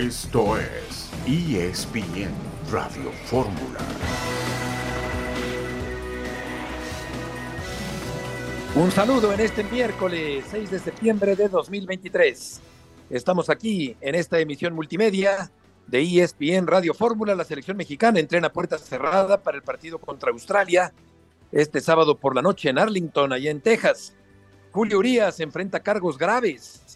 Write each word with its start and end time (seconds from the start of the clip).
Esto 0.00 0.56
es 0.56 1.10
ESPN 1.26 2.32
Radio 2.72 3.12
Fórmula. 3.26 3.80
Un 8.76 8.90
saludo 8.92 9.34
en 9.34 9.40
este 9.40 9.62
miércoles 9.62 10.46
6 10.50 10.70
de 10.70 10.78
septiembre 10.78 11.36
de 11.36 11.50
2023. 11.50 12.62
Estamos 13.10 13.50
aquí 13.50 13.94
en 14.00 14.14
esta 14.14 14.38
emisión 14.38 14.72
multimedia 14.72 15.50
de 15.86 16.00
ESPN 16.00 16.66
Radio 16.66 16.94
Fórmula. 16.94 17.34
La 17.34 17.44
selección 17.44 17.76
mexicana 17.76 18.20
entrena 18.20 18.50
puerta 18.50 18.78
cerrada 18.78 19.42
para 19.42 19.58
el 19.58 19.62
partido 19.62 19.98
contra 19.98 20.30
Australia 20.30 20.94
este 21.52 21.82
sábado 21.82 22.16
por 22.16 22.34
la 22.34 22.40
noche 22.40 22.70
en 22.70 22.78
Arlington, 22.78 23.34
allá 23.34 23.50
en 23.50 23.60
Texas. 23.60 24.14
Julio 24.72 24.98
Urias 24.98 25.40
enfrenta 25.40 25.80
cargos 25.80 26.16
graves. 26.16 26.89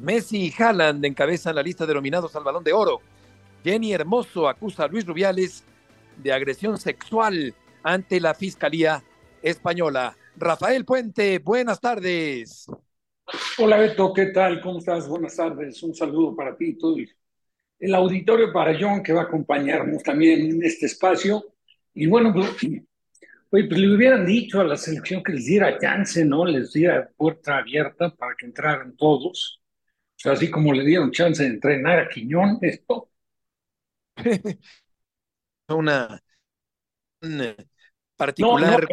Messi 0.00 0.46
y 0.46 0.62
Haaland 0.62 1.04
encabezan 1.04 1.54
la 1.54 1.62
lista 1.62 1.86
de 1.86 1.94
nominados 1.94 2.34
al 2.36 2.44
Balón 2.44 2.62
de 2.62 2.72
Oro. 2.72 3.00
Jenny 3.64 3.92
Hermoso 3.92 4.48
acusa 4.48 4.84
a 4.84 4.88
Luis 4.88 5.06
Rubiales 5.06 5.64
de 6.16 6.32
agresión 6.32 6.78
sexual 6.78 7.54
ante 7.82 8.20
la 8.20 8.34
Fiscalía 8.34 9.02
Española. 9.42 10.16
Rafael 10.36 10.84
Puente, 10.84 11.38
buenas 11.40 11.80
tardes. 11.80 12.66
Hola 13.58 13.78
Beto, 13.78 14.12
¿qué 14.12 14.26
tal? 14.26 14.60
¿Cómo 14.60 14.78
estás? 14.78 15.08
Buenas 15.08 15.36
tardes. 15.36 15.82
Un 15.82 15.94
saludo 15.94 16.34
para 16.34 16.56
ti 16.56 16.66
y 16.66 16.78
todo 16.78 16.96
el 17.80 17.94
auditorio 17.94 18.52
para 18.52 18.76
John 18.78 19.02
que 19.02 19.12
va 19.12 19.22
a 19.22 19.24
acompañarnos 19.24 20.02
también 20.02 20.40
en 20.40 20.62
este 20.62 20.86
espacio. 20.86 21.44
Y 21.94 22.06
bueno, 22.06 22.32
pues, 22.32 22.56
pues 23.50 23.68
le 23.70 23.94
hubieran 23.94 24.26
dicho 24.26 24.60
a 24.60 24.64
la 24.64 24.76
selección 24.76 25.22
que 25.22 25.32
les 25.32 25.46
diera 25.46 25.78
chance, 25.78 26.24
¿no? 26.24 26.44
Les 26.44 26.72
diera 26.72 27.08
puerta 27.16 27.58
abierta 27.58 28.14
para 28.14 28.34
que 28.36 28.46
entraran 28.46 28.96
todos. 28.96 29.60
O 30.18 30.20
sea, 30.20 30.32
así 30.32 30.50
como 30.50 30.72
le 30.72 30.84
dieron 30.84 31.12
chance 31.12 31.44
de 31.44 31.48
entrenar 31.48 32.00
a 32.00 32.08
Quiñón, 32.08 32.58
esto. 32.60 33.08
una, 35.68 36.20
particular 38.16 38.84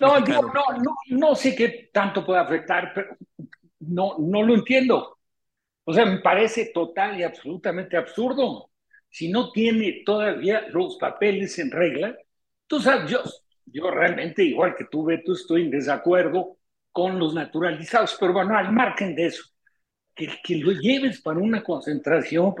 no, 0.00 0.20
no, 0.20 0.42
no, 0.42 0.52
no, 0.82 0.96
no, 1.10 1.34
sé 1.34 1.54
qué 1.54 1.90
tanto 1.92 2.24
puede 2.24 2.40
afectar, 2.40 2.92
pero 2.94 3.14
no, 3.80 4.16
no 4.18 4.42
lo 4.42 4.54
entiendo. 4.54 5.18
O 5.84 5.92
sea, 5.92 6.06
me 6.06 6.20
parece 6.20 6.70
total 6.72 7.20
y 7.20 7.22
absolutamente 7.22 7.98
absurdo. 7.98 8.70
Si 9.10 9.30
no 9.30 9.52
tiene 9.52 10.02
todavía 10.04 10.66
los 10.68 10.96
papeles 10.96 11.58
en 11.58 11.70
regla, 11.70 12.16
tú 12.66 12.80
sabes, 12.80 13.10
yo, 13.10 13.22
yo 13.66 13.90
realmente, 13.90 14.44
igual 14.44 14.74
que 14.74 14.84
tú, 14.84 15.04
Beto, 15.04 15.34
estoy 15.34 15.62
en 15.62 15.70
desacuerdo 15.72 16.56
con 16.90 17.18
los 17.18 17.34
naturalizados, 17.34 18.16
pero 18.18 18.32
bueno, 18.32 18.56
al 18.56 18.72
margen 18.72 19.14
de 19.14 19.26
eso, 19.26 19.44
que, 20.42 20.56
lo 20.56 20.72
lleves 20.72 21.20
para 21.20 21.38
una 21.38 21.62
concentración, 21.62 22.54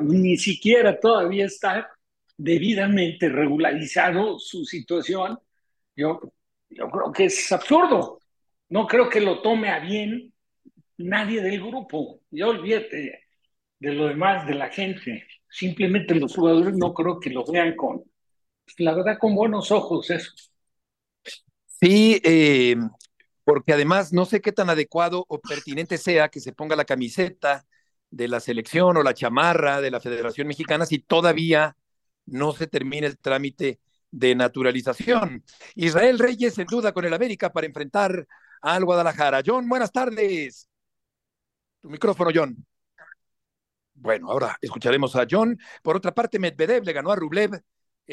ni 0.00 0.36
siquiera 0.36 0.98
todavía 0.98 1.44
está 1.46 1.90
debidamente 2.36 3.28
regularizado 3.28 4.38
su 4.38 4.64
situación, 4.64 5.38
yo, 5.94 6.20
yo 6.70 6.90
creo 6.90 7.12
que 7.12 7.24
es 7.26 7.52
absurdo. 7.52 8.20
No 8.70 8.86
creo 8.86 9.08
que 9.08 9.20
lo 9.20 9.42
tome 9.42 9.68
a 9.68 9.80
bien 9.80 10.32
nadie 10.96 11.42
del 11.42 11.60
grupo. 11.60 12.20
Yo 12.30 12.48
olvídate 12.48 13.24
de 13.78 13.92
lo 13.92 14.06
demás, 14.08 14.46
de 14.46 14.54
la 14.54 14.70
gente. 14.70 15.26
Simplemente 15.48 16.14
los 16.14 16.34
jugadores 16.34 16.76
no 16.76 16.94
creo 16.94 17.18
que 17.20 17.30
lo 17.30 17.44
vean 17.44 17.76
con, 17.76 18.04
la 18.78 18.94
verdad, 18.94 19.18
con 19.18 19.34
buenos 19.34 19.70
ojos 19.70 20.08
eso. 20.10 20.32
Sí, 21.66 22.20
eh, 22.24 22.76
porque 23.50 23.72
además 23.72 24.12
no 24.12 24.26
sé 24.26 24.40
qué 24.40 24.52
tan 24.52 24.70
adecuado 24.70 25.24
o 25.26 25.40
pertinente 25.40 25.98
sea 25.98 26.28
que 26.28 26.38
se 26.38 26.52
ponga 26.52 26.76
la 26.76 26.84
camiseta 26.84 27.66
de 28.08 28.28
la 28.28 28.38
selección 28.38 28.96
o 28.96 29.02
la 29.02 29.12
chamarra 29.12 29.80
de 29.80 29.90
la 29.90 29.98
Federación 29.98 30.46
Mexicana 30.46 30.86
si 30.86 31.00
todavía 31.00 31.76
no 32.26 32.52
se 32.52 32.68
termina 32.68 33.08
el 33.08 33.18
trámite 33.18 33.80
de 34.12 34.36
naturalización. 34.36 35.42
Israel 35.74 36.20
Reyes 36.20 36.58
en 36.58 36.66
duda 36.68 36.92
con 36.92 37.04
el 37.04 37.12
América 37.12 37.50
para 37.50 37.66
enfrentar 37.66 38.24
al 38.62 38.84
Guadalajara. 38.84 39.42
John, 39.44 39.68
buenas 39.68 39.90
tardes. 39.90 40.68
Tu 41.80 41.90
micrófono, 41.90 42.30
John. 42.32 42.64
Bueno, 43.94 44.30
ahora 44.30 44.56
escucharemos 44.60 45.16
a 45.16 45.26
John. 45.28 45.58
Por 45.82 45.96
otra 45.96 46.14
parte, 46.14 46.38
Medvedev 46.38 46.84
le 46.84 46.92
ganó 46.92 47.10
a 47.10 47.16
Rublev 47.16 47.60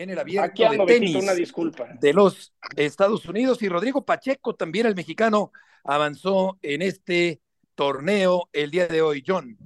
en 0.03 0.11
el 0.11 0.19
abierto 0.19 0.69
de 0.69 0.85
tenis 0.85 1.15
una 1.15 1.33
disculpa. 1.33 1.87
de 1.99 2.13
los 2.13 2.53
Estados 2.75 3.25
Unidos 3.25 3.61
y 3.63 3.69
Rodrigo 3.69 4.05
Pacheco, 4.05 4.53
también 4.53 4.85
el 4.85 4.95
mexicano, 4.95 5.51
avanzó 5.83 6.59
en 6.61 6.83
este 6.83 7.41
torneo 7.73 8.47
el 8.53 8.69
día 8.69 8.87
de 8.87 9.01
hoy. 9.01 9.23
John. 9.25 9.57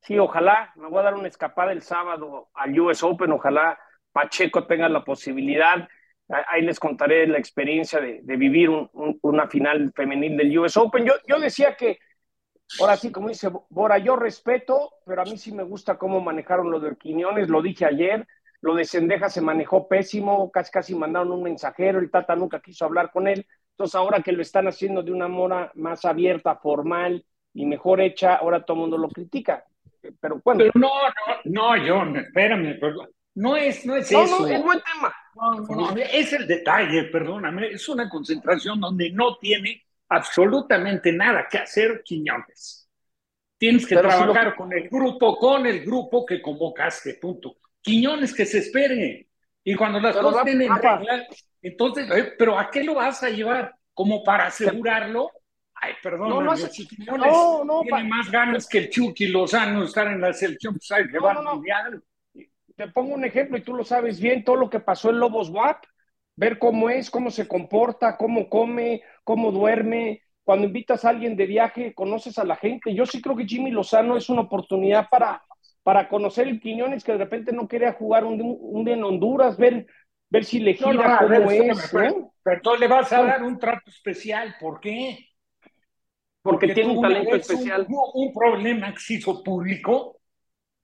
Sí, 0.00 0.18
ojalá, 0.18 0.72
me 0.76 0.88
voy 0.88 1.00
a 1.00 1.02
dar 1.02 1.14
una 1.14 1.28
escapada 1.28 1.72
el 1.72 1.82
sábado 1.82 2.48
al 2.54 2.78
US 2.80 3.02
Open, 3.02 3.30
ojalá 3.32 3.78
Pacheco 4.10 4.66
tenga 4.66 4.88
la 4.88 5.04
posibilidad. 5.04 5.86
Ahí 6.48 6.62
les 6.62 6.80
contaré 6.80 7.26
la 7.26 7.38
experiencia 7.38 8.00
de, 8.00 8.22
vivir 8.36 8.70
una 9.20 9.48
final 9.48 9.92
femenil 9.94 10.36
del 10.36 10.58
US 10.58 10.76
Open. 10.78 11.04
Yo, 11.04 11.12
yo 11.28 11.38
decía 11.38 11.76
que, 11.76 11.98
ahora 12.80 12.96
sí, 12.96 13.12
como 13.12 13.28
dice 13.28 13.50
Bora, 13.68 13.98
yo 13.98 14.16
respeto, 14.16 14.92
pero 15.04 15.22
a 15.22 15.24
mí 15.24 15.36
sí 15.36 15.52
me 15.52 15.62
gusta 15.62 15.98
cómo 15.98 16.20
manejaron 16.20 16.70
lo 16.70 16.80
de 16.80 16.96
Quiñones, 16.96 17.48
lo 17.48 17.60
dije 17.60 17.84
ayer, 17.84 18.26
lo 18.62 18.76
de 18.76 18.84
Sendeja 18.84 19.28
se 19.28 19.40
manejó 19.40 19.88
pésimo, 19.88 20.50
casi 20.50 20.70
casi 20.70 20.94
mandaron 20.94 21.32
un 21.32 21.42
mensajero, 21.42 21.98
el 21.98 22.10
Tata 22.10 22.36
nunca 22.36 22.60
quiso 22.60 22.84
hablar 22.84 23.10
con 23.10 23.26
él. 23.26 23.46
Entonces 23.70 23.96
ahora 23.96 24.22
que 24.22 24.32
lo 24.32 24.40
están 24.40 24.68
haciendo 24.68 25.02
de 25.02 25.10
una 25.10 25.26
mora 25.28 25.72
más 25.74 26.04
abierta, 26.04 26.54
formal 26.56 27.24
y 27.52 27.66
mejor 27.66 28.00
hecha, 28.00 28.36
ahora 28.36 28.64
todo 28.64 28.76
el 28.76 28.80
mundo 28.82 28.98
lo 28.98 29.08
critica. 29.08 29.64
Pero 30.20 30.40
bueno. 30.44 30.58
Pero 30.58 30.72
no, 30.74 30.88
no, 31.44 31.76
no, 31.76 31.84
John, 31.86 32.16
espérame, 32.16 32.78
perdón. 32.78 33.08
No 33.34 33.56
es, 33.56 33.84
no 33.84 33.96
es 33.96 34.12
eso. 34.12 34.40
No, 34.40 34.46
es 34.46 34.62
buen 34.62 34.80
tema. 34.80 35.12
No, 35.34 35.96
es 35.96 36.32
el 36.32 36.46
detalle, 36.46 37.04
perdóname. 37.04 37.68
Es 37.68 37.88
una 37.88 38.08
concentración 38.08 38.78
donde 38.78 39.10
no 39.10 39.38
tiene 39.38 39.82
absolutamente 40.08 41.12
nada 41.12 41.48
que 41.50 41.58
hacer 41.58 42.02
Quiñones. 42.04 42.88
Tienes 43.58 43.86
que 43.86 43.96
trabajar 43.96 44.54
con 44.54 44.72
el 44.72 44.88
grupo, 44.88 45.36
con 45.36 45.66
el 45.66 45.84
grupo 45.84 46.26
que 46.26 46.42
convocaste, 46.42 47.14
punto. 47.14 47.56
Quiñones 47.82 48.34
que 48.34 48.46
se 48.46 48.58
espere. 48.58 49.28
Y 49.64 49.74
cuando 49.74 50.00
las 50.00 50.16
cosas 50.16 50.44
tienen 50.44 50.74
regla, 50.74 51.26
entonces, 51.60 52.10
eh, 52.10 52.32
¿pero 52.38 52.58
a 52.58 52.70
qué 52.70 52.82
lo 52.82 52.94
vas 52.94 53.22
a 53.22 53.30
llevar? 53.30 53.74
¿Como 53.94 54.24
para 54.24 54.46
asegurarlo? 54.46 55.30
Ay, 55.74 55.94
perdón, 56.02 56.28
no, 56.30 56.40
no, 56.40 56.54
Quiñones 56.54 57.36
tiene 57.82 58.04
más 58.04 58.30
ganas 58.30 58.66
que 58.66 58.78
el 58.78 58.90
Chucky 58.90 59.26
Lozano 59.28 59.84
estar 59.84 60.06
en 60.06 60.20
la 60.20 60.32
selección, 60.32 60.74
pues 60.74 60.90
hay 60.92 61.08
que 61.08 61.18
va 61.18 61.32
al 61.32 61.44
mundial 61.44 62.02
te 62.76 62.88
pongo 62.88 63.14
un 63.14 63.24
ejemplo 63.24 63.56
y 63.56 63.62
tú 63.62 63.74
lo 63.74 63.84
sabes 63.84 64.20
bien, 64.20 64.44
todo 64.44 64.56
lo 64.56 64.70
que 64.70 64.80
pasó 64.80 65.10
en 65.10 65.18
Lobos 65.18 65.50
WAP, 65.50 65.84
ver 66.36 66.58
cómo 66.58 66.90
es, 66.90 67.10
cómo 67.10 67.30
se 67.30 67.46
comporta, 67.46 68.16
cómo 68.16 68.48
come, 68.48 69.02
cómo 69.24 69.52
duerme. 69.52 70.22
Cuando 70.44 70.66
invitas 70.66 71.04
a 71.04 71.10
alguien 71.10 71.36
de 71.36 71.46
viaje, 71.46 71.94
conoces 71.94 72.38
a 72.38 72.44
la 72.44 72.56
gente. 72.56 72.94
Yo 72.94 73.06
sí 73.06 73.22
creo 73.22 73.36
que 73.36 73.46
Jimmy 73.46 73.70
Lozano 73.70 74.16
es 74.16 74.28
una 74.28 74.42
oportunidad 74.42 75.08
para, 75.08 75.42
para 75.82 76.08
conocer 76.08 76.48
el 76.48 76.60
Quiñones 76.60 77.04
que 77.04 77.12
de 77.12 77.18
repente 77.18 77.52
no 77.52 77.68
quería 77.68 77.92
jugar 77.92 78.24
un, 78.24 78.40
un 78.40 78.84
día 78.84 78.94
en 78.94 79.04
Honduras, 79.04 79.56
ver, 79.56 79.86
ver 80.30 80.44
si 80.44 80.60
le 80.60 80.74
gira 80.74 81.18
cómo 81.18 81.50
es. 81.50 81.90
Pero, 81.92 82.32
pero, 82.42 82.76
le 82.76 82.88
vas 82.88 83.12
a 83.12 83.22
dar 83.22 83.42
un 83.42 83.58
trato 83.58 83.90
especial. 83.90 84.54
¿Por 84.60 84.80
qué? 84.80 85.18
Porque, 86.40 86.74
tiene 86.74 86.92
un 86.92 87.02
talento 87.02 87.36
especial. 87.36 87.86
Un, 87.88 88.26
un 88.26 88.32
problema 88.32 88.88
exijo 88.88 89.42
público 89.42 90.18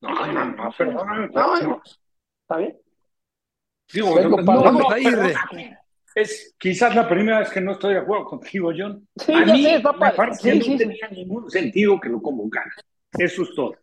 no, 0.00 0.32
no, 0.32 0.44
no, 0.44 0.72
perdón. 0.76 1.30
No, 1.32 1.82
¿Está 2.42 2.56
bien? 2.58 2.76
Digo, 3.92 4.14
vamos 4.44 4.92
a 4.92 4.98
ir. 4.98 5.34
Es 6.14 6.54
quizás 6.58 6.94
la 6.94 7.08
primera 7.08 7.40
vez 7.40 7.50
que 7.50 7.60
no 7.60 7.72
estoy 7.72 7.94
de 7.94 8.00
acuerdo 8.00 8.24
contigo, 8.24 8.72
John. 8.76 9.06
Sí, 9.16 9.32
a 9.32 9.44
mí 9.44 9.62
sé, 9.62 9.78
me 9.78 10.12
parece 10.12 10.60
que 10.60 10.70
no 10.70 10.76
tenía 10.76 11.08
ningún 11.08 11.50
sentido 11.50 12.00
que 12.00 12.08
lo 12.08 12.20
convocaran. 12.20 12.72
Eso 13.12 13.42
es 13.42 13.54
todo. 13.54 13.76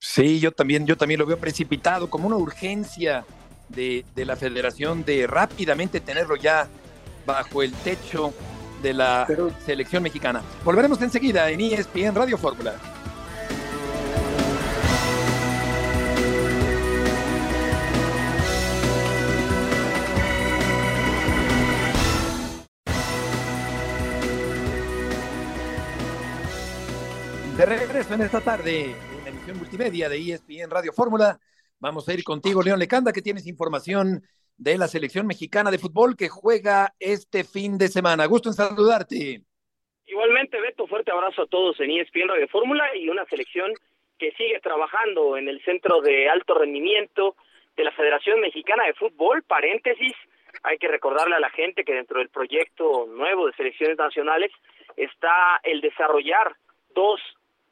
Sí, 0.00 0.38
yo 0.38 0.52
también, 0.52 0.86
yo 0.86 0.96
también 0.96 1.18
lo 1.18 1.26
veo 1.26 1.38
precipitado, 1.38 2.08
como 2.08 2.28
una 2.28 2.36
urgencia 2.36 3.24
de, 3.68 4.04
de 4.14 4.24
la 4.24 4.36
federación 4.36 5.04
de 5.04 5.26
rápidamente 5.26 6.00
tenerlo 6.00 6.36
ya 6.36 6.68
bajo 7.26 7.62
el 7.62 7.72
techo 7.72 8.32
de 8.82 8.94
la 8.94 9.26
selección 9.66 10.02
mexicana. 10.02 10.42
Volveremos 10.64 11.02
enseguida 11.02 11.50
en 11.50 11.60
ESPN 11.60 12.14
Radio 12.14 12.38
Fórmula. 12.38 12.74
De 27.56 27.66
regreso 27.66 28.14
en 28.14 28.20
esta 28.20 28.40
tarde, 28.40 28.94
multimedia 29.54 30.08
de 30.08 30.18
ESPN 30.18 30.70
Radio 30.70 30.92
Fórmula, 30.92 31.38
vamos 31.78 32.08
a 32.08 32.14
ir 32.14 32.22
contigo, 32.24 32.62
León 32.62 32.78
Lecanda, 32.78 33.12
que 33.12 33.22
tienes 33.22 33.46
información 33.46 34.22
de 34.56 34.76
la 34.76 34.88
selección 34.88 35.26
mexicana 35.26 35.70
de 35.70 35.78
fútbol 35.78 36.16
que 36.16 36.28
juega 36.28 36.94
este 36.98 37.44
fin 37.44 37.78
de 37.78 37.88
semana. 37.88 38.26
Gusto 38.26 38.48
en 38.48 38.54
saludarte. 38.54 39.42
Igualmente, 40.06 40.60
Beto, 40.60 40.86
fuerte 40.86 41.10
abrazo 41.10 41.42
a 41.42 41.46
todos 41.46 41.78
en 41.80 41.90
ESPN 41.90 42.28
Radio 42.28 42.48
Fórmula 42.48 42.84
y 42.96 43.08
una 43.08 43.24
selección 43.26 43.72
que 44.18 44.32
sigue 44.32 44.58
trabajando 44.60 45.36
en 45.36 45.48
el 45.48 45.62
Centro 45.64 46.00
de 46.00 46.28
Alto 46.28 46.54
Rendimiento 46.54 47.36
de 47.76 47.84
la 47.84 47.92
Federación 47.92 48.40
Mexicana 48.40 48.84
de 48.84 48.94
Fútbol, 48.94 49.44
paréntesis, 49.44 50.14
hay 50.64 50.78
que 50.78 50.88
recordarle 50.88 51.36
a 51.36 51.40
la 51.40 51.50
gente 51.50 51.84
que 51.84 51.94
dentro 51.94 52.18
del 52.18 52.28
proyecto 52.28 53.06
nuevo 53.06 53.46
de 53.46 53.52
selecciones 53.52 53.96
nacionales 53.96 54.50
está 54.96 55.60
el 55.62 55.80
desarrollar 55.80 56.56
dos 56.94 57.20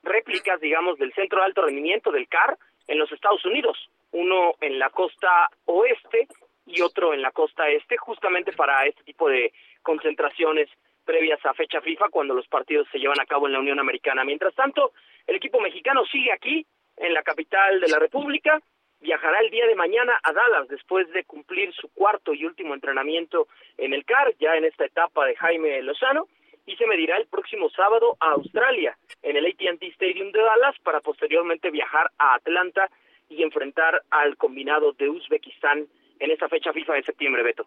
réplicas, 0.07 0.61
digamos, 0.61 0.99
del 0.99 1.13
Centro 1.13 1.41
de 1.41 1.47
Alto 1.47 1.63
Rendimiento 1.63 2.11
del 2.11 2.29
CAR 2.29 2.57
en 2.87 2.99
los 2.99 3.11
Estados 3.13 3.45
Unidos, 3.45 3.77
uno 4.13 4.55
en 4.61 4.79
la 4.79 4.91
costa 4.91 5.51
oeste 5.67 6.29
y 6.67 6.81
otro 6.81 7.13
en 7.13 7.23
la 7.23 7.33
costa 7.33 7.69
este, 7.69 7.97
justamente 7.97 8.53
para 8.53 8.87
este 8.87 9.03
tipo 9.05 9.29
de 9.29 9.53
concentraciones 9.83 10.69
previas 11.05 11.45
a 11.45 11.55
fecha 11.55 11.81
FIFA 11.81 12.09
cuando 12.11 12.35
los 12.35 12.49
partidos 12.49 12.89
se 12.91 12.99
llevan 12.99 13.21
a 13.21 13.27
cabo 13.27 13.47
en 13.47 13.53
la 13.53 13.61
Unión 13.61 13.79
Americana. 13.79 14.25
Mientras 14.25 14.55
tanto, 14.55 14.93
el 15.27 15.37
equipo 15.37 15.61
mexicano 15.61 16.05
sigue 16.07 16.33
aquí, 16.33 16.67
en 16.97 17.13
la 17.13 17.23
capital 17.23 17.81
de 17.81 17.89
la 17.89 17.99
República, 17.99 18.61
viajará 19.01 19.41
el 19.41 19.51
día 19.51 19.67
de 19.67 19.75
mañana 19.75 20.19
a 20.23 20.33
Dallas 20.33 20.69
después 20.69 21.09
de 21.13 21.25
cumplir 21.25 21.73
su 21.75 21.89
cuarto 21.93 22.33
y 22.33 22.45
último 22.45 22.75
entrenamiento 22.75 23.49
en 23.77 23.93
el 23.93 24.05
CAR, 24.05 24.35
ya 24.39 24.57
en 24.57 24.65
esta 24.65 24.87
etapa 24.87 25.27
de 25.27 25.37
Jaime 25.37 25.83
Lozano, 25.83 26.27
y 26.67 26.77
se 26.77 26.87
medirá 26.87 27.17
el 27.17 27.27
próximo 27.29 27.71
sábado 27.71 28.17
a 28.21 28.33
Australia, 28.33 28.99
en 29.23 29.37
el 29.37 29.47
ATT 29.47 29.83
Stadium 29.95 30.33
de 30.33 30.41
Dallas, 30.41 30.75
para 30.83 31.01
posteriormente 31.01 31.71
viajar 31.71 32.11
a 32.19 32.35
Atlanta 32.35 32.91
y 33.29 33.43
enfrentar 33.43 34.03
al 34.11 34.37
combinado 34.37 34.93
de 34.93 35.09
Uzbekistán 35.09 35.87
en 36.19 36.31
esta 36.31 36.49
fecha 36.49 36.73
FIFA 36.73 36.95
de 36.95 37.03
septiembre, 37.05 37.43
Beto. 37.43 37.67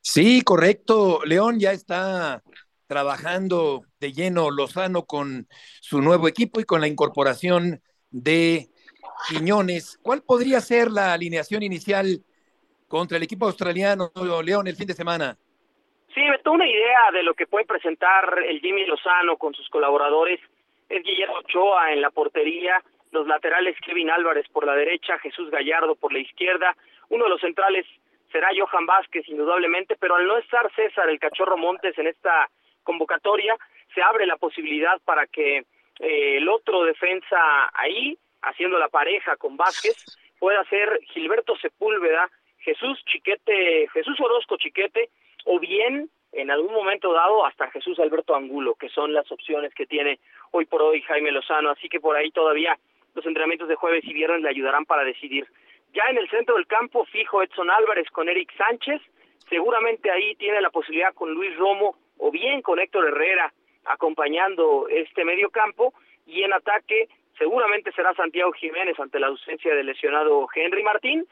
Sí, 0.00 0.42
correcto. 0.42 1.20
León 1.24 1.58
ya 1.58 1.72
está 1.72 2.42
trabajando 2.86 3.82
de 3.98 4.12
lleno 4.12 4.50
Lozano 4.50 5.04
con 5.04 5.48
su 5.80 6.00
nuevo 6.00 6.28
equipo 6.28 6.60
y 6.60 6.64
con 6.64 6.80
la 6.80 6.86
incorporación 6.86 7.82
de 8.10 8.68
Quiñones. 9.28 9.98
¿Cuál 10.02 10.22
podría 10.22 10.60
ser 10.60 10.92
la 10.92 11.12
alineación 11.12 11.64
inicial 11.64 12.24
contra 12.86 13.16
el 13.16 13.24
equipo 13.24 13.46
australiano 13.46 14.12
León 14.44 14.68
el 14.68 14.76
fin 14.76 14.86
de 14.86 14.94
semana? 14.94 15.36
Sí, 16.16 16.22
me 16.30 16.38
tengo 16.38 16.54
una 16.54 16.66
idea 16.66 17.10
de 17.12 17.22
lo 17.22 17.34
que 17.34 17.46
puede 17.46 17.66
presentar 17.66 18.42
el 18.48 18.58
Jimmy 18.60 18.86
Lozano 18.86 19.36
con 19.36 19.52
sus 19.52 19.68
colaboradores. 19.68 20.40
Es 20.88 21.02
Guillermo 21.02 21.40
Ochoa 21.40 21.92
en 21.92 22.00
la 22.00 22.08
portería, 22.08 22.82
los 23.10 23.26
laterales 23.26 23.76
Kevin 23.84 24.10
Álvarez 24.10 24.48
por 24.48 24.64
la 24.64 24.74
derecha, 24.74 25.18
Jesús 25.18 25.50
Gallardo 25.50 25.94
por 25.94 26.14
la 26.14 26.20
izquierda, 26.20 26.74
uno 27.10 27.24
de 27.24 27.30
los 27.30 27.40
centrales 27.42 27.84
será 28.32 28.48
Johan 28.56 28.86
Vázquez 28.86 29.28
indudablemente, 29.28 29.94
pero 30.00 30.14
al 30.14 30.26
no 30.26 30.38
estar 30.38 30.74
César 30.74 31.10
el 31.10 31.18
Cachorro 31.18 31.58
Montes 31.58 31.98
en 31.98 32.06
esta 32.06 32.48
convocatoria, 32.82 33.54
se 33.94 34.00
abre 34.00 34.24
la 34.24 34.38
posibilidad 34.38 34.98
para 35.04 35.26
que 35.26 35.66
eh, 35.98 36.36
el 36.38 36.48
otro 36.48 36.84
defensa 36.84 37.68
ahí, 37.74 38.16
haciendo 38.40 38.78
la 38.78 38.88
pareja 38.88 39.36
con 39.36 39.58
Vázquez, 39.58 40.18
pueda 40.38 40.64
ser 40.64 40.98
Gilberto 41.12 41.58
Sepúlveda, 41.58 42.30
Jesús 42.60 43.04
Chiquete, 43.04 43.86
Jesús 43.92 44.18
Orozco 44.18 44.56
Chiquete 44.56 45.10
o 45.46 45.58
bien 45.58 46.10
en 46.32 46.50
algún 46.50 46.74
momento 46.74 47.12
dado 47.12 47.46
hasta 47.46 47.70
Jesús 47.70 47.98
Alberto 47.98 48.34
Angulo, 48.34 48.74
que 48.74 48.90
son 48.90 49.14
las 49.14 49.30
opciones 49.32 49.72
que 49.74 49.86
tiene 49.86 50.18
hoy 50.50 50.66
por 50.66 50.82
hoy 50.82 51.00
Jaime 51.02 51.32
Lozano, 51.32 51.70
así 51.70 51.88
que 51.88 52.00
por 52.00 52.14
ahí 52.14 52.30
todavía 52.30 52.78
los 53.14 53.24
entrenamientos 53.24 53.68
de 53.68 53.76
jueves 53.76 54.04
y 54.04 54.12
viernes 54.12 54.42
le 54.42 54.50
ayudarán 54.50 54.84
para 54.84 55.04
decidir. 55.04 55.46
Ya 55.94 56.04
en 56.10 56.18
el 56.18 56.28
centro 56.28 56.56
del 56.56 56.66
campo 56.66 57.06
fijo 57.06 57.42
Edson 57.42 57.70
Álvarez 57.70 58.10
con 58.10 58.28
Eric 58.28 58.52
Sánchez, 58.56 59.00
seguramente 59.48 60.10
ahí 60.10 60.34
tiene 60.34 60.60
la 60.60 60.70
posibilidad 60.70 61.14
con 61.14 61.32
Luis 61.32 61.56
Romo 61.56 61.96
o 62.18 62.30
bien 62.30 62.60
con 62.60 62.78
Héctor 62.78 63.06
Herrera 63.06 63.52
acompañando 63.86 64.88
este 64.88 65.24
medio 65.24 65.48
campo. 65.50 65.94
Y 66.26 66.42
en 66.42 66.52
ataque 66.52 67.08
seguramente 67.38 67.92
será 67.92 68.12
Santiago 68.14 68.52
Jiménez 68.52 68.98
ante 68.98 69.20
la 69.20 69.28
ausencia 69.28 69.74
del 69.74 69.86
lesionado 69.86 70.48
Henry 70.54 70.82
Martín 70.82 71.24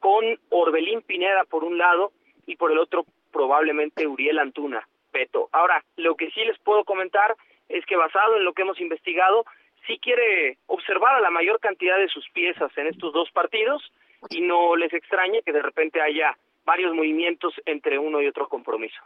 con 0.00 0.24
Orbelín 0.48 1.02
Pineda 1.02 1.44
por 1.44 1.62
un 1.62 1.78
lado 1.78 2.10
y 2.46 2.56
por 2.56 2.72
el 2.72 2.78
otro 2.78 3.04
probablemente 3.32 4.06
Uriel 4.06 4.38
Antuna, 4.38 4.86
Peto. 5.10 5.48
Ahora, 5.52 5.82
lo 5.96 6.16
que 6.16 6.30
sí 6.30 6.44
les 6.44 6.58
puedo 6.58 6.84
comentar 6.84 7.36
es 7.68 7.84
que 7.86 7.96
basado 7.96 8.36
en 8.36 8.44
lo 8.44 8.52
que 8.52 8.62
hemos 8.62 8.80
investigado, 8.80 9.44
sí 9.86 9.98
quiere 9.98 10.58
observar 10.66 11.16
a 11.16 11.20
la 11.20 11.30
mayor 11.30 11.60
cantidad 11.60 11.98
de 11.98 12.08
sus 12.08 12.28
piezas 12.30 12.70
en 12.76 12.86
estos 12.86 13.12
dos 13.12 13.30
partidos 13.32 13.82
y 14.30 14.40
no 14.40 14.76
les 14.76 14.92
extrañe 14.92 15.42
que 15.42 15.52
de 15.52 15.62
repente 15.62 16.00
haya 16.00 16.36
varios 16.64 16.94
movimientos 16.94 17.54
entre 17.66 17.98
uno 17.98 18.20
y 18.22 18.28
otro 18.28 18.48
compromiso. 18.48 19.00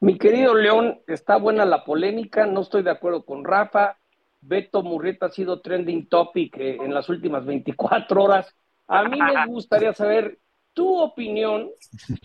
Mi 0.00 0.18
querido 0.18 0.54
León, 0.54 1.00
está 1.06 1.36
buena 1.36 1.64
la 1.64 1.84
polémica, 1.84 2.46
no 2.46 2.62
estoy 2.62 2.82
de 2.82 2.90
acuerdo 2.90 3.24
con 3.24 3.44
Rafa. 3.44 3.98
Beto 4.40 4.82
Murrieta 4.82 5.26
ha 5.26 5.30
sido 5.30 5.60
trending 5.60 6.08
topic 6.08 6.56
eh, 6.56 6.76
en 6.80 6.92
las 6.92 7.08
últimas 7.08 7.46
24 7.46 8.22
horas. 8.22 8.56
A 8.88 9.04
mí 9.04 9.20
me 9.20 9.46
gustaría 9.46 9.92
saber 9.92 10.38
tu 10.72 10.98
opinión, 10.98 11.70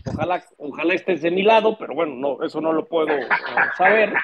ojalá, 0.06 0.44
ojalá 0.56 0.94
estés 0.94 1.22
de 1.22 1.30
mi 1.30 1.42
lado, 1.42 1.76
pero 1.78 1.94
bueno, 1.94 2.14
no, 2.14 2.44
eso 2.44 2.60
no 2.60 2.72
lo 2.72 2.86
puedo 2.86 3.10
eh, 3.10 3.28
saber. 3.76 4.12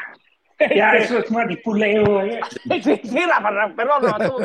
Ya, 0.74 0.92
eso 0.92 1.18
es 1.18 1.30
manipuleo. 1.32 2.22
¿eh? 2.22 2.40
Sí, 2.82 3.00
sí, 3.02 3.18
perdón, 3.76 4.04
no, 4.20 4.36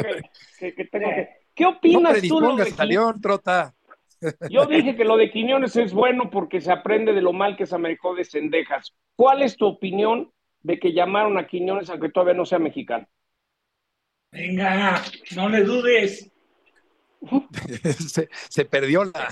que, 0.60 0.74
que, 0.74 0.86
tengo 0.86 1.08
que... 1.08 1.30
¿Qué 1.54 1.66
opinas 1.68 2.22
tú? 2.28 2.42
Lo 2.42 2.56
de 2.56 2.86
León, 2.88 3.22
Trota. 3.22 3.76
Yo 4.50 4.66
dije 4.66 4.96
que 4.96 5.06
lo 5.06 5.18
de 5.18 5.32
Quiñones 5.32 5.76
es 5.76 5.94
bueno 5.94 6.30
porque 6.30 6.62
se 6.62 6.72
aprende 6.72 7.14
de 7.14 7.22
lo 7.22 7.32
mal 7.32 7.56
que 7.56 7.66
se 7.66 7.78
manejó 7.78 8.16
de 8.16 8.26
Cendejas. 8.26 8.96
¿Cuál 9.16 9.44
es 9.44 9.56
tu 9.56 9.66
opinión 9.66 10.32
de 10.62 10.80
que 10.80 10.94
llamaron 10.94 11.38
a 11.38 11.48
Quiñones 11.48 11.90
aunque 11.90 12.10
todavía 12.10 12.34
no 12.34 12.46
sea 12.46 12.60
mexicano? 12.60 13.08
Venga, 14.32 15.02
no 15.36 15.50
le 15.50 15.64
dudes. 15.64 16.32
se 18.50 18.66
perdió 18.66 19.04
la, 19.06 19.30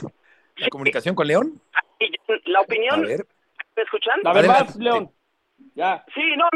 la 0.57 0.69
comunicación 0.69 1.15
con 1.15 1.27
León? 1.27 1.61
La 2.45 2.61
opinión. 2.61 3.01
¿Me 3.01 3.83
escuchan? 3.83 4.19
La 4.23 4.33
verdad, 4.33 4.67
León. 4.79 5.11
Ya. 5.75 6.03
Sí, 6.13 6.21
no, 6.35 6.47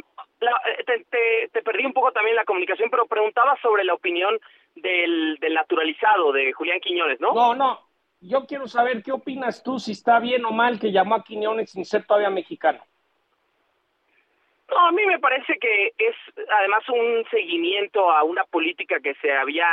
eh, 0.41 1.49
te, 1.51 1.61
perdí 1.61 1.85
un 1.85 1.93
poco 1.93 2.11
también 2.11 2.35
la 2.35 2.45
comunicación, 2.45 2.89
pero 2.89 3.05
preguntaba 3.05 3.57
sobre 3.61 3.83
la 3.83 3.93
opinión 3.93 4.39
del, 4.75 5.37
del 5.39 5.53
naturalizado 5.53 6.31
de 6.31 6.53
Julián 6.53 6.79
Quiñones, 6.79 7.19
¿no? 7.19 7.33
No, 7.33 7.53
no. 7.53 7.79
Yo 8.21 8.45
quiero 8.45 8.67
saber 8.67 9.01
qué 9.01 9.11
opinas 9.11 9.63
tú, 9.63 9.79
si 9.79 9.93
está 9.93 10.19
bien 10.19 10.45
o 10.45 10.51
mal 10.51 10.79
que 10.79 10.91
llamó 10.91 11.15
a 11.15 11.23
Quiñones 11.23 11.71
sin 11.71 11.85
ser 11.85 12.05
todavía 12.05 12.29
mexicano. 12.29 12.83
No, 14.69 14.87
a 14.87 14.91
mí 14.91 15.05
me 15.05 15.19
parece 15.19 15.57
que 15.59 15.93
es 15.97 16.15
además 16.59 16.87
un 16.89 17.25
seguimiento 17.29 18.09
a 18.09 18.23
una 18.23 18.43
política 18.45 18.99
que 19.01 19.15
se 19.15 19.31
había 19.33 19.67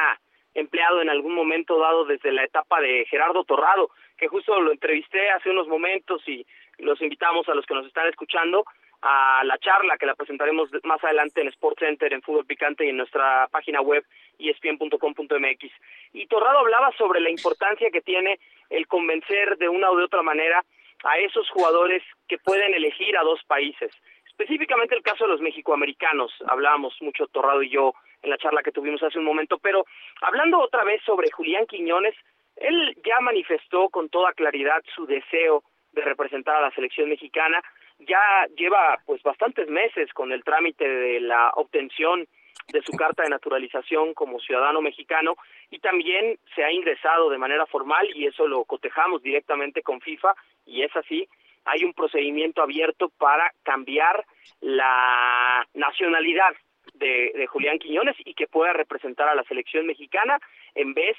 empleado 0.55 1.01
en 1.01 1.09
algún 1.09 1.35
momento 1.35 1.79
dado 1.79 2.05
desde 2.05 2.33
la 2.33 2.43
etapa 2.43 2.81
de 2.81 3.07
Gerardo 3.09 3.45
Torrado, 3.45 3.91
que 4.19 4.29
justo 4.29 4.61
lo 4.61 4.73
entrevisté 4.73 5.31
hace 5.31 5.51
unos 5.51 5.69
momentos 5.69 6.23
y 6.29 6.45
los 6.79 7.01
invitamos 7.01 7.49
a 7.49 7.55
los 7.55 7.65
que 7.65 7.75
nos 7.75 7.87
están 7.87 8.09
escuchando 8.09 8.65
a 9.01 9.43
la 9.45 9.59
charla 9.59 9.97
que 9.97 10.07
la 10.07 10.17
presentaremos 10.17 10.71
más 10.83 11.03
adelante 11.05 11.41
en 11.41 11.49
Sports 11.49 11.79
Center, 11.81 12.13
en 12.13 12.23
Fútbol 12.23 12.47
Picante 12.47 12.85
y 12.85 12.89
en 12.89 12.97
nuestra 12.97 13.47
página 13.49 13.81
web 13.81 14.05
espn.com.mx. 14.39 15.73
Y 16.13 16.27
Torrado 16.27 16.59
hablaba 16.59 16.93
sobre 16.99 17.21
la 17.21 17.31
importancia 17.31 17.91
que 17.91 18.01
tiene 18.01 18.41
el 18.71 18.89
convencer 18.89 19.57
de 19.59 19.69
una 19.69 19.91
u 19.93 19.97
de 19.97 20.05
otra 20.05 20.23
manera 20.23 20.65
a 21.05 21.19
esos 21.19 21.49
jugadores 21.51 22.03
que 22.27 22.39
pueden 22.39 22.75
elegir 22.75 23.17
a 23.17 23.23
dos 23.23 23.41
países. 23.47 23.93
Específicamente 24.27 24.97
el 24.97 25.03
caso 25.03 25.25
de 25.25 25.33
los 25.33 25.41
mexicoamericanos, 25.41 26.33
hablábamos 26.47 26.97
mucho 27.01 27.29
Torrado 27.29 27.63
y 27.63 27.71
yo 27.71 27.95
en 28.23 28.31
la 28.31 28.39
charla 28.39 28.63
que 28.65 28.73
tuvimos 28.73 29.03
hace 29.03 29.19
un 29.19 29.25
momento, 29.25 29.59
pero 29.59 29.85
hablando 30.23 30.59
otra 30.59 30.83
vez 30.83 31.01
sobre 31.05 31.31
Julián 31.31 31.67
Quiñones, 31.67 32.15
él 32.61 32.97
ya 33.05 33.21
manifestó 33.21 33.89
con 33.89 34.09
toda 34.09 34.33
claridad 34.33 34.83
su 34.95 35.07
deseo 35.07 35.63
de 35.93 36.03
representar 36.03 36.57
a 36.57 36.63
la 36.63 36.71
selección 36.73 37.09
mexicana, 37.09 37.63
ya 38.01 38.47
lleva 38.57 38.99
pues 39.07 39.23
bastantes 39.23 39.69
meses 39.69 40.13
con 40.13 40.33
el 40.33 40.45
trámite 40.45 40.89
de 40.89 41.21
la 41.21 41.51
obtención 41.55 42.27
de 42.73 42.83
su 42.83 42.93
carta 42.93 43.23
de 43.23 43.31
naturalización 43.31 44.15
como 44.15 44.41
ciudadano 44.41 44.83
mexicano 44.83 45.37
y 45.71 45.79
también 45.79 46.39
se 46.55 46.65
ha 46.65 46.73
ingresado 46.73 47.31
de 47.31 47.39
manera 47.39 47.67
formal 47.67 48.09
y 48.15 48.27
eso 48.27 48.47
lo 48.47 48.65
cotejamos 48.65 49.23
directamente 49.23 49.83
con 49.83 50.01
FIFA 50.01 50.35
y 50.67 50.83
es 50.83 50.95
así, 50.95 51.29
hay 51.65 51.85
un 51.85 51.95
procedimiento 51.95 52.63
abierto 52.63 53.11
para 53.19 53.53
cambiar 53.63 54.25
la 54.61 55.67
nacionalidad 55.75 56.55
de, 56.95 57.47
Julián 57.49 57.79
Quiñones 57.79 58.17
y 58.25 58.35
que 58.35 58.47
pueda 58.47 58.73
representar 58.73 59.29
a 59.29 59.35
la 59.35 59.45
selección 59.45 59.87
mexicana 59.87 60.39
en 60.75 60.95
vez 60.95 61.17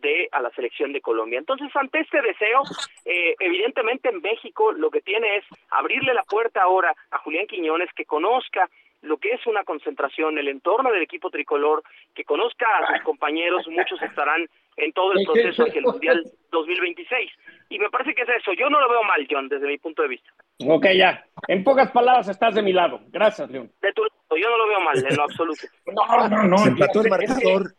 de 0.00 0.28
a 0.32 0.40
la 0.40 0.50
selección 0.50 0.92
de 0.92 1.00
Colombia. 1.00 1.38
Entonces, 1.38 1.70
ante 1.74 2.00
este 2.00 2.20
deseo, 2.22 2.62
eh, 3.04 3.34
evidentemente 3.38 4.08
en 4.08 4.20
México 4.20 4.72
lo 4.72 4.90
que 4.90 5.00
tiene 5.00 5.36
es 5.36 5.44
abrirle 5.70 6.14
la 6.14 6.24
puerta 6.24 6.62
ahora 6.62 6.94
a 7.10 7.18
Julián 7.18 7.46
Quiñones 7.46 7.90
que 7.94 8.04
conozca 8.04 8.68
lo 9.02 9.16
que 9.16 9.30
es 9.30 9.46
una 9.46 9.64
concentración, 9.64 10.36
el 10.38 10.48
entorno 10.48 10.90
del 10.92 11.02
equipo 11.02 11.30
tricolor, 11.30 11.82
que 12.14 12.24
conozca 12.24 12.66
a 12.66 12.94
sus 12.94 13.02
compañeros, 13.02 13.66
muchos 13.68 14.00
estarán 14.02 14.46
en 14.76 14.92
todo 14.92 15.12
el 15.12 15.24
proceso 15.24 15.64
hacia 15.64 15.78
el 15.78 15.86
Mundial 15.86 16.22
2026. 16.50 17.30
Y 17.70 17.78
me 17.78 17.88
parece 17.88 18.14
que 18.14 18.22
es 18.22 18.28
eso. 18.28 18.52
Yo 18.52 18.68
no 18.68 18.78
lo 18.80 18.90
veo 18.90 19.02
mal, 19.04 19.26
John, 19.30 19.48
desde 19.48 19.66
mi 19.66 19.78
punto 19.78 20.02
de 20.02 20.08
vista. 20.08 20.30
Ok, 20.66 20.86
ya. 20.94 21.24
En 21.48 21.64
pocas 21.64 21.90
palabras, 21.92 22.28
estás 22.28 22.54
de 22.54 22.62
mi 22.62 22.72
lado. 22.72 23.00
Gracias, 23.08 23.50
León. 23.50 23.70
De 23.80 23.92
tu 23.92 24.02
yo 24.36 24.48
no 24.48 24.58
lo 24.58 24.68
veo 24.68 24.80
mal 24.80 24.96
en 24.96 25.16
lo 25.16 25.22
absoluto. 25.24 25.66
No, 25.86 26.28
no, 26.28 26.42
no. 26.44 26.58
Se 26.58 26.68
empató 26.68 27.00
el 27.02 27.10
marcador. 27.10 27.74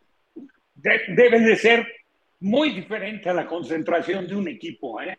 Debe 0.76 1.40
de 1.40 1.56
ser 1.56 1.88
muy 2.42 2.72
diferente 2.72 3.30
a 3.30 3.34
la 3.34 3.46
concentración 3.46 4.28
de 4.28 4.36
un 4.36 4.48
equipo, 4.48 5.00
¿eh? 5.02 5.18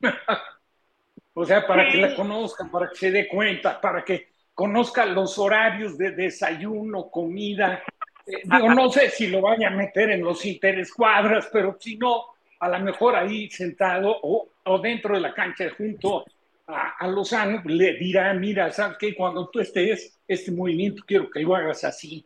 o 1.34 1.44
sea, 1.44 1.66
para 1.66 1.88
que 1.88 1.98
la 1.98 2.14
conozcan, 2.14 2.70
para 2.70 2.90
que 2.90 2.96
se 2.96 3.10
dé 3.10 3.26
cuenta, 3.26 3.80
para 3.80 4.04
que 4.04 4.28
conozca 4.54 5.06
los 5.06 5.38
horarios 5.38 5.96
de 5.96 6.10
desayuno, 6.12 7.10
comida. 7.10 7.82
Eh, 8.26 8.42
digo, 8.44 8.74
no 8.74 8.90
sé 8.90 9.10
si 9.10 9.28
lo 9.28 9.40
vaya 9.40 9.68
a 9.68 9.70
meter 9.70 10.10
en 10.10 10.22
los 10.22 10.44
interescuadras, 10.44 11.48
pero 11.52 11.76
si 11.80 11.96
no, 11.96 12.24
a 12.60 12.68
lo 12.68 12.78
mejor 12.80 13.16
ahí 13.16 13.50
sentado 13.50 14.14
o, 14.22 14.48
o 14.64 14.78
dentro 14.78 15.14
de 15.14 15.20
la 15.20 15.32
cancha 15.32 15.70
junto 15.76 16.24
a, 16.66 16.96
a, 16.98 17.08
Lozano, 17.08 17.62
le 17.64 17.94
dirá, 17.94 18.32
mira, 18.34 18.70
¿sabes 18.70 18.98
qué? 18.98 19.14
Cuando 19.14 19.48
tú 19.48 19.60
estés, 19.60 20.18
este 20.28 20.52
movimiento 20.52 21.02
quiero 21.06 21.30
que 21.30 21.40
lo 21.40 21.56
hagas 21.56 21.84
así. 21.84 22.24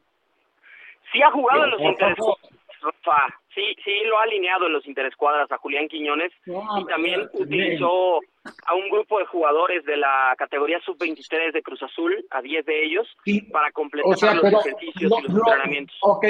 Sí 1.13 1.23
ha 1.23 1.31
jugado 1.31 1.65
en 1.65 1.71
los 1.71 1.81
interescuadras, 1.81 2.58
Rafa. 2.80 3.40
Sí, 3.54 3.75
sí 3.85 3.90
lo 4.06 4.18
ha 4.18 4.23
alineado 4.23 4.66
en 4.66 4.73
los 4.73 4.87
interescuadras 4.87 5.50
a 5.50 5.58
Julián 5.58 5.88
Quiñones 5.88 6.32
no, 6.47 6.62
y 6.78 6.87
también 6.87 7.28
utilizó 7.32 8.20
a 8.66 8.75
un 8.75 8.88
grupo 8.90 9.18
de 9.18 9.26
jugadores 9.26 9.85
de 9.85 9.97
la 9.97 10.35
categoría 10.38 10.80
sub-23 10.80 11.52
de 11.52 11.62
Cruz 11.62 11.82
Azul, 11.82 12.25
a 12.30 12.40
10 12.40 12.64
de 12.64 12.85
ellos, 12.85 13.08
sí. 13.25 13.42
para 13.42 13.70
completar 13.73 14.12
o 14.12 14.16
sea, 14.16 14.35
los 14.35 14.42
pero, 14.42 14.61
ejercicios 14.61 15.11
lo, 15.11 15.18
y 15.18 15.23
los 15.23 15.32
lo, 15.32 15.38
entrenamientos. 15.38 15.97
Ok, 16.02 16.26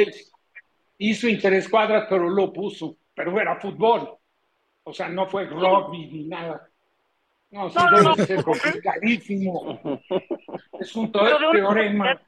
hizo 0.98 1.28
interescuadras, 1.28 2.06
pero 2.08 2.28
lo 2.28 2.52
puso, 2.52 2.96
pero 3.14 3.38
era 3.40 3.56
fútbol. 3.56 4.16
O 4.84 4.92
sea, 4.92 5.08
no 5.08 5.26
fue 5.26 5.44
rugby 5.44 6.06
ni 6.06 6.24
nada. 6.24 6.68
No, 7.50 7.70
sí, 7.70 7.78
No, 7.78 7.90
no, 7.90 7.96
debe 7.96 8.04
no. 8.04 8.14
ser 8.26 8.42
complicadísimo. 8.44 9.80
Es 10.80 10.94
un 10.94 11.10
teorema. 11.10 12.20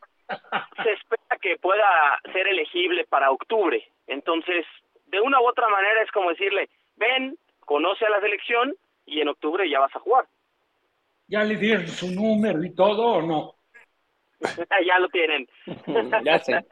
Se 0.83 0.91
espera 0.93 1.39
que 1.41 1.57
pueda 1.59 1.85
ser 2.33 2.47
elegible 2.49 3.05
para 3.09 3.31
octubre. 3.31 3.83
Entonces, 4.07 4.65
de 5.07 5.21
una 5.21 5.41
u 5.41 5.49
otra 5.49 5.69
manera 5.69 6.03
es 6.03 6.11
como 6.13 6.31
decirle, 6.31 6.69
ven, 6.97 7.37
conoce 7.65 8.05
a 8.07 8.11
la 8.11 8.21
selección 8.21 8.75
y 9.07 9.21
en 9.21 9.29
octubre 9.29 9.69
ya 9.69 9.81
vas 9.81 9.95
a 9.95 10.01
jugar. 10.01 10.27
¿Ya 11.29 11.45
le 11.45 11.57
dieron 11.57 11.87
su 11.89 12.11
número 12.11 12.63
y 12.65 12.75
todo 12.75 13.05
o 13.07 13.23
no? 13.23 13.55
ya 14.87 14.99
lo 14.99 15.09
tienen. 15.09 15.47
ya 16.25 16.39
sé. 16.39 16.65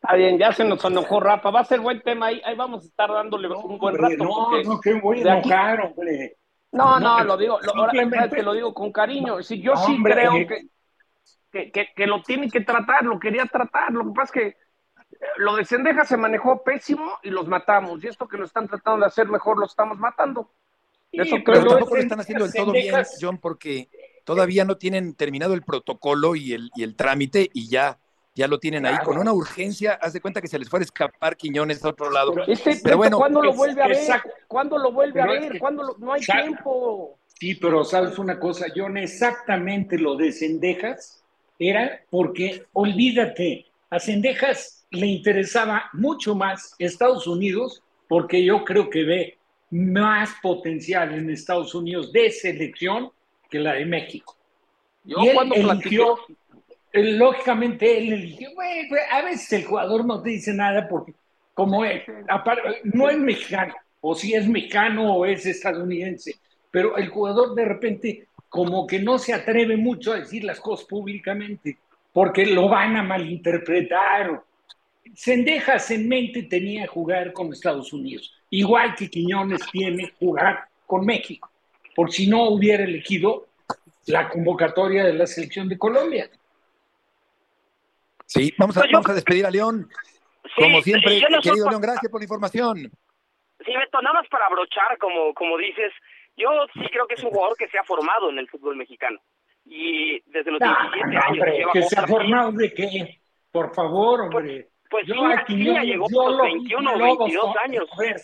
Está 0.00 0.14
bien, 0.14 0.38
ya 0.38 0.52
se 0.52 0.64
nos 0.64 0.84
enojó 0.84 1.20
Rafa. 1.20 1.50
Va 1.50 1.60
a 1.60 1.64
ser 1.64 1.80
buen 1.80 2.00
tema 2.02 2.26
ahí. 2.26 2.40
Ahí 2.44 2.54
vamos 2.56 2.84
a 2.84 2.86
estar 2.86 3.10
dándole 3.10 3.48
un 3.48 3.78
buen 3.78 3.96
Hombre, 3.96 4.16
rato. 4.16 4.24
no, 4.24 4.62
no, 4.62 4.80
que 4.80 4.94
voy 4.94 5.26
a 5.28 5.34
aquí- 5.34 5.48
enojar, 5.48 5.80
hombre. 5.80 6.36
No, 6.70 7.00
no, 7.00 7.18
No, 7.18 7.24
lo 7.24 7.36
digo, 7.36 7.58
lo, 7.62 7.74
ahora, 7.76 7.92
simplemente- 7.92 8.36
que 8.36 8.42
lo 8.42 8.52
digo 8.52 8.72
con 8.74 8.92
cariño. 8.92 9.42
Sí, 9.42 9.60
yo 9.60 9.74
sí 9.76 9.92
Hombre, 9.94 10.14
creo 10.14 10.32
eh. 10.34 10.46
que, 10.46 10.60
que, 11.52 11.70
que, 11.72 11.88
que 11.94 12.06
lo 12.06 12.22
tiene 12.22 12.48
que 12.50 12.60
tratar, 12.60 13.04
lo 13.04 13.18
quería 13.18 13.46
tratar. 13.46 13.92
Lo 13.92 14.04
que 14.04 14.10
pasa 14.10 14.24
es 14.24 14.30
que 14.32 14.46
eh, 14.48 14.56
lo 15.38 15.56
de 15.56 15.64
Sendeja 15.64 16.04
se 16.04 16.16
manejó 16.16 16.62
pésimo 16.62 17.18
y 17.22 17.30
los 17.30 17.48
matamos. 17.48 18.02
Y 18.04 18.08
esto 18.08 18.28
que 18.28 18.36
lo 18.36 18.44
están 18.44 18.68
tratando 18.68 19.00
de 19.00 19.06
hacer 19.06 19.28
mejor, 19.28 19.58
lo 19.58 19.66
estamos 19.66 19.98
matando. 19.98 20.50
Sí, 21.10 21.20
Eso 21.20 21.36
Pero 21.36 21.44
creo 21.44 21.66
tampoco 21.70 21.92
que 21.92 21.96
lo 21.96 22.02
están 22.02 22.20
haciendo 22.20 22.44
del 22.44 22.54
todo 22.54 22.72
bien, 22.72 22.94
John, 23.20 23.38
porque 23.38 23.88
todavía 24.24 24.64
no 24.66 24.76
tienen 24.76 25.14
terminado 25.14 25.54
el 25.54 25.62
protocolo 25.62 26.36
y 26.36 26.52
el, 26.52 26.70
y 26.76 26.82
el 26.82 26.94
trámite 26.96 27.48
y 27.54 27.68
ya, 27.70 27.98
ya 28.34 28.46
lo 28.46 28.58
tienen 28.58 28.84
ahí 28.84 28.92
Claro. 28.96 29.06
con 29.06 29.18
una 29.18 29.32
urgencia. 29.32 29.98
Haz 30.02 30.12
de 30.12 30.20
cuenta 30.20 30.42
que 30.42 30.48
se 30.48 30.58
les 30.58 30.68
fue 30.68 30.80
a 30.80 30.82
escapar 30.82 31.34
Quiñones 31.38 31.82
a 31.82 31.88
otro 31.88 32.10
lado. 32.10 32.32
Pero- 32.34 32.46
Este, 32.46 32.78
Pero 32.84 32.98
bueno, 32.98 33.16
¿cuándo 33.16 33.42
lo 33.42 33.52
es- 33.52 33.56
vuelve 33.56 33.82
a 33.82 33.86
ver? 33.88 33.96
exacto. 33.96 34.28
¿Cuándo 34.46 34.76
lo 34.78 34.92
vuelve 34.92 35.22
a 35.22 35.24
Pero 35.24 35.34
es 35.36 35.40
ver? 35.44 35.52
que- 35.52 35.58
¿Cuándo 35.58 35.82
lo- 35.82 35.96
no 35.98 36.12
hay 36.12 36.20
Exacto. 36.20 36.42
tiempo? 36.44 37.18
Sí, 37.40 37.54
pero 37.54 37.84
sabes 37.84 38.18
una 38.18 38.38
cosa, 38.38 38.66
John, 38.76 38.98
exactamente 38.98 39.96
lo 39.98 40.16
de 40.16 40.32
Cendejas 40.32 41.24
era 41.58 42.00
porque, 42.10 42.64
olvídate, 42.72 43.66
a 43.90 43.98
Cendejas 43.98 44.86
le 44.90 45.06
interesaba 45.06 45.90
mucho 45.92 46.34
más 46.34 46.74
Estados 46.78 47.26
Unidos 47.26 47.82
porque 48.08 48.44
yo 48.44 48.64
creo 48.64 48.88
que 48.88 49.04
ve 49.04 49.38
más 49.70 50.30
potencial 50.42 51.12
en 51.14 51.28
Estados 51.30 51.74
Unidos 51.74 52.12
de 52.12 52.30
selección 52.30 53.10
que 53.50 53.58
la 53.58 53.74
de 53.74 53.84
México. 53.84 54.36
Yo 55.04 55.18
y 55.22 55.28
él 55.28 55.34
cuando 55.34 55.54
eligió, 55.54 56.16
platiqué, 56.16 56.34
él, 56.92 57.18
lógicamente 57.18 57.98
él 57.98 58.12
eligió, 58.12 58.50
güey, 58.54 58.88
a 59.10 59.22
veces 59.22 59.52
el 59.52 59.64
jugador 59.64 60.06
no 60.06 60.22
te 60.22 60.30
dice 60.30 60.54
nada 60.54 60.88
porque 60.88 61.14
como 61.54 61.84
es, 61.84 62.06
apar- 62.28 62.78
no 62.84 63.10
es 63.10 63.18
mexicano, 63.18 63.74
o 64.00 64.14
si 64.14 64.32
es 64.34 64.46
mexicano 64.46 65.16
o 65.16 65.26
es 65.26 65.44
estadounidense, 65.44 66.36
pero 66.70 66.96
el 66.96 67.08
jugador 67.08 67.54
de 67.54 67.64
repente 67.64 68.27
como 68.48 68.86
que 68.86 68.98
no 68.98 69.18
se 69.18 69.34
atreve 69.34 69.76
mucho 69.76 70.12
a 70.12 70.20
decir 70.20 70.44
las 70.44 70.60
cosas 70.60 70.86
públicamente 70.86 71.78
porque 72.12 72.46
lo 72.46 72.68
van 72.68 72.96
a 72.96 73.02
malinterpretar. 73.02 74.42
Sendejas 75.14 75.90
en 75.90 76.08
mente 76.08 76.42
tenía 76.44 76.86
jugar 76.86 77.32
con 77.32 77.52
Estados 77.52 77.92
Unidos, 77.92 78.34
igual 78.50 78.94
que 78.94 79.08
Quiñones 79.10 79.60
tiene 79.70 80.12
jugar 80.18 80.68
con 80.86 81.04
México, 81.04 81.50
por 81.94 82.12
si 82.12 82.26
no 82.28 82.48
hubiera 82.50 82.84
elegido 82.84 83.46
la 84.06 84.28
convocatoria 84.28 85.04
de 85.04 85.12
la 85.14 85.26
selección 85.26 85.68
de 85.68 85.76
Colombia. 85.78 86.30
Sí, 88.26 88.52
vamos 88.58 88.76
a, 88.76 88.80
Pues 88.80 88.90
yo- 88.90 88.96
vamos 88.98 89.10
a 89.10 89.14
despedir 89.14 89.46
a 89.46 89.50
León. 89.50 89.88
Sí, 90.44 90.62
Como 90.62 90.80
siempre, 90.82 91.20
no 91.30 91.40
querido 91.40 91.68
León, 91.68 91.80
gracias 91.82 92.10
por 92.10 92.20
la 92.20 92.24
información. 92.24 92.76
Sí, 92.78 93.72
Beto, 93.76 94.00
nada 94.02 94.14
más 94.20 94.28
para 94.28 94.46
abrochar, 94.46 94.96
como, 94.98 95.34
como 95.34 95.56
dices, 95.58 95.92
yo 96.38 96.48
sí 96.74 96.88
creo 96.90 97.06
que 97.06 97.14
es 97.14 97.22
un 97.24 97.30
jugador 97.30 97.56
que 97.56 97.68
se 97.68 97.78
ha 97.78 97.84
formado 97.84 98.30
en 98.30 98.38
el 98.38 98.48
fútbol 98.48 98.76
mexicano. 98.76 99.18
Y 99.66 100.20
desde 100.30 100.50
los 100.52 100.60
Ah, 100.62 100.88
17 100.94 101.12
no, 101.14 101.20
años 101.20 101.32
hombre, 101.38 101.66
que 101.74 101.82
se 101.82 102.00
ha 102.00 102.06
formado 102.06 102.52
de 102.52 102.72
qué, 102.72 103.20
por 103.52 103.74
favor, 103.74 104.20
hombre. 104.22 104.68
Pues 104.90 105.06
Yo 105.06 105.14
Ciña- 105.16 105.38
a 105.40 105.44
Quiñones, 105.44 105.82
Ciña 105.82 105.84
llegó 105.84 106.06
a 106.06 106.08
yo 106.10 106.28
los 106.30 106.36
lo 106.38 106.44
vi 106.44 106.50
21 106.54 106.88
o 106.88 106.92
con 106.92 106.98
Lobos, 107.00 107.18
22 107.18 107.44
con- 107.44 107.58
años. 107.58 107.88
a 107.92 108.00
ver. 108.00 108.16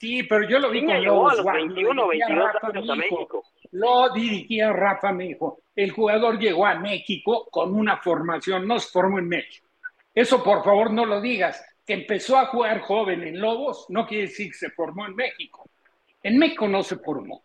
Sí, 0.00 0.22
pero 0.22 0.48
yo 0.48 0.58
lo 0.58 0.70
vi 0.70 0.80
Ciña 0.80 0.94
con 0.94 1.02
llegó 1.02 1.28
a 1.28 1.34
los 1.34 1.42
Guap, 1.42 1.56
21 1.56 1.90
o 1.90 1.94
lo 2.06 2.10
dirigía 2.10 2.26
22 2.28 2.52
Rafa, 2.54 2.66
años 2.68 2.90
a. 2.90 2.94
México. 2.96 3.42
Lo 3.72 4.12
dirigía 4.14 4.72
Rafa, 4.72 5.12
mi 5.12 5.26
hijo. 5.26 5.58
El 5.76 5.90
jugador 5.90 6.38
llegó 6.38 6.66
a 6.66 6.74
México 6.76 7.46
con 7.50 7.74
una 7.74 7.98
formación, 7.98 8.66
no 8.66 8.78
se 8.78 8.90
formó 8.90 9.18
en 9.18 9.28
México. 9.28 9.66
Eso, 10.14 10.42
por 10.42 10.64
favor, 10.64 10.90
no 10.92 11.04
lo 11.04 11.20
digas. 11.20 11.62
Que 11.86 11.92
empezó 11.92 12.38
a 12.38 12.46
jugar 12.46 12.80
joven 12.80 13.22
en 13.24 13.38
Lobos 13.40 13.84
no 13.90 14.06
quiere 14.06 14.22
decir 14.28 14.48
que 14.52 14.54
se 14.56 14.70
formó 14.70 15.04
en 15.06 15.14
México. 15.16 15.68
En 16.24 16.38
México 16.38 16.66
no 16.66 16.82
se 16.82 16.96
formó. 16.96 17.44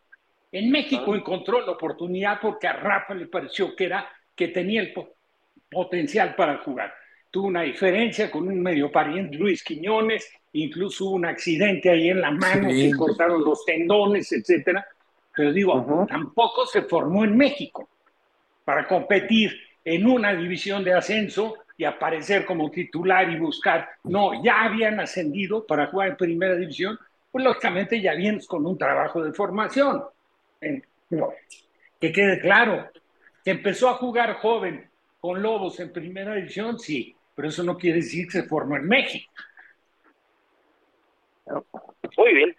En 0.52 0.72
México 0.72 1.14
encontró 1.16 1.62
la 1.64 1.74
oportunidad 1.74 2.40
porque 2.42 2.66
a 2.68 2.74
Rafa 2.74 3.14
le 3.14 3.28
pareció 3.28 3.76
que 3.76 3.86
era 3.86 4.10
que 4.36 4.48
tenía 4.48 4.82
el 4.82 4.94
po- 4.94 5.14
potencial 5.70 6.34
para 6.36 6.58
jugar. 6.60 6.92
Tuvo 7.30 7.46
una 7.48 7.62
diferencia 7.62 8.32
con 8.32 8.48
un 8.48 8.60
medio 8.60 8.92
pariente, 8.92 9.38
Luis 9.38 9.64
Quiñones, 9.64 10.28
incluso 10.54 11.06
hubo 11.06 11.16
un 11.16 11.26
accidente 11.26 11.92
ahí 11.92 12.10
en 12.10 12.22
la 12.22 12.32
mano, 12.32 12.72
Sí. 12.72 12.90
que 12.90 12.98
cortaron 12.98 13.44
los 13.44 13.64
tendones, 13.66 14.32
etcétera. 14.32 14.88
Pero 15.36 15.54
digo, 15.54 15.76
Ujú. 15.76 16.08
tampoco 16.08 16.66
se 16.66 16.82
formó 16.84 17.24
en 17.24 17.38
México 17.38 17.88
para 18.64 18.88
competir 18.88 19.56
en 19.86 20.08
una 20.08 20.34
división 20.34 20.84
de 20.84 20.94
ascenso 20.94 21.56
y 21.78 21.84
aparecer 21.84 22.46
como 22.46 22.72
titular 22.72 23.30
y 23.30 23.38
buscar. 23.38 23.88
No, 24.04 24.44
ya 24.44 24.64
habían 24.64 25.00
ascendido 25.00 25.66
para 25.68 25.88
jugar 25.88 26.10
en 26.10 26.18
primera 26.18 26.56
división, 26.56 26.98
pues 27.32 27.44
lógicamente 27.44 28.02
ya 28.02 28.14
vienes 28.14 28.48
con 28.48 28.66
un 28.66 28.78
trabajo 28.78 29.24
de 29.24 29.34
formación. 29.34 30.04
No, 31.10 31.30
que 32.00 32.12
quede 32.12 32.40
claro, 32.40 32.90
que 33.44 33.52
empezó 33.52 33.90
a 33.90 33.96
jugar 33.96 34.36
joven 34.36 34.90
con 35.20 35.42
Lobos 35.42 35.80
en 35.80 35.92
primera 35.92 36.34
división, 36.36 36.80
sí, 36.80 37.16
pero 37.36 37.50
eso 37.50 37.64
no 37.64 37.78
quiere 37.78 37.98
decir 37.98 38.26
que 38.26 38.32
se 38.42 38.44
formó 38.44 38.78
en 38.78 38.88
México. 38.88 39.32
Muy 42.18 42.34
bien. 42.34 42.56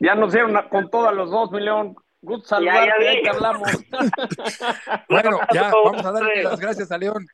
ya 0.00 0.14
nos 0.14 0.32
dieron 0.32 0.56
a- 0.56 0.68
con 0.68 0.90
todos 0.90 1.14
los 1.14 1.30
dos, 1.30 1.50
mi 1.52 1.60
León. 1.60 1.96
Gusto 2.20 2.48
saludarte, 2.48 2.88
ya 2.88 2.98
vi. 2.98 3.06
ahí 3.06 3.22
te 3.22 3.30
hablamos. 3.30 3.68
Bueno, 5.08 5.38
ya, 5.52 5.70
vamos 5.70 6.04
a 6.04 6.12
darle 6.12 6.42
las 6.42 6.58
gracias 6.60 6.90
a 6.90 6.98
León 6.98 7.26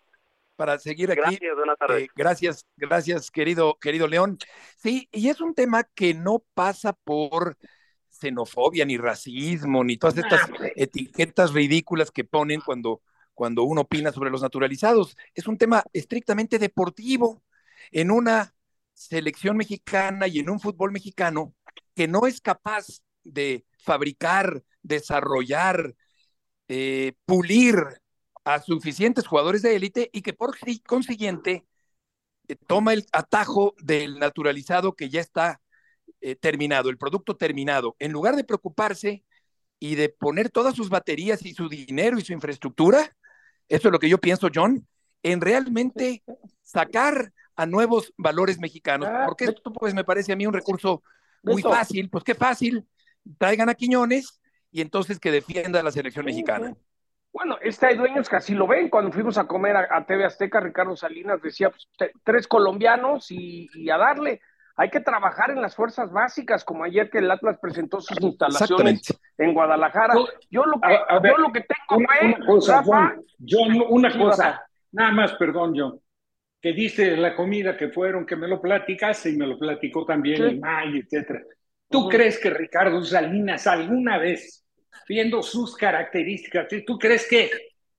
para 0.56 0.78
seguir 0.78 1.11
aquí. 1.11 1.21
Gracias, 1.21 1.56
buenas 1.56 1.78
tardes. 1.78 2.02
Eh, 2.02 2.09
gracias, 2.14 2.66
gracias, 2.76 3.30
querido, 3.30 3.78
querido 3.80 4.06
León. 4.06 4.38
Sí, 4.76 5.09
y 5.12 5.28
es 5.28 5.40
un 5.40 5.54
tema 5.54 5.85
que 5.94 6.14
no 6.14 6.44
pasa 6.54 6.92
por 6.92 7.56
xenofobia, 8.09 8.85
ni 8.85 8.97
racismo, 8.97 9.82
ni 9.85 9.97
todas 9.97 10.18
estas 10.18 10.49
etiquetas 10.76 11.52
ridículas 11.52 12.11
que 12.11 12.25
ponen 12.25 12.61
cuando, 12.61 13.02
cuando 13.35 13.64
uno 13.64 13.82
opina 13.82 14.12
sobre 14.12 14.30
los 14.30 14.42
naturalizados. 14.42 15.16
Es 15.35 15.47
un 15.47 15.59
tema 15.59 15.82
estrictamente 15.92 16.59
deportivo 16.59 17.42
en 17.90 18.11
una 18.11 18.54
selección 18.94 19.56
mexicana 19.56 20.28
y 20.28 20.38
en 20.38 20.50
un 20.50 20.61
fútbol 20.61 20.92
mexicano 20.92 21.54
que 21.94 22.06
no 22.06 22.26
es 22.26 22.40
capaz 22.40 23.02
de 23.25 23.64
fabricar, 23.78 24.62
desarrollar, 24.82 25.94
eh, 26.68 27.14
pulir 27.25 28.01
a 28.44 28.61
suficientes 28.61 29.26
jugadores 29.26 29.62
de 29.62 29.76
élite 29.76 30.11
y 30.12 30.22
que 30.22 30.32
por 30.32 30.56
si- 30.56 30.80
consiguiente 30.80 31.64
eh, 32.49 32.56
toma 32.66 32.92
el 32.92 33.06
atajo 33.12 33.75
del 33.78 34.18
naturalizado 34.18 34.94
que 34.94 35.08
ya 35.08 35.20
está 35.20 35.61
eh, 36.20 36.37
terminado, 36.37 36.90
el 36.90 36.99
producto 36.99 37.37
terminado, 37.37 37.96
en 37.99 38.12
lugar 38.12 38.37
de 38.37 38.44
preocuparse 38.44 39.25
y 39.78 39.96
de 39.96 40.08
poner 40.08 40.50
todas 40.50 40.75
sus 40.75 40.88
baterías 40.88 41.44
y 41.44 41.54
su 41.54 41.68
dinero 41.68 42.18
y 42.18 42.22
su 42.22 42.32
infraestructura 42.32 43.16
eso 43.72 43.88
es 43.88 43.92
lo 43.92 43.99
que 43.99 44.08
yo 44.08 44.18
pienso, 44.18 44.49
John, 44.54 44.87
en 45.22 45.40
realmente 45.40 46.22
sacar 46.62 47.32
a 47.56 47.64
nuevos 47.64 48.12
valores 48.18 48.58
mexicanos, 48.58 49.08
ah, 49.11 49.25
porque 49.26 49.44
esto 49.44 49.72
pues 49.72 49.94
me 49.94 50.04
parece 50.04 50.32
a 50.32 50.37
mí 50.37 50.46
un 50.46 50.52
recurso 50.52 51.02
muy 51.42 51.62
fácil, 51.62 52.11
pues 52.11 52.22
qué 52.22 52.34
fácil, 52.34 52.87
traigan 53.38 53.70
a 53.70 53.75
Quiñones 53.75 54.40
y 54.70 54.82
entonces 54.82 55.18
que 55.18 55.30
defienda 55.30 55.82
la 55.82 55.90
selección 55.90 56.26
mexicana. 56.26 56.76
Bueno, 57.32 57.56
este 57.62 57.86
hay 57.86 57.96
dueños 57.96 58.28
que 58.28 58.36
así 58.36 58.54
lo 58.54 58.66
ven. 58.66 58.90
Cuando 58.90 59.10
fuimos 59.10 59.38
a 59.38 59.46
comer 59.46 59.76
a, 59.76 60.04
TV 60.04 60.24
Azteca, 60.24 60.60
Ricardo 60.60 60.94
Salinas 60.96 61.40
decía, 61.40 61.70
pues, 61.70 62.12
tres 62.22 62.46
colombianos 62.46 63.30
y, 63.30 63.88
a 63.90 63.96
darle. 63.96 64.40
Hay 64.76 64.90
que 64.90 65.00
trabajar 65.00 65.50
en 65.50 65.60
las 65.60 65.74
fuerzas 65.74 66.10
básicas, 66.12 66.64
como 66.64 66.84
ayer 66.84 67.10
que 67.10 67.18
el 67.18 67.30
Atlas 67.30 67.58
presentó 67.60 68.00
sus 68.00 68.18
instalaciones 68.20 69.02
en 69.36 69.52
Guadalajara. 69.52 70.14
Yo 70.50 70.64
lo 70.64 70.80
que, 70.80 70.98
yo 71.28 71.36
lo 71.36 71.52
que 71.52 71.60
tengo, 71.60 72.00
una, 72.00 72.46
cosa, 72.46 72.82
una 73.90 74.18
cosa, 74.18 74.66
nada 74.92 75.12
más, 75.12 75.34
perdón, 75.34 75.74
John, 75.76 76.00
que 76.60 76.72
dice 76.72 77.16
la 77.18 77.34
comida 77.34 77.76
que 77.76 77.88
fueron, 77.88 78.24
que 78.24 78.36
me 78.36 78.48
lo 78.48 78.62
platicaste 78.62 79.30
y 79.30 79.36
me 79.36 79.46
lo 79.46 79.58
platicó 79.58 80.06
también 80.06 80.50
sí. 80.50 80.58
May, 80.58 80.98
etcétera. 80.98 81.42
¿Tú 81.88 82.08
crees 82.08 82.38
que 82.38 82.48
Ricardo 82.48 83.02
Salinas 83.02 83.66
alguna 83.66 84.16
vez 84.16 84.62
viendo 85.09 85.42
sus 85.42 85.76
características. 85.76 86.68
¿Tú 86.87 86.99
crees 86.99 87.28
que 87.28 87.50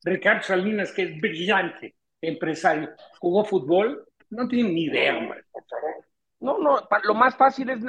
Ricardo 0.04 0.44
Salinas, 0.44 0.92
que 0.92 1.04
es 1.04 1.22
brillante 1.22 1.96
empresario, 2.22 2.90
jugó 3.20 3.44
fútbol? 3.46 4.08
No 4.30 4.48
tiene 4.48 4.70
ni 4.70 4.84
idea, 4.86 5.18
hombre, 5.18 5.44
por 5.52 5.64
favor. 5.66 6.06
No, 6.40 6.58
no, 6.58 6.88
lo 7.04 7.14
más 7.14 7.36
fácil 7.36 7.70
es 7.70 7.80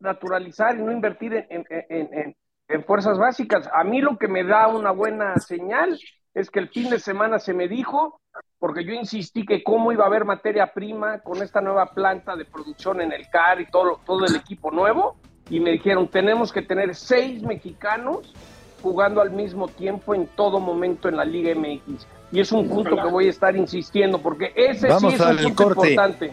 naturalizar 0.00 0.76
y 0.76 0.82
no 0.82 0.92
invertir 0.92 1.46
en, 1.48 1.64
en, 1.70 2.36
en, 2.68 2.84
fuerzas 2.84 3.18
básicas. 3.18 3.68
A 3.72 3.84
mí 3.84 4.02
lo 4.02 4.18
que 4.18 4.28
me 4.28 4.44
da 4.44 4.68
una 4.68 4.90
buena 4.90 5.34
señal 5.36 5.98
es 6.34 6.50
que 6.50 6.58
el 6.58 6.68
fin 6.68 6.90
de 6.90 6.98
semana 6.98 7.38
se 7.38 7.54
me 7.54 7.68
dijo, 7.68 8.20
porque 8.58 8.84
yo 8.84 8.92
insistí 8.92 9.46
que 9.46 9.62
cómo 9.62 9.92
iba 9.92 10.04
a 10.04 10.08
haber 10.08 10.24
materia 10.24 10.72
prima 10.72 11.20
con 11.20 11.42
esta 11.42 11.60
nueva 11.60 11.86
planta 11.94 12.36
de 12.36 12.44
producción 12.44 13.00
en 13.00 13.12
el 13.12 13.28
CAR 13.30 13.60
y 13.60 13.70
todo, 13.70 14.00
todo 14.04 14.24
el 14.26 14.36
equipo 14.36 14.70
nuevo, 14.70 15.16
y 15.48 15.60
me 15.60 15.72
dijeron, 15.72 16.08
tenemos 16.08 16.52
que 16.52 16.62
tener 16.62 16.94
seis 16.94 17.42
mexicanos 17.42 18.32
jugando 18.82 19.20
al 19.20 19.30
mismo 19.30 19.68
tiempo 19.68 20.14
en 20.14 20.26
todo 20.26 20.60
momento 20.60 21.08
en 21.08 21.16
la 21.16 21.24
Liga 21.24 21.54
MX. 21.54 22.06
Y 22.32 22.40
es 22.40 22.50
un 22.50 22.68
punto 22.68 22.96
que 22.96 23.08
voy 23.08 23.26
a 23.26 23.30
estar 23.30 23.54
insistiendo 23.56 24.18
porque 24.18 24.52
ese 24.56 24.88
sí 24.98 25.06
es 25.06 25.20
un 25.20 25.54
punto 25.54 25.76
importante. 25.76 26.32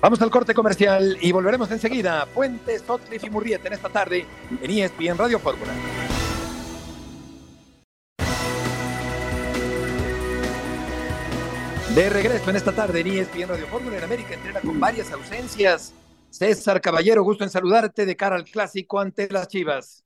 Vamos 0.00 0.20
al 0.22 0.30
corte 0.30 0.54
comercial 0.54 1.18
y 1.20 1.32
volveremos 1.32 1.70
enseguida. 1.70 2.26
Puentes, 2.26 2.82
Sotcliffe 2.82 3.26
y 3.26 3.30
Murrieta 3.30 3.68
en 3.68 3.74
esta 3.74 3.88
tarde 3.88 4.24
en 4.62 4.70
ESPN 4.70 5.18
Radio 5.18 5.38
Fórmula. 5.38 5.72
De 11.94 12.10
regreso 12.10 12.50
en 12.50 12.56
esta 12.56 12.72
tarde 12.72 13.00
en 13.00 13.06
ESPN 13.06 13.48
Radio 13.48 13.66
Fórmula 13.66 13.96
en 13.96 14.04
América 14.04 14.34
entrena 14.34 14.60
con 14.60 14.78
varias 14.78 15.10
ausencias. 15.12 15.94
César 16.30 16.80
Caballero, 16.80 17.24
gusto 17.24 17.42
en 17.42 17.50
saludarte 17.50 18.04
de 18.04 18.16
cara 18.16 18.36
al 18.36 18.44
clásico 18.44 19.00
ante 19.00 19.28
las 19.30 19.48
Chivas. 19.48 20.05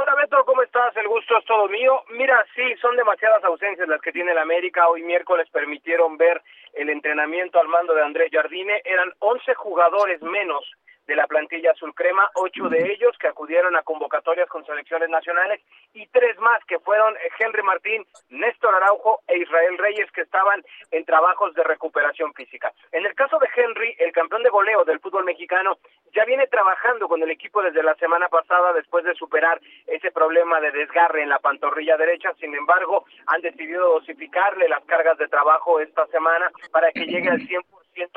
Hola 0.00 0.14
Beto, 0.14 0.44
¿cómo 0.44 0.62
estás? 0.62 0.96
El 0.96 1.08
gusto 1.08 1.36
es 1.36 1.44
todo 1.44 1.68
mío. 1.68 2.04
Mira, 2.10 2.46
sí, 2.54 2.62
son 2.80 2.94
demasiadas 2.94 3.42
ausencias 3.42 3.88
las 3.88 4.00
que 4.00 4.12
tiene 4.12 4.30
el 4.30 4.38
América. 4.38 4.88
Hoy 4.88 5.02
miércoles 5.02 5.48
permitieron 5.50 6.16
ver 6.16 6.40
el 6.74 6.88
entrenamiento 6.88 7.58
al 7.58 7.66
mando 7.66 7.94
de 7.94 8.02
Andrés 8.02 8.30
Jardine. 8.30 8.80
Eran 8.84 9.12
11 9.18 9.54
jugadores 9.54 10.22
menos 10.22 10.64
de 11.08 11.16
la 11.16 11.26
plantilla 11.26 11.72
azul 11.72 11.94
crema, 11.94 12.30
ocho 12.34 12.68
de 12.68 12.92
ellos 12.92 13.16
que 13.18 13.28
acudieron 13.28 13.74
a 13.76 13.82
convocatorias 13.82 14.46
con 14.48 14.64
selecciones 14.66 15.08
nacionales 15.08 15.60
y 15.94 16.06
tres 16.08 16.38
más 16.38 16.62
que 16.66 16.78
fueron 16.78 17.14
Henry 17.38 17.62
Martín, 17.62 18.04
Néstor 18.28 18.74
Araujo 18.74 19.22
e 19.26 19.38
Israel 19.38 19.78
Reyes 19.78 20.12
que 20.12 20.20
estaban 20.20 20.62
en 20.90 21.04
trabajos 21.06 21.54
de 21.54 21.64
recuperación 21.64 22.34
física. 22.34 22.72
En 22.92 23.06
el 23.06 23.14
caso 23.14 23.38
de 23.38 23.48
Henry, 23.56 23.96
el 23.98 24.12
campeón 24.12 24.42
de 24.42 24.50
goleo 24.50 24.84
del 24.84 25.00
fútbol 25.00 25.24
mexicano 25.24 25.78
ya 26.14 26.26
viene 26.26 26.46
trabajando 26.46 27.08
con 27.08 27.22
el 27.22 27.30
equipo 27.30 27.62
desde 27.62 27.82
la 27.82 27.94
semana 27.94 28.28
pasada 28.28 28.74
después 28.74 29.02
de 29.04 29.14
superar 29.14 29.60
ese 29.86 30.10
problema 30.10 30.60
de 30.60 30.72
desgarre 30.72 31.22
en 31.22 31.30
la 31.30 31.38
pantorrilla 31.38 31.96
derecha. 31.96 32.34
Sin 32.38 32.54
embargo, 32.54 33.06
han 33.26 33.40
decidido 33.40 33.94
dosificarle 33.94 34.68
las 34.68 34.84
cargas 34.84 35.16
de 35.16 35.28
trabajo 35.28 35.80
esta 35.80 36.06
semana 36.08 36.50
para 36.70 36.92
que 36.92 37.06
llegue 37.06 37.30
al 37.30 37.40
100% 37.48 37.64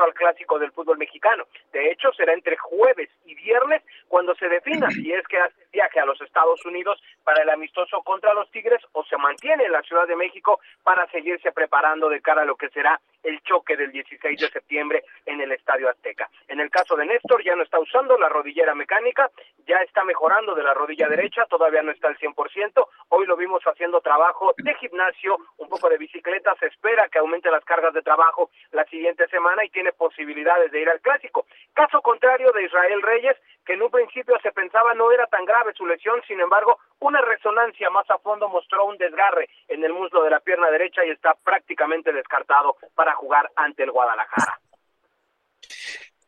al 0.03 0.13
clásico 0.13 0.59
del 0.59 0.71
fútbol 0.71 0.97
mexicano. 0.97 1.45
De 1.71 1.91
hecho, 1.91 2.11
será 2.13 2.33
entre 2.33 2.57
jueves 2.57 3.09
y 3.25 3.35
viernes 3.35 3.81
cuando 4.07 4.35
se 4.35 4.47
defina 4.47 4.89
si 4.91 5.11
es 5.11 5.27
que 5.27 5.37
hace 5.37 5.55
viaje 5.71 5.99
a 5.99 6.05
los 6.05 6.19
Estados 6.21 6.63
Unidos 6.65 7.01
para 7.23 7.43
el 7.43 7.49
amistoso 7.49 8.01
contra 8.03 8.33
los 8.33 8.49
Tigres 8.51 8.81
o 8.91 9.03
se 9.05 9.17
mantiene 9.17 9.65
en 9.65 9.71
la 9.71 9.81
Ciudad 9.83 10.07
de 10.07 10.15
México 10.15 10.59
para 10.83 11.07
seguirse 11.11 11.51
preparando 11.51 12.09
de 12.09 12.21
cara 12.21 12.41
a 12.41 12.45
lo 12.45 12.55
que 12.55 12.69
será 12.69 12.99
el 13.23 13.41
choque 13.43 13.77
del 13.77 13.91
16 13.91 14.39
de 14.39 14.49
septiembre 14.49 15.03
en 15.25 15.41
el 15.41 15.51
Estadio 15.51 15.89
Azteca. 15.89 16.29
En 16.47 16.59
el 16.59 16.69
caso 16.69 16.95
de 16.95 17.05
Néstor, 17.05 17.43
ya 17.43 17.55
no 17.55 17.63
está 17.63 17.79
usando 17.79 18.17
la 18.17 18.29
rodillera 18.29 18.73
mecánica, 18.75 19.29
ya 19.67 19.77
está 19.77 20.03
mejorando 20.03 20.55
de 20.55 20.63
la 20.63 20.73
rodilla 20.73 21.07
derecha, 21.07 21.45
todavía 21.45 21.83
no 21.83 21.91
está 21.91 22.07
al 22.07 22.17
100%. 22.17 22.87
Hoy 23.21 23.27
lo 23.27 23.37
vimos 23.37 23.61
haciendo 23.67 24.01
trabajo 24.01 24.51
de 24.57 24.73
gimnasio, 24.73 25.37
un 25.57 25.69
poco 25.69 25.87
de 25.89 25.99
bicicleta, 25.99 26.55
se 26.59 26.65
espera 26.65 27.07
que 27.07 27.19
aumente 27.19 27.51
las 27.51 27.63
cargas 27.63 27.93
de 27.93 28.01
trabajo 28.01 28.49
la 28.71 28.83
siguiente 28.85 29.27
semana 29.27 29.63
y 29.63 29.69
tiene 29.69 29.91
posibilidades 29.91 30.71
de 30.71 30.81
ir 30.81 30.89
al 30.89 30.99
clásico. 31.01 31.45
Caso 31.71 32.01
contrario 32.01 32.51
de 32.51 32.63
Israel 32.63 32.99
Reyes, 33.03 33.37
que 33.63 33.73
en 33.73 33.83
un 33.83 33.91
principio 33.91 34.39
se 34.41 34.51
pensaba 34.51 34.95
no 34.95 35.11
era 35.11 35.27
tan 35.27 35.45
grave 35.45 35.71
su 35.77 35.85
lesión, 35.85 36.19
sin 36.27 36.39
embargo, 36.39 36.79
una 36.99 37.21
resonancia 37.21 37.91
más 37.91 38.09
a 38.09 38.17
fondo 38.17 38.49
mostró 38.49 38.85
un 38.85 38.97
desgarre 38.97 39.47
en 39.67 39.83
el 39.83 39.93
muslo 39.93 40.23
de 40.23 40.31
la 40.31 40.39
pierna 40.39 40.71
derecha 40.71 41.05
y 41.05 41.11
está 41.11 41.35
prácticamente 41.43 42.11
descartado 42.11 42.77
para 42.95 43.13
jugar 43.13 43.51
ante 43.55 43.83
el 43.83 43.91
Guadalajara. 43.91 44.59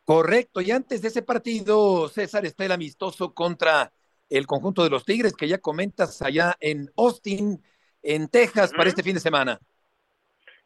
Correcto, 0.05 0.61
y 0.61 0.69
antes 0.69 1.01
de 1.01 1.07
ese 1.07 1.23
partido, 1.23 2.07
César 2.07 2.45
está 2.45 2.65
el 2.65 2.71
amistoso 2.71 3.33
contra 3.33 3.91
el 4.29 4.47
conjunto 4.47 4.83
de 4.83 4.89
los 4.89 5.05
Tigres 5.05 5.35
que 5.35 5.47
ya 5.47 5.59
comentas 5.59 6.21
allá 6.21 6.55
en 6.59 6.89
Austin, 6.97 7.63
en 8.01 8.29
Texas, 8.29 8.73
para 8.73 8.89
este 8.89 9.03
fin 9.03 9.15
de 9.15 9.19
semana. 9.19 9.59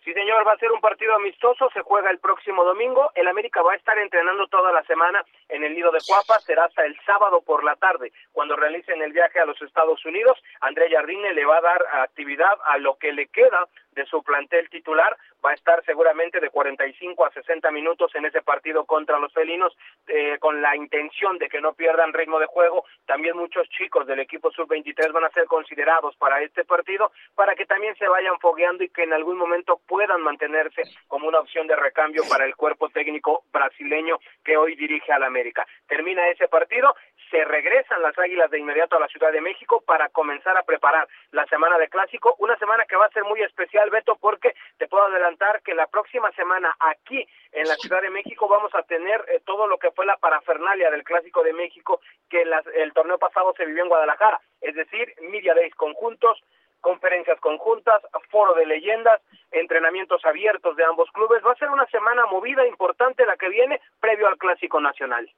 Sí, 0.08 0.13
señor, 0.13 0.48
va 0.48 0.54
a 0.54 0.58
ser 0.58 0.72
un 0.72 0.80
partido 0.80 1.13
amistoso, 1.15 1.70
se 1.74 1.82
juega 1.82 2.10
el 2.10 2.20
próximo 2.20 2.63
domingo. 2.63 3.12
El 3.13 3.28
América 3.28 3.62
va 3.62 3.74
a 3.74 3.76
estar 3.76 3.98
entrenando 3.98 4.48
toda 4.48 4.72
la 4.72 4.82
semana 4.86 5.22
en 5.50 5.64
el 5.64 5.76
nido 5.76 5.92
de 5.92 6.00
Cuapa, 6.06 6.40
será 6.40 6.66
hasta 6.66 6.86
el 6.86 6.98
sábado 7.06 7.42
por 7.42 7.64
la 7.64 7.76
tarde, 7.76 8.12
cuando 8.32 8.56
realicen 8.56 9.02
el 9.02 9.14
viaje 9.14 9.40
a 9.40 9.46
los 9.46 9.62
Estados 9.62 10.04
Unidos. 10.06 10.42
André 10.62 10.90
Jardine 10.90 11.34
le 11.34 11.46
va 11.46 11.58
a 11.58 11.62
dar 11.62 11.86
actividad 12.04 12.54
a 12.66 12.78
lo 12.78 12.98
que 12.98 13.14
le 13.14 13.28
queda 13.28 13.68
de 13.98 14.06
su 14.06 14.24
plantel 14.24 14.70
titular. 14.70 15.18
Va 15.44 15.52
a 15.52 15.56
estar 15.56 15.84
seguramente 15.86 16.40
de 16.40 16.50
45 16.50 17.26
a 17.26 17.32
60 17.32 17.70
minutos 17.72 18.14
en 18.16 18.26
ese 18.26 18.42
partido 18.42 18.86
contra 18.86 19.20
los 19.20 19.34
felinos, 19.34 19.76
eh, 20.08 20.38
con 20.40 20.62
la 20.62 20.76
intención 20.76 21.38
de 21.38 21.50
que 21.50 21.62
no 21.62 21.74
pierdan 21.74 22.14
ritmo 22.14 22.40
de 22.40 22.46
juego. 22.46 22.86
También 23.06 23.36
muchos 23.36 23.68
chicos 23.70 24.08
del 24.08 24.20
equipo 24.20 24.52
sub-23 24.52 25.12
van 25.12 25.26
a 25.26 25.32
ser 25.32 25.46
considerados 25.46 26.16
para 26.18 26.42
este 26.42 26.64
partido, 26.64 27.12
para 27.36 27.56
que 27.56 27.66
también 27.66 27.96
se 27.96 28.08
vayan 28.08 28.40
fogueando 28.40 28.84
y 28.84 28.90
que 28.90 29.04
en 29.04 29.14
algún 29.14 29.38
momento 29.38 29.80
puedan 29.88 30.22
mantenerse 30.22 30.84
como 31.08 31.28
una 31.28 31.40
opción 31.40 31.68
de 31.68 31.76
recambio 31.76 32.24
para 32.30 32.46
el 32.46 32.56
cuerpo 32.56 32.90
técnico 32.90 33.44
brasileño 33.52 34.20
que 34.44 34.58
hoy 34.58 34.76
dirige 34.76 35.12
al 35.12 35.24
América. 35.38 35.67
Termina 35.88 36.28
ese 36.30 36.47
partido, 36.47 36.95
se 37.30 37.45
regresan 37.45 38.02
las 38.02 38.17
Águilas 38.17 38.50
de 38.50 38.60
inmediato 38.60 38.97
a 38.97 39.00
la 39.00 39.08
Ciudad 39.08 39.32
de 39.32 39.41
México 39.41 39.84
para 39.86 40.10
comenzar 40.10 40.58
a 40.58 40.63
preparar 40.63 41.08
la 41.32 41.45
semana 41.45 41.78
de 41.78 41.89
clásico, 41.89 42.36
una 42.39 42.58
semana 42.58 42.86
que 42.86 42.95
va 42.95 43.06
a 43.06 43.12
ser 43.12 43.23
muy 43.23 43.41
especial, 43.41 43.89
Beto, 43.91 44.15
porque 44.15 44.56
te 44.78 44.88
puedo 44.88 45.06
adelantar 45.06 45.62
que 45.62 45.76
la 45.76 45.86
próxima 45.88 46.32
semana 46.32 46.76
aquí 46.80 47.28
en 47.52 47.67
la 47.67 47.76
Ciudad 47.76 48.02
de 48.02 48.10
México 48.10 48.47
vamos 48.47 48.73
a 48.73 48.82
tener 48.84 49.23
eh, 49.28 49.41
todo 49.45 49.67
lo 49.67 49.78
que 49.78 49.91
fue 49.91 50.06
la 50.06 50.17
parafernalia 50.17 50.89
del 50.89 51.04
Clásico 51.04 51.43
de 51.43 51.54
México 51.54 52.02
que 52.30 52.43
el 52.76 52.93
torneo 52.93 53.19
pasado 53.19 53.54
se 53.56 53.65
vivió 53.65 53.84
en 53.84 53.89
Guadalajara, 53.89 54.39
es 54.62 54.76
decir, 54.76 55.13
Media 55.21 55.54
Days 55.54 55.76
conjuntos, 55.76 56.43
conferencias 56.82 57.40
conjuntas, 57.40 58.02
foro 58.30 58.54
de 58.54 58.66
leyendas, 58.66 59.22
entrenamientos 59.52 60.24
abiertos 60.26 60.76
de 60.76 60.84
ambos 60.84 61.10
clubes. 61.12 61.44
Va 61.46 61.52
a 61.52 61.56
ser 61.56 61.70
una 61.70 61.86
semana 61.88 62.26
movida, 62.28 62.66
importante 62.68 63.26
la 63.26 63.38
que 63.38 63.50
viene 63.50 63.82
previo 64.00 64.28
al 64.28 64.38
Clásico 64.38 64.80
Nacional. 64.80 65.30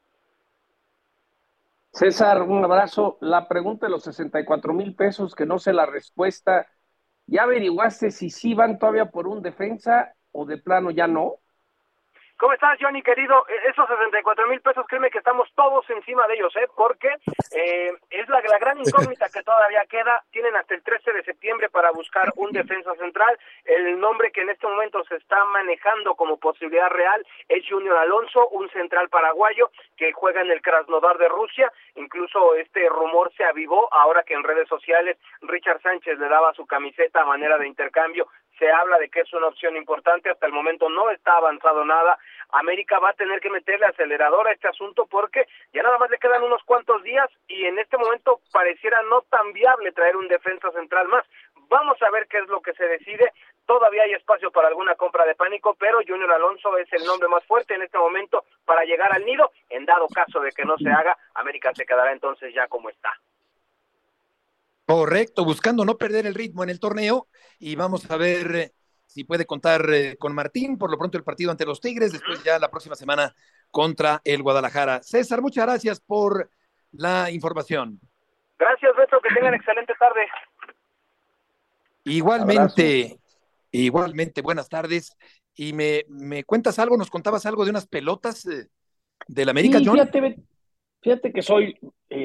César, 1.92 2.42
un 2.44 2.64
abrazo. 2.64 3.18
La 3.22 3.48
pregunta 3.48 3.88
de 3.88 3.92
los 3.92 4.04
64 4.04 4.74
mil 4.74 4.96
pesos, 4.96 5.36
que 5.36 5.46
no 5.46 5.60
sé 5.60 5.74
la 5.74 5.86
respuesta. 5.86 6.68
¿Ya 7.26 7.44
averiguaste 7.44 8.12
si 8.12 8.30
sí 8.30 8.54
van 8.54 8.80
todavía 8.80 9.12
por 9.12 9.28
un 9.28 9.42
defensa 9.42 10.14
o 10.32 10.46
de 10.46 10.58
plano 10.58 10.92
ya 10.92 11.08
no? 11.08 11.40
¿Cómo 12.40 12.54
estás, 12.54 12.80
Johnny, 12.80 13.02
querido? 13.02 13.46
E, 13.50 13.70
esos 13.70 13.86
64 13.86 14.48
mil 14.48 14.62
pesos, 14.62 14.86
créeme 14.88 15.12
que 15.12 15.18
estamos 15.18 15.50
todos 15.56 15.84
encima 15.90 16.26
de 16.26 16.36
ellos, 16.36 16.56
¿eh? 16.56 16.70
Porque 16.74 17.10
eh, 17.52 17.92
es 18.10 18.30
la, 18.30 18.40
la, 18.40 18.58
gran 18.58 18.80
incógnita 18.80 19.28
que 19.28 19.44
todavía 19.44 19.84
queda. 19.90 20.24
Tienen 20.32 20.56
hasta 20.56 20.74
el 20.74 20.82
13 20.82 21.12
de 21.12 21.24
septiembre 21.24 21.68
para 21.68 21.92
buscar 21.92 22.32
un 22.38 22.54
defensa 22.54 22.96
central. 22.96 23.38
El 23.66 24.00
nombre 24.00 24.32
que 24.32 24.40
en 24.40 24.52
este 24.52 24.68
momento 24.68 25.04
se 25.04 25.18
está 25.18 25.44
manejando 25.52 26.16
como 26.16 26.38
posibilidad 26.38 26.90
real 26.90 27.28
es 27.50 27.66
Junior 27.68 27.98
Alonso, 27.98 28.48
un 28.48 28.70
central 28.70 29.10
paraguayo 29.10 29.70
que 29.98 30.14
juega 30.14 30.40
en 30.40 30.52
el 30.52 30.62
Krasnodar 30.62 31.18
de 31.18 31.28
Rusia. 31.28 31.70
Incluso 31.96 32.56
este 32.56 32.88
rumor 32.88 33.34
se 33.36 33.44
avivó 33.44 33.94
ahora 33.94 34.24
que 34.24 34.36
en 34.36 34.46
redes 34.46 34.70
sociales 34.70 35.18
Richard 35.42 35.82
Sánchez 35.82 36.18
le 36.18 36.30
daba 36.30 36.54
su 36.54 36.66
camiseta 36.66 37.24
a 37.24 37.26
manera 37.26 37.58
de 37.58 37.68
intercambio 37.68 38.30
se 38.60 38.70
habla 38.70 39.00
de 39.00 39.10
que 39.10 39.22
es 39.22 39.34
una 39.34 39.48
opción 39.48 39.76
importante, 39.78 40.30
hasta 40.30 40.46
el 40.46 40.52
momento 40.52 40.90
no 40.90 41.10
está 41.10 41.38
avanzado 41.38 41.86
nada. 41.86 42.20
América 42.52 43.00
va 43.00 43.12
a 43.12 43.14
tener 43.14 43.40
que 43.40 43.50
meterle 43.50 43.86
acelerador 43.86 44.48
a 44.48 44.52
este 44.52 44.68
asunto 44.68 45.08
porque 45.08 45.48
ya 45.74 45.82
nada 45.82 45.98
más 45.98 46.10
le 46.10 46.18
quedan 46.18 46.44
unos 46.44 46.64
cuantos 46.64 47.02
días 47.04 47.30
y 47.48 47.66
en 47.66 47.80
este 47.80 47.98
momento 47.98 48.42
pareciera 48.52 49.02
no 49.04 49.22
tan 49.22 49.54
viable 49.54 49.94
traer 49.94 50.18
un 50.18 50.28
defensa 50.28 50.70
central 50.72 51.08
más. 51.08 51.26
Vamos 51.70 52.02
a 52.02 52.10
ver 52.10 52.28
qué 52.28 52.40
es 52.40 52.48
lo 52.48 52.62
que 52.62 52.74
se 52.74 52.86
decide. 52.86 53.32
Todavía 53.66 54.04
hay 54.04 54.14
espacio 54.14 54.52
para 54.52 54.68
alguna 54.68 54.96
compra 54.96 55.26
de 55.26 55.36
pánico, 55.36 55.76
pero 55.80 56.00
Junior 56.06 56.32
Alonso 56.32 56.76
es 56.78 56.92
el 56.92 57.06
nombre 57.06 57.30
más 57.30 57.46
fuerte 57.46 57.76
en 57.76 57.84
este 57.84 58.00
momento 58.00 58.44
para 58.66 58.84
llegar 58.84 59.14
al 59.14 59.24
nido. 59.24 59.52
En 59.70 59.86
dado 59.86 60.08
caso 60.08 60.40
de 60.40 60.52
que 60.52 60.66
no 60.66 60.76
se 60.78 60.90
haga, 60.90 61.16
América 61.36 61.72
se 61.76 61.86
quedará 61.86 62.12
entonces 62.12 62.54
ya 62.54 62.68
como 62.68 62.90
está. 62.90 63.14
Correcto, 64.90 65.46
buscando 65.46 65.86
no 65.86 66.00
perder 66.00 66.26
el 66.26 66.34
ritmo 66.34 66.64
en 66.64 66.72
el 66.72 66.80
torneo 66.80 67.28
y 67.60 67.76
vamos 67.76 68.10
a 68.10 68.18
ver 68.18 68.56
eh, 68.56 68.72
si 69.06 69.24
puede 69.24 69.46
contar 69.46 69.88
eh, 69.94 70.18
con 70.18 70.34
Martín, 70.34 70.80
por 70.80 70.90
lo 70.90 70.98
pronto 70.98 71.16
el 71.16 71.24
partido 71.24 71.52
ante 71.52 71.64
los 71.64 71.80
Tigres, 71.80 72.12
después 72.12 72.44
ya 72.44 72.58
la 72.58 72.72
próxima 72.72 72.96
semana 72.96 73.36
contra 73.70 74.20
el 74.24 74.42
Guadalajara. 74.42 75.04
César, 75.04 75.44
muchas 75.44 75.68
gracias 75.68 76.00
por 76.00 76.50
la 76.92 77.30
información. 77.30 78.00
Gracias, 78.58 78.92
Beto, 78.98 79.22
que 79.22 79.32
tengan 79.36 79.54
excelente 79.54 79.94
tarde. 80.00 80.22
Igualmente, 82.06 83.20
igualmente, 83.70 84.42
buenas 84.42 84.70
tardes. 84.70 85.16
Y 85.54 85.72
me, 85.74 86.04
me, 86.08 86.44
cuentas 86.46 86.80
algo, 86.80 86.98
nos 86.98 87.12
contabas 87.12 87.46
algo 87.46 87.64
de 87.64 87.70
unas 87.70 87.86
pelotas 87.86 88.44
eh, 88.48 88.70
del 89.28 89.50
América, 89.50 89.78
sí, 89.78 89.88
Fíjate, 89.88 90.36
fíjate, 91.00 91.32
que 91.32 91.44
soy 91.44 91.78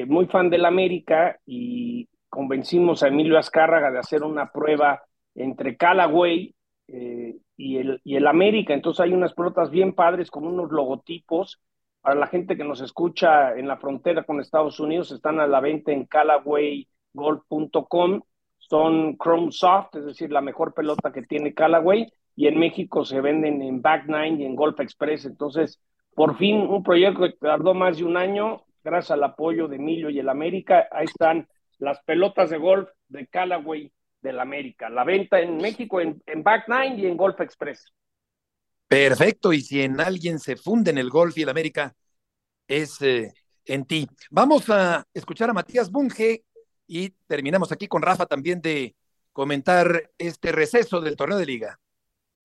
muy 0.07 0.25
fan 0.25 0.49
del 0.49 0.65
América 0.65 1.39
y 1.45 2.09
convencimos 2.35 3.01
a 3.01 3.07
Emilio 3.07 3.39
Azcárraga 3.39 3.89
de 3.89 3.99
hacer 3.99 4.21
una 4.21 4.51
prueba 4.51 5.01
entre 5.35 5.77
Callaway 5.77 6.53
eh, 6.89 7.37
y, 7.55 7.77
el, 7.77 8.01
y 8.03 8.17
el 8.17 8.27
América. 8.27 8.73
Entonces 8.73 8.99
hay 8.99 9.13
unas 9.13 9.33
pelotas 9.33 9.71
bien 9.71 9.93
padres 9.93 10.29
con 10.29 10.45
unos 10.45 10.69
logotipos. 10.69 11.61
Para 12.01 12.19
la 12.19 12.27
gente 12.27 12.57
que 12.57 12.65
nos 12.65 12.81
escucha 12.81 13.55
en 13.55 13.69
la 13.69 13.77
frontera 13.77 14.23
con 14.23 14.41
Estados 14.41 14.81
Unidos, 14.81 15.13
están 15.13 15.39
a 15.39 15.47
la 15.47 15.61
venta 15.61 15.93
en 15.93 16.07
CallawayGolf.com. 16.07 18.21
Son 18.57 19.15
Chrome 19.17 19.53
Soft, 19.53 19.95
es 19.95 20.03
decir, 20.05 20.29
la 20.29 20.41
mejor 20.41 20.73
pelota 20.73 21.13
que 21.13 21.21
tiene 21.21 21.53
Callaway. 21.53 22.05
Y 22.35 22.47
en 22.47 22.59
México 22.59 23.05
se 23.05 23.21
venden 23.21 23.61
en 23.61 23.81
Back 23.81 24.07
Nine 24.07 24.43
y 24.43 24.45
en 24.45 24.57
Golf 24.57 24.77
Express. 24.81 25.23
Entonces, 25.25 25.79
por 26.13 26.37
fin, 26.37 26.57
un 26.57 26.83
proyecto 26.83 27.21
que 27.21 27.31
tardó 27.39 27.73
más 27.73 27.97
de 27.97 28.03
un 28.03 28.17
año, 28.17 28.63
gracias 28.83 29.11
al 29.11 29.23
apoyo 29.23 29.69
de 29.69 29.77
Emilio 29.77 30.09
y 30.09 30.19
el 30.19 30.27
América. 30.27 30.89
Ahí 30.91 31.05
están 31.05 31.47
las 31.79 31.99
pelotas 32.03 32.49
de 32.49 32.57
golf 32.57 32.89
de 33.07 33.27
Callaway 33.27 33.91
del 34.21 34.39
América. 34.39 34.89
La 34.89 35.03
venta 35.03 35.39
en 35.39 35.57
México 35.57 36.01
en, 36.01 36.21
Back 36.43 36.67
Nine 36.67 37.01
y 37.01 37.05
en 37.05 37.15
Golf 37.15 37.39
Express. 37.39 37.93
Perfecto, 38.87 39.53
y 39.53 39.61
si 39.61 39.81
en 39.81 39.99
alguien 39.99 40.39
se 40.39 40.55
funde 40.55 40.91
en 40.91 40.97
el 40.97 41.09
golf 41.09 41.37
y 41.37 41.43
el 41.43 41.49
América, 41.49 41.95
es 42.67 43.01
eh, 43.01 43.33
en 43.65 43.85
ti. 43.85 44.07
Vamos 44.29 44.69
a 44.69 45.05
escuchar 45.13 45.49
a 45.49 45.53
Matías 45.53 45.89
Bunge 45.89 46.43
y 46.87 47.09
terminamos 47.27 47.71
aquí 47.71 47.87
con 47.87 48.01
Rafa 48.01 48.25
también 48.25 48.61
de 48.61 48.95
comentar 49.31 50.11
este 50.17 50.51
receso 50.51 51.01
del 51.01 51.15
torneo 51.15 51.37
de 51.37 51.45
liga. 51.45 51.79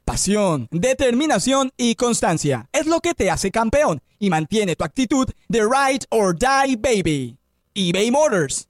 Pasión, 0.05 0.67
determinación 0.71 1.71
y 1.77 1.95
constancia 1.95 2.69
es 2.73 2.87
lo 2.87 3.01
que 3.01 3.15
te 3.15 3.31
hace 3.31 3.51
campeón 3.51 4.03
y 4.19 4.29
mantiene 4.31 4.77
tu 4.77 4.85
actitud 4.85 5.29
de 5.49 5.61
ride 5.61 6.05
or 6.11 6.37
die 6.37 6.77
baby. 6.77 7.37
eBay 7.75 8.11
Motors 8.11 8.70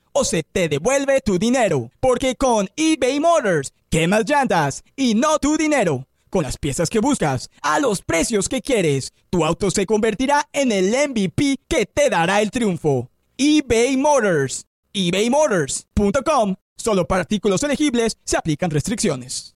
o 0.13 0.23
se 0.23 0.43
te 0.43 0.69
devuelve 0.69 1.21
tu 1.21 1.37
dinero. 1.37 1.91
Porque 1.99 2.35
con 2.35 2.69
eBay 2.75 3.19
Motors, 3.19 3.73
quemas 3.89 4.29
llantas 4.29 4.83
y 4.95 5.15
no 5.15 5.39
tu 5.39 5.57
dinero. 5.57 6.07
Con 6.29 6.43
las 6.43 6.57
piezas 6.57 6.89
que 6.89 6.99
buscas, 6.99 7.49
a 7.61 7.79
los 7.79 8.01
precios 8.01 8.47
que 8.47 8.61
quieres, 8.61 9.13
tu 9.29 9.43
auto 9.43 9.69
se 9.69 9.85
convertirá 9.85 10.47
en 10.53 10.71
el 10.71 10.91
MVP 11.09 11.57
que 11.67 11.85
te 11.85 12.09
dará 12.09 12.41
el 12.41 12.51
triunfo. 12.51 13.09
eBay 13.37 13.97
Motors. 13.97 14.65
ebaymotors.com. 14.93 16.55
Solo 16.77 17.05
para 17.05 17.21
artículos 17.21 17.61
elegibles 17.63 18.17
se 18.23 18.37
aplican 18.37 18.71
restricciones. 18.71 19.55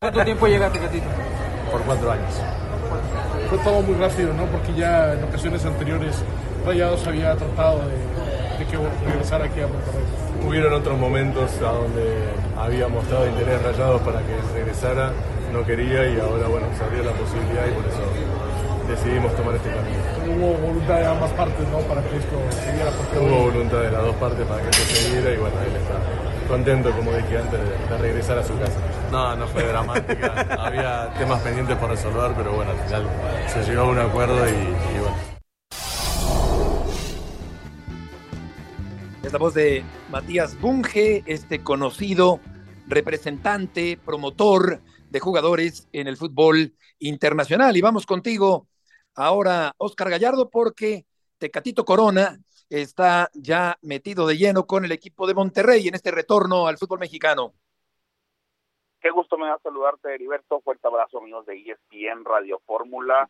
¿Cuánto 0.00 0.24
tiempo 0.24 0.46
llegaste, 0.46 0.78
Gatito? 0.78 1.06
Por 1.70 1.82
cuatro 1.82 2.12
años. 2.12 2.34
Fue 3.48 3.58
todo 3.58 3.82
muy 3.82 3.94
rápido, 3.94 4.32
¿no? 4.34 4.46
Porque 4.50 4.74
ya 4.74 5.14
en 5.14 5.24
ocasiones 5.24 5.64
anteriores 5.64 6.16
Rayados 6.64 7.06
había 7.06 7.36
tratado 7.36 7.80
de 7.86 7.94
de 8.58 8.66
que 8.66 8.76
regresar 9.04 9.42
aquí 9.42 9.60
a 9.60 9.66
Monterrey. 9.66 10.04
Hubieron 10.46 10.72
otros 10.72 10.98
momentos 10.98 11.50
a 11.58 11.72
donde 11.72 12.28
había 12.58 12.88
mostrado 12.88 13.26
interés 13.28 13.62
rayado 13.62 13.98
para 14.00 14.20
que 14.20 14.36
regresara, 14.52 15.12
no 15.52 15.64
quería 15.64 16.06
y 16.06 16.20
ahora 16.20 16.48
bueno, 16.48 16.66
se 16.76 16.84
abrió 16.84 17.02
la 17.02 17.12
posibilidad 17.12 17.66
y 17.66 17.72
por 17.72 17.86
eso 17.86 18.02
decidimos 18.88 19.34
tomar 19.36 19.54
este 19.56 19.70
camino. 19.70 19.98
Hubo 20.26 20.54
voluntad 20.66 20.98
de 20.98 21.06
ambas 21.06 21.30
partes, 21.32 21.68
¿no? 21.68 21.78
Para 21.80 22.02
que 22.02 22.16
esto 22.16 22.36
siguiera. 22.50 22.90
Hubo 23.20 23.44
voluntad 23.50 23.80
de 23.80 23.90
las 23.90 24.02
dos 24.02 24.16
partes 24.16 24.46
para 24.46 24.62
que 24.62 24.70
esto 24.70 24.94
siguiera 24.94 25.30
y 25.32 25.36
bueno, 25.38 25.56
él 25.60 25.76
está 25.76 25.94
contento, 26.48 26.90
como 26.92 27.12
dije 27.12 27.38
antes, 27.38 27.58
de, 27.60 27.98
regresar 27.98 28.38
a 28.38 28.44
su 28.44 28.58
casa. 28.58 28.78
No, 29.10 29.34
no 29.36 29.46
fue 29.46 29.62
dramática. 29.64 30.46
Había 30.58 31.10
temas 31.18 31.40
pendientes 31.40 31.76
por 31.76 31.90
resolver, 31.90 32.32
pero 32.36 32.52
bueno, 32.52 32.72
al 32.72 32.78
final 32.86 33.06
se 33.48 33.62
llegó 33.64 33.82
a 33.82 33.88
un 33.88 33.98
acuerdo 33.98 34.46
y, 34.48 34.52
y 34.52 34.98
bueno. 35.00 35.33
Es 39.24 39.32
la 39.32 39.38
voz 39.38 39.54
de 39.54 39.82
Matías 40.10 40.60
Bunge, 40.60 41.24
este 41.24 41.64
conocido 41.64 42.40
representante, 42.86 43.96
promotor 43.96 44.82
de 45.08 45.18
jugadores 45.18 45.88
en 45.92 46.08
el 46.08 46.18
fútbol 46.18 46.74
internacional. 46.98 47.74
Y 47.74 47.80
vamos 47.80 48.04
contigo 48.04 48.68
ahora, 49.14 49.72
Oscar 49.78 50.10
Gallardo, 50.10 50.50
porque 50.50 51.06
Tecatito 51.38 51.86
Corona 51.86 52.36
está 52.68 53.30
ya 53.32 53.78
metido 53.80 54.26
de 54.26 54.36
lleno 54.36 54.66
con 54.66 54.84
el 54.84 54.92
equipo 54.92 55.26
de 55.26 55.32
Monterrey 55.32 55.88
en 55.88 55.94
este 55.94 56.10
retorno 56.10 56.66
al 56.66 56.76
fútbol 56.76 56.98
mexicano. 56.98 57.54
Qué 59.00 59.08
gusto 59.10 59.38
me 59.38 59.46
da 59.46 59.58
saludarte, 59.62 60.14
Heriberto. 60.14 60.60
Fuerte 60.60 60.86
abrazo, 60.86 61.18
amigos 61.18 61.46
de 61.46 61.56
ESPN 61.56 62.26
Radio 62.26 62.60
Fórmula. 62.66 63.26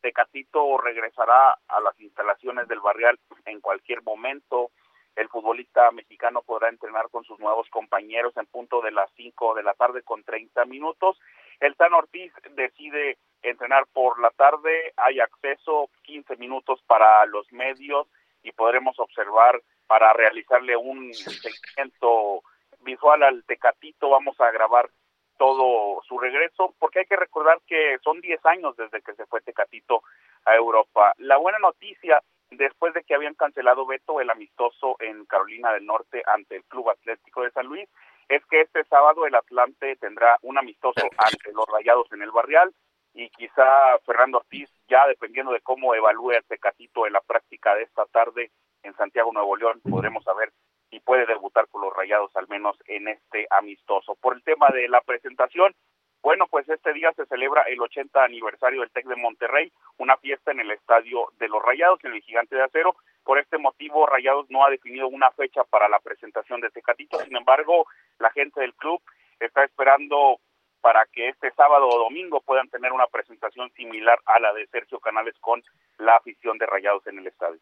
Tecatito 0.00 0.76
regresará 0.78 1.52
a 1.68 1.80
las 1.80 1.98
instalaciones 2.00 2.66
del 2.66 2.80
Barrial 2.80 3.16
en 3.44 3.60
cualquier 3.60 4.02
momento 4.02 4.72
el 5.16 5.28
futbolista 5.28 5.90
mexicano 5.90 6.42
podrá 6.42 6.68
entrenar 6.68 7.08
con 7.10 7.24
sus 7.24 7.38
nuevos 7.40 7.68
compañeros 7.70 8.36
en 8.36 8.46
punto 8.46 8.82
de 8.82 8.92
las 8.92 9.10
5 9.16 9.54
de 9.54 9.62
la 9.62 9.74
tarde 9.74 10.02
con 10.02 10.22
30 10.22 10.64
minutos. 10.66 11.18
El 11.58 11.74
Tan 11.74 11.94
Ortiz 11.94 12.32
decide 12.54 13.16
entrenar 13.42 13.86
por 13.92 14.20
la 14.20 14.30
tarde, 14.30 14.92
hay 14.96 15.20
acceso 15.20 15.88
15 16.02 16.36
minutos 16.36 16.82
para 16.86 17.24
los 17.26 17.50
medios 17.50 18.06
y 18.42 18.52
podremos 18.52 18.98
observar 19.00 19.62
para 19.86 20.12
realizarle 20.12 20.76
un 20.76 21.14
seguimiento 21.14 22.42
visual 22.80 23.22
al 23.22 23.44
Tecatito, 23.44 24.10
vamos 24.10 24.38
a 24.40 24.50
grabar 24.50 24.90
todo 25.38 26.02
su 26.06 26.18
regreso, 26.18 26.74
porque 26.78 27.00
hay 27.00 27.06
que 27.06 27.16
recordar 27.16 27.60
que 27.66 27.98
son 28.02 28.20
10 28.20 28.44
años 28.46 28.76
desde 28.76 29.02
que 29.02 29.14
se 29.14 29.26
fue 29.26 29.40
Tecatito 29.40 30.02
a 30.44 30.54
Europa. 30.54 31.12
La 31.18 31.36
buena 31.36 31.58
noticia 31.58 32.22
después 32.50 32.94
de 32.94 33.02
que 33.02 33.14
habían 33.14 33.34
cancelado 33.34 33.86
Beto 33.86 34.20
el 34.20 34.30
amistoso 34.30 34.96
en 35.00 35.24
Carolina 35.26 35.72
del 35.72 35.86
Norte 35.86 36.22
ante 36.26 36.56
el 36.56 36.64
Club 36.64 36.90
Atlético 36.90 37.42
de 37.42 37.50
San 37.50 37.66
Luis, 37.66 37.88
es 38.28 38.44
que 38.46 38.60
este 38.60 38.84
sábado 38.84 39.26
el 39.26 39.34
Atlante 39.34 39.96
tendrá 39.96 40.38
un 40.42 40.58
amistoso 40.58 41.00
ante 41.16 41.52
los 41.52 41.66
Rayados 41.66 42.10
en 42.12 42.22
el 42.22 42.30
Barrial 42.30 42.72
y 43.14 43.30
quizá 43.30 43.98
Fernando 44.04 44.38
Ortiz, 44.38 44.70
ya 44.88 45.06
dependiendo 45.06 45.52
de 45.52 45.60
cómo 45.60 45.94
evalúe 45.94 46.32
el 46.32 46.44
Tecatito 46.44 47.06
en 47.06 47.14
la 47.14 47.20
práctica 47.20 47.74
de 47.74 47.84
esta 47.84 48.04
tarde 48.06 48.50
en 48.82 48.94
Santiago 48.94 49.32
Nuevo 49.32 49.56
León, 49.56 49.80
podremos 49.88 50.22
saber 50.24 50.52
si 50.90 51.00
puede 51.00 51.26
debutar 51.26 51.66
con 51.68 51.82
los 51.82 51.94
Rayados 51.94 52.34
al 52.36 52.46
menos 52.48 52.76
en 52.86 53.08
este 53.08 53.46
amistoso. 53.50 54.16
Por 54.16 54.34
el 54.34 54.42
tema 54.42 54.68
de 54.68 54.88
la 54.88 55.00
presentación, 55.00 55.74
bueno, 56.22 56.46
pues 56.48 56.68
este 56.68 56.92
día 56.92 57.12
se 57.12 57.26
celebra 57.26 57.62
el 57.62 57.80
80 57.80 58.24
aniversario 58.24 58.80
del 58.80 58.90
TEC 58.90 59.06
de 59.06 59.16
Monterrey, 59.16 59.72
una 59.98 60.16
fiesta 60.16 60.50
en 60.50 60.60
el 60.60 60.70
Estadio 60.72 61.28
de 61.38 61.48
los 61.48 61.62
Rayados, 61.62 62.04
en 62.04 62.14
el 62.14 62.22
Gigante 62.22 62.56
de 62.56 62.64
Acero. 62.64 62.96
Por 63.22 63.38
este 63.38 63.58
motivo, 63.58 64.06
Rayados 64.06 64.46
no 64.50 64.64
ha 64.64 64.70
definido 64.70 65.08
una 65.08 65.30
fecha 65.32 65.62
para 65.64 65.88
la 65.88 66.00
presentación 66.00 66.60
de 66.60 66.70
Tecatito. 66.70 67.18
Sin 67.20 67.36
embargo, 67.36 67.86
la 68.18 68.30
gente 68.30 68.60
del 68.60 68.74
club 68.74 69.00
está 69.40 69.64
esperando 69.64 70.40
para 70.80 71.04
que 71.06 71.28
este 71.28 71.50
sábado 71.52 71.88
o 71.88 71.98
domingo 71.98 72.40
puedan 72.40 72.68
tener 72.68 72.92
una 72.92 73.06
presentación 73.06 73.70
similar 73.72 74.20
a 74.26 74.38
la 74.38 74.52
de 74.52 74.66
Sergio 74.68 75.00
Canales 75.00 75.34
con 75.40 75.62
la 75.98 76.16
afición 76.16 76.58
de 76.58 76.66
Rayados 76.66 77.06
en 77.06 77.18
el 77.18 77.26
estadio. 77.26 77.60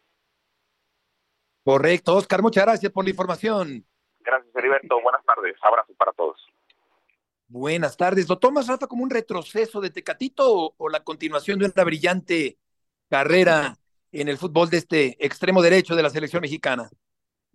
Correcto, 1.63 2.15
Oscar, 2.15 2.43
muchas 2.43 2.65
gracias 2.65 2.91
por 2.91 3.03
la 3.03 3.09
información. 3.09 3.83
Gracias, 4.19 4.55
Heriberto. 4.55 5.01
Buenas 5.01 5.25
tardes. 5.25 5.55
Abrazo 5.63 5.93
para 5.97 6.11
todos. 6.11 6.39
Buenas 7.47 7.95
tardes. 7.95 8.27
¿Lo 8.27 8.39
tomas, 8.39 8.67
Rafa, 8.67 8.87
como 8.87 9.03
un 9.03 9.09
retroceso 9.09 9.79
de 9.79 9.91
Tecatito 9.91 10.73
o, 10.77 10.89
la 10.89 11.03
continuación 11.03 11.59
de 11.59 11.65
una 11.65 11.83
brillante 11.83 12.57
carrera 13.09 13.77
en 14.11 14.27
el 14.29 14.37
fútbol 14.37 14.69
de 14.69 14.77
este 14.77 15.17
extremo 15.23 15.61
derecho 15.61 15.95
de 15.95 16.03
la 16.03 16.09
selección 16.09 16.41
mexicana? 16.41 16.89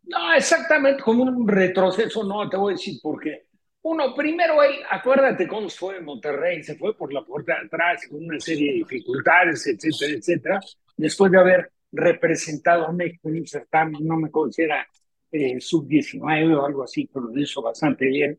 No, 0.04 0.32
exactamente 0.32 1.02
como 1.02 1.24
un 1.24 1.46
retroceso, 1.46 2.24
no, 2.24 2.48
te 2.48 2.56
voy 2.56 2.72
a 2.72 2.76
decir 2.76 2.98
por 3.02 3.20
qué. 3.20 3.46
Uno, 3.82 4.14
primero 4.14 4.62
él, 4.62 4.76
acuérdate 4.90 5.48
cómo 5.48 5.68
fue 5.68 5.96
en 5.96 6.04
Monterrey, 6.04 6.62
se 6.62 6.76
fue 6.76 6.96
por 6.96 7.12
la 7.12 7.24
puerta 7.24 7.54
de 7.54 7.66
atrás 7.66 8.06
con 8.08 8.24
una 8.24 8.38
serie 8.38 8.72
de 8.72 8.78
dificultades, 8.78 9.66
etcétera, 9.66 10.12
etcétera, 10.12 10.60
después 10.96 11.32
de 11.32 11.38
haber 11.38 11.72
representado 11.92 12.86
a 12.86 12.92
México 12.92 13.28
en 13.28 13.38
un 13.38 13.46
certamen, 13.46 14.06
no 14.06 14.16
me 14.16 14.30
considera 14.30 14.86
eh, 15.32 15.60
sub-19 15.60 16.56
o 16.56 16.66
algo 16.66 16.82
así, 16.84 17.08
pero 17.12 17.26
lo 17.26 17.40
hizo 17.40 17.62
bastante 17.62 18.06
bien. 18.06 18.38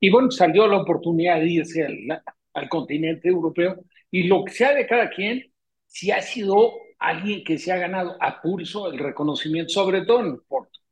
Y 0.00 0.10
bueno, 0.10 0.30
salió 0.30 0.66
la 0.66 0.78
oportunidad 0.78 1.40
de 1.40 1.48
irse 1.48 1.84
al, 1.84 2.22
al 2.54 2.68
continente 2.68 3.28
europeo. 3.28 3.84
Y 4.10 4.24
lo 4.24 4.44
que 4.44 4.52
sea 4.52 4.74
de 4.74 4.86
cada 4.86 5.10
quien, 5.10 5.52
si 5.86 6.10
ha 6.10 6.20
sido 6.20 6.72
alguien 6.98 7.44
que 7.44 7.58
se 7.58 7.72
ha 7.72 7.76
ganado 7.76 8.16
a 8.20 8.40
pulso 8.40 8.90
el 8.90 8.98
reconocimiento, 8.98 9.70
sobre 9.70 10.02
todo 10.02 10.20
en, 10.20 10.40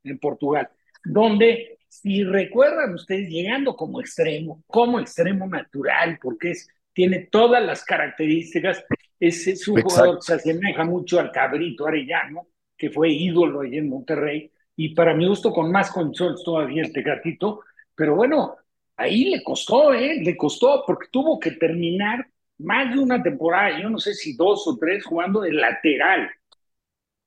en 0.04 0.18
Portugal, 0.18 0.68
donde, 1.04 1.78
si 1.88 2.24
recuerdan 2.24 2.94
ustedes, 2.94 3.28
llegando 3.28 3.76
como 3.76 4.00
extremo, 4.00 4.62
como 4.66 5.00
extremo 5.00 5.46
natural, 5.46 6.18
porque 6.20 6.52
es, 6.52 6.68
tiene 6.92 7.28
todas 7.30 7.64
las 7.64 7.84
características, 7.84 8.84
es, 9.18 9.46
es 9.46 9.66
un 9.68 9.80
jugador 9.82 10.16
que 10.16 10.22
se 10.22 10.34
asemeja 10.34 10.84
mucho 10.84 11.18
al 11.18 11.30
cabrito 11.32 11.86
Arellano, 11.86 12.48
que 12.76 12.90
fue 12.90 13.10
ídolo 13.10 13.62
ahí 13.62 13.76
en 13.76 13.88
Monterrey, 13.88 14.50
y 14.76 14.94
para 14.94 15.14
mi 15.14 15.26
gusto 15.26 15.52
con 15.52 15.72
más 15.72 15.90
consoles 15.90 16.42
todavía 16.44 16.82
el 16.82 16.92
Tecatito, 16.92 17.60
pero 17.94 18.14
bueno, 18.14 18.56
ahí 18.96 19.26
le 19.30 19.42
costó, 19.42 19.92
¿eh? 19.94 20.20
Le 20.22 20.36
costó 20.36 20.84
porque 20.86 21.08
tuvo 21.10 21.38
que 21.38 21.52
terminar 21.52 22.26
más 22.58 22.94
de 22.94 23.00
una 23.00 23.22
temporada, 23.22 23.80
yo 23.80 23.90
no 23.90 23.98
sé 23.98 24.14
si 24.14 24.34
dos 24.36 24.66
o 24.66 24.76
tres, 24.78 25.04
jugando 25.04 25.40
de 25.42 25.52
lateral. 25.52 26.30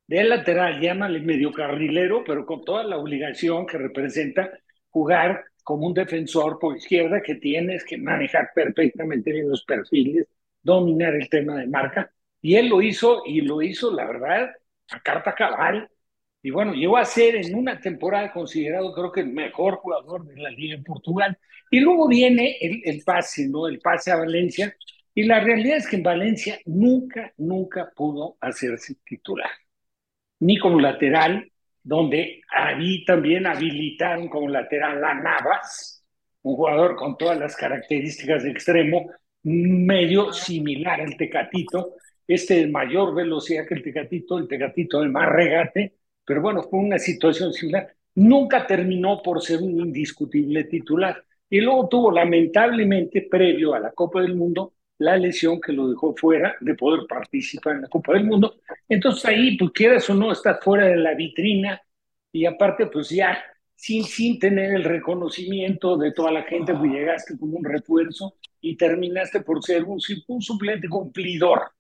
De 0.08 0.23
lateral, 0.23 0.79
llámale 0.82 1.19
medio 1.19 1.51
carrilero, 1.53 2.23
pero 2.25 2.45
con 2.45 2.65
toda 2.65 2.84
la 2.84 2.97
obligación 2.97 3.65
que 3.67 3.77
representa 3.77 4.49
jugar 4.89 5.45
como 5.63 5.86
un 5.86 5.93
defensor 5.93 6.58
por 6.60 6.75
izquierda 6.75 7.21
que 7.21 7.36
tienes 7.36 7.86
que 7.86 7.97
manejar 7.97 8.49
perfectamente 8.55 9.32
bien 9.32 9.49
los 9.49 9.63
perfiles, 9.65 10.27
dominar 10.63 11.13
el 11.15 11.29
tema 11.29 11.58
de 11.58 11.67
marca. 11.67 12.12
Y 12.41 12.55
él 12.55 12.69
lo 12.69 12.82
hizo, 12.82 13.21
y 13.25 13.41
lo 13.41 13.62
hizo, 13.62 13.93
la 13.93 14.05
verdad, 14.05 14.49
a 14.89 14.99
carta 15.01 15.36
cabal. 15.36 15.89
Y 16.41 16.52
bueno, 16.52 16.73
llegó 16.73 16.97
a 16.97 17.06
ser 17.06 17.36
en 17.36 17.54
una 17.56 17.80
temporada 17.80 18.32
considerado, 18.32 18.93
creo 18.93 19.12
que 19.12 19.21
el 19.21 19.34
mejor 19.34 19.75
jugador 19.78 20.25
de 20.25 20.41
la 20.41 20.49
Liga 20.49 20.75
en 20.75 20.84
Portugal. 20.84 21.38
Y 21.69 21.80
luego 21.82 22.08
viene 22.08 22.58
el, 22.62 22.82
el 22.86 23.04
pase, 23.04 23.47
¿no? 23.49 23.67
El 23.67 23.80
pase 23.80 24.12
a 24.12 24.17
Valencia. 24.17 24.75
Y 25.13 25.23
la 25.23 25.41
realidad 25.41 25.78
es 25.78 25.88
que 25.88 25.97
en 25.97 26.04
Valencia 26.04 26.60
nunca, 26.65 27.34
nunca 27.38 27.91
pudo 27.95 28.38
hacerse 28.39 28.95
titular. 29.04 29.49
Ni 30.39 30.58
como 30.58 30.80
lateral, 30.80 31.52
donde 31.84 32.41
ahí 32.49 33.04
también 33.06 33.45
habilitaron 33.45 34.30
como 34.30 34.47
lateral 34.47 35.04
a 35.04 35.13
Navas, 35.15 36.06
un 36.43 36.56
jugador 36.56 36.95
con 36.95 37.17
todas 37.17 37.38
las 37.38 37.56
características 37.56 38.43
de 38.43 38.52
extremo, 38.52 39.10
medio 39.43 40.32
similar 40.34 41.02
al 41.02 41.17
Tecatito, 41.17 41.95
este 42.28 42.56
de 42.56 42.67
mayor 42.67 43.15
velocidad 43.15 43.65
que 43.67 43.75
el 43.75 43.84
Tecatito, 43.84 44.38
el 44.38 44.47
Tecatito 44.47 45.02
de 45.02 45.10
más 45.10 45.28
regate, 45.30 45.95
pero 46.29 46.43
bueno, 46.43 46.61
fue 46.61 46.77
una 46.77 46.99
situación 46.99 47.51
similar. 47.51 47.91
Nunca 48.13 48.67
terminó 48.67 49.19
por 49.23 49.41
ser 49.41 49.63
un 49.63 49.79
indiscutible 49.79 50.65
titular. 50.65 51.25
Y 51.49 51.59
luego 51.59 51.89
tuvo 51.89 52.11
lamentablemente, 52.11 53.23
previo 53.23 53.73
a 53.73 53.79
la 53.79 53.91
Copa 53.93 54.21
del 54.21 54.35
Mundo, 54.35 54.73
la 54.99 55.17
lesión 55.17 55.59
que 55.59 55.73
lo 55.73 55.89
dejó 55.89 56.15
fuera 56.15 56.55
de 56.61 56.75
poder 56.75 57.07
participar 57.09 57.77
en 57.77 57.81
la 57.81 57.87
Copa 57.87 58.13
del 58.13 58.25
Mundo. 58.25 58.57
Entonces 58.87 59.25
ahí, 59.25 59.57
pues 59.57 59.71
quieras 59.71 60.07
o 60.11 60.13
no, 60.13 60.31
estás 60.31 60.63
fuera 60.63 60.85
de 60.85 60.97
la 60.97 61.15
vitrina 61.15 61.81
y 62.31 62.45
aparte, 62.45 62.85
pues 62.85 63.09
ya 63.09 63.43
sin, 63.73 64.03
sin 64.03 64.37
tener 64.37 64.75
el 64.75 64.83
reconocimiento 64.83 65.97
de 65.97 66.11
toda 66.11 66.29
la 66.31 66.43
gente, 66.43 66.75
pues 66.75 66.91
llegaste 66.91 67.39
como 67.39 67.57
un 67.57 67.65
refuerzo 67.65 68.35
y 68.61 68.77
terminaste 68.77 69.41
por 69.41 69.63
ser 69.63 69.83
un, 69.83 69.99
un 70.27 70.41
suplente 70.43 70.87
cumplidor. 70.87 71.71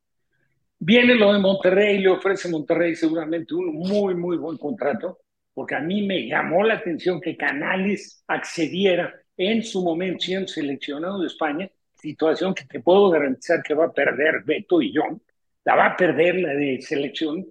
Viene 0.79 1.15
lo 1.15 1.33
de 1.33 1.39
Monterrey, 1.39 1.99
le 1.99 2.09
ofrece 2.09 2.49
Monterrey 2.49 2.95
seguramente 2.95 3.53
un 3.53 3.75
muy, 3.75 4.15
muy 4.15 4.37
buen 4.37 4.57
contrato, 4.57 5.19
porque 5.53 5.75
a 5.75 5.81
mí 5.81 6.01
me 6.07 6.25
llamó 6.25 6.63
la 6.63 6.75
atención 6.75 7.19
que 7.19 7.35
Canales 7.35 8.23
accediera 8.27 9.13
en 9.35 9.61
su 9.63 9.83
momento 9.83 10.21
siendo 10.21 10.47
seleccionado 10.47 11.19
de 11.19 11.27
España, 11.27 11.69
situación 11.95 12.53
que 12.53 12.63
te 12.63 12.79
puedo 12.79 13.09
garantizar 13.09 13.61
que 13.61 13.73
va 13.73 13.85
a 13.85 13.93
perder 13.93 14.43
Beto 14.45 14.81
y 14.81 14.93
John, 14.95 15.21
la 15.65 15.75
va 15.75 15.85
a 15.87 15.97
perder 15.97 16.35
la 16.35 16.53
de 16.53 16.81
selección, 16.81 17.45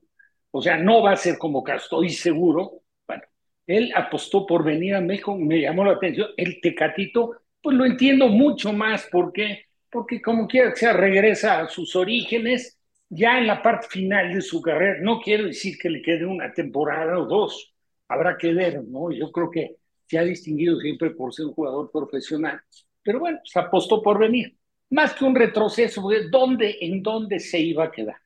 o 0.51 0.63
sea, 0.63 0.79
no 0.79 1.03
va 1.03 1.13
a 1.13 1.17
ser 1.17 1.37
como 1.37 1.63
estoy 1.69 2.09
seguro. 2.11 2.83
Bueno, 3.07 3.23
él 3.67 3.93
apostó 3.95 4.47
por 4.47 4.65
venir 4.65 4.95
a 4.95 5.01
México, 5.01 5.37
me 5.37 5.61
llamó 5.61 5.85
la 5.85 5.93
atención. 5.93 6.29
El 6.37 6.61
Tecatito, 6.61 7.43
pues 7.61 7.77
lo 7.77 7.85
entiendo 7.85 8.29
mucho 8.29 8.73
más, 8.73 9.07
¿por 9.11 9.33
qué? 9.33 9.67
Porque 9.91 10.23
como 10.23 10.47
quiera 10.49 10.71
que 10.71 10.77
sea, 10.77 10.95
regresa 10.95 11.61
a 11.61 11.69
sus 11.69 11.95
orígenes, 11.95 12.78
ya 13.09 13.39
en 13.39 13.47
la 13.47 13.63
parte 13.63 13.89
final 13.89 14.33
de 14.33 14.41
su 14.41 14.61
carrera, 14.61 14.99
no 15.01 15.21
quiero 15.21 15.45
decir 15.45 15.79
que 15.79 15.91
le 15.91 16.03
quede 16.03 16.27
una 16.27 16.53
temporada 16.53 17.19
o 17.19 17.27
dos, 17.27 17.75
habrá 18.09 18.37
que 18.37 18.53
ver, 18.53 18.83
¿no? 18.85 19.11
Yo 19.11 19.31
creo 19.33 19.51
que 19.51 19.77
se 20.07 20.19
ha 20.19 20.23
distinguido 20.23 20.79
siempre 20.81 21.11
por 21.11 21.33
ser 21.35 21.47
un 21.47 21.53
jugador 21.53 21.91
profesional, 21.91 22.61
pero 23.03 23.21
bueno, 23.21 23.41
se 23.45 23.59
apostó 23.59 24.03
por 24.03 24.19
venir. 24.19 24.57
Más 24.91 25.15
que 25.15 25.25
un 25.25 25.35
retroceso, 25.35 26.03
¿dónde, 26.31 26.79
¿en 26.81 27.03
dónde 27.03 27.39
se 27.39 27.59
iba 27.59 27.85
a 27.85 27.91
quedar? 27.91 28.17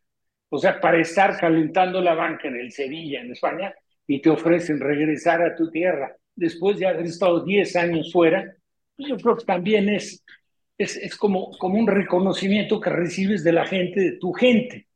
O 0.48 0.58
sea, 0.58 0.80
para 0.80 1.00
estar 1.00 1.36
calentando 1.38 2.00
la 2.00 2.14
banca 2.14 2.48
en 2.48 2.56
el 2.56 2.70
Sevilla, 2.70 3.20
en 3.20 3.32
España, 3.32 3.74
y 4.06 4.20
te 4.20 4.30
ofrecen 4.30 4.78
regresar 4.80 5.42
a 5.42 5.56
tu 5.56 5.70
tierra 5.70 6.16
después 6.34 6.78
de 6.78 6.86
haber 6.86 7.06
estado 7.06 7.44
10 7.44 7.74
años 7.76 8.12
fuera, 8.12 8.54
pues 8.96 9.08
yo 9.08 9.16
creo 9.16 9.36
que 9.36 9.44
también 9.44 9.88
es 9.88 10.24
es, 10.82 11.16
como, 11.16 11.56
como 11.58 11.78
un 11.78 11.86
reconocimiento 11.86 12.80
que 12.80 12.90
recibes 12.90 13.44
de 13.44 13.52
la 13.52 13.66
gente, 13.66 14.00
de 14.00 14.12
tu 14.18 14.32
gente. 14.32 14.88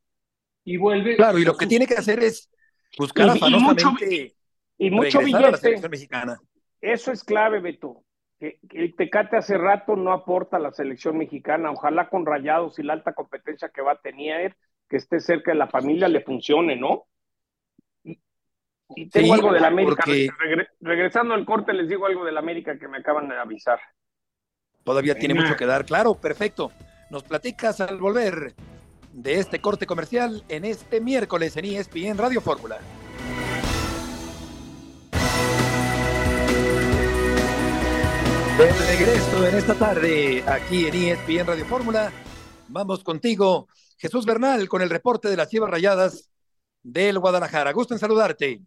Y 0.63 0.77
vuelve. 0.77 1.15
Claro, 1.15 1.39
y 1.39 1.45
lo 1.45 1.55
que 1.55 1.67
tiene 1.67 1.87
que 1.87 1.95
hacer 1.95 2.19
es 2.19 2.51
buscar 2.97 3.35
y, 3.37 3.45
y 3.45 3.59
mucho, 3.59 3.93
y 4.77 4.91
mucho 4.91 5.19
billete. 5.19 5.89
mexicana. 5.89 6.39
Eso 6.81 7.11
es 7.11 7.23
clave, 7.23 7.59
Beto. 7.59 8.03
Que, 8.39 8.59
el 8.71 8.95
Tecate 8.95 9.37
hace 9.37 9.57
rato 9.57 9.95
no 9.95 10.11
aporta 10.11 10.57
a 10.57 10.59
la 10.59 10.71
selección 10.71 11.17
mexicana. 11.17 11.71
Ojalá 11.71 12.09
con 12.09 12.25
Rayados 12.25 12.77
y 12.79 12.83
la 12.83 12.93
alta 12.93 13.13
competencia 13.13 13.69
que 13.69 13.81
va 13.81 13.93
a 13.93 14.01
tener, 14.01 14.55
que 14.87 14.97
esté 14.97 15.19
cerca 15.19 15.51
de 15.51 15.57
la 15.57 15.67
familia, 15.67 16.07
le 16.07 16.21
funcione, 16.21 16.75
¿no? 16.75 17.05
Y, 18.03 19.09
tengo 19.09 19.33
algo 19.33 19.51
de 19.51 19.59
la 19.59 19.67
América. 19.67 20.05
regresando 20.79 21.33
al 21.33 21.45
corte, 21.45 21.73
les 21.73 21.89
digo 21.89 22.05
algo 22.05 22.23
de 22.23 22.31
la 22.31 22.39
América 22.39 22.77
que 22.79 22.87
me 22.87 22.99
acaban 22.99 23.27
de 23.27 23.35
avisar. 23.35 23.79
Todavía 24.87 25.15
tiene 25.15 25.33
mucho 25.33 25.57
que 25.57 25.65
dar, 25.65 25.83
claro, 25.83 26.15
perfecto. 26.15 26.71
Nos 27.09 27.21
platicas 27.21 27.81
al 27.81 27.97
volver 27.97 28.55
de 29.11 29.37
este 29.37 29.59
corte 29.59 29.85
comercial 29.85 30.45
en 30.47 30.63
este 30.63 31.01
miércoles 31.01 31.57
en 31.57 31.65
ESPN 31.65 32.17
Radio 32.17 32.39
Fórmula. 32.39 32.77
De 38.57 38.71
regreso 38.71 39.45
en 39.45 39.55
esta 39.55 39.73
tarde 39.73 40.41
aquí 40.47 40.87
en 40.87 40.95
ESPN 40.95 41.47
Radio 41.47 41.65
Fórmula, 41.65 42.09
vamos 42.69 43.03
contigo, 43.03 43.67
Jesús 43.97 44.25
Bernal, 44.25 44.69
con 44.69 44.81
el 44.81 44.89
reporte 44.89 45.27
de 45.27 45.35
las 45.35 45.49
Chivas 45.49 45.69
Rayadas 45.69 46.31
del 46.81 47.19
Guadalajara. 47.19 47.73
Gusto 47.73 47.93
en 47.93 47.99
saludarte. 47.99 48.61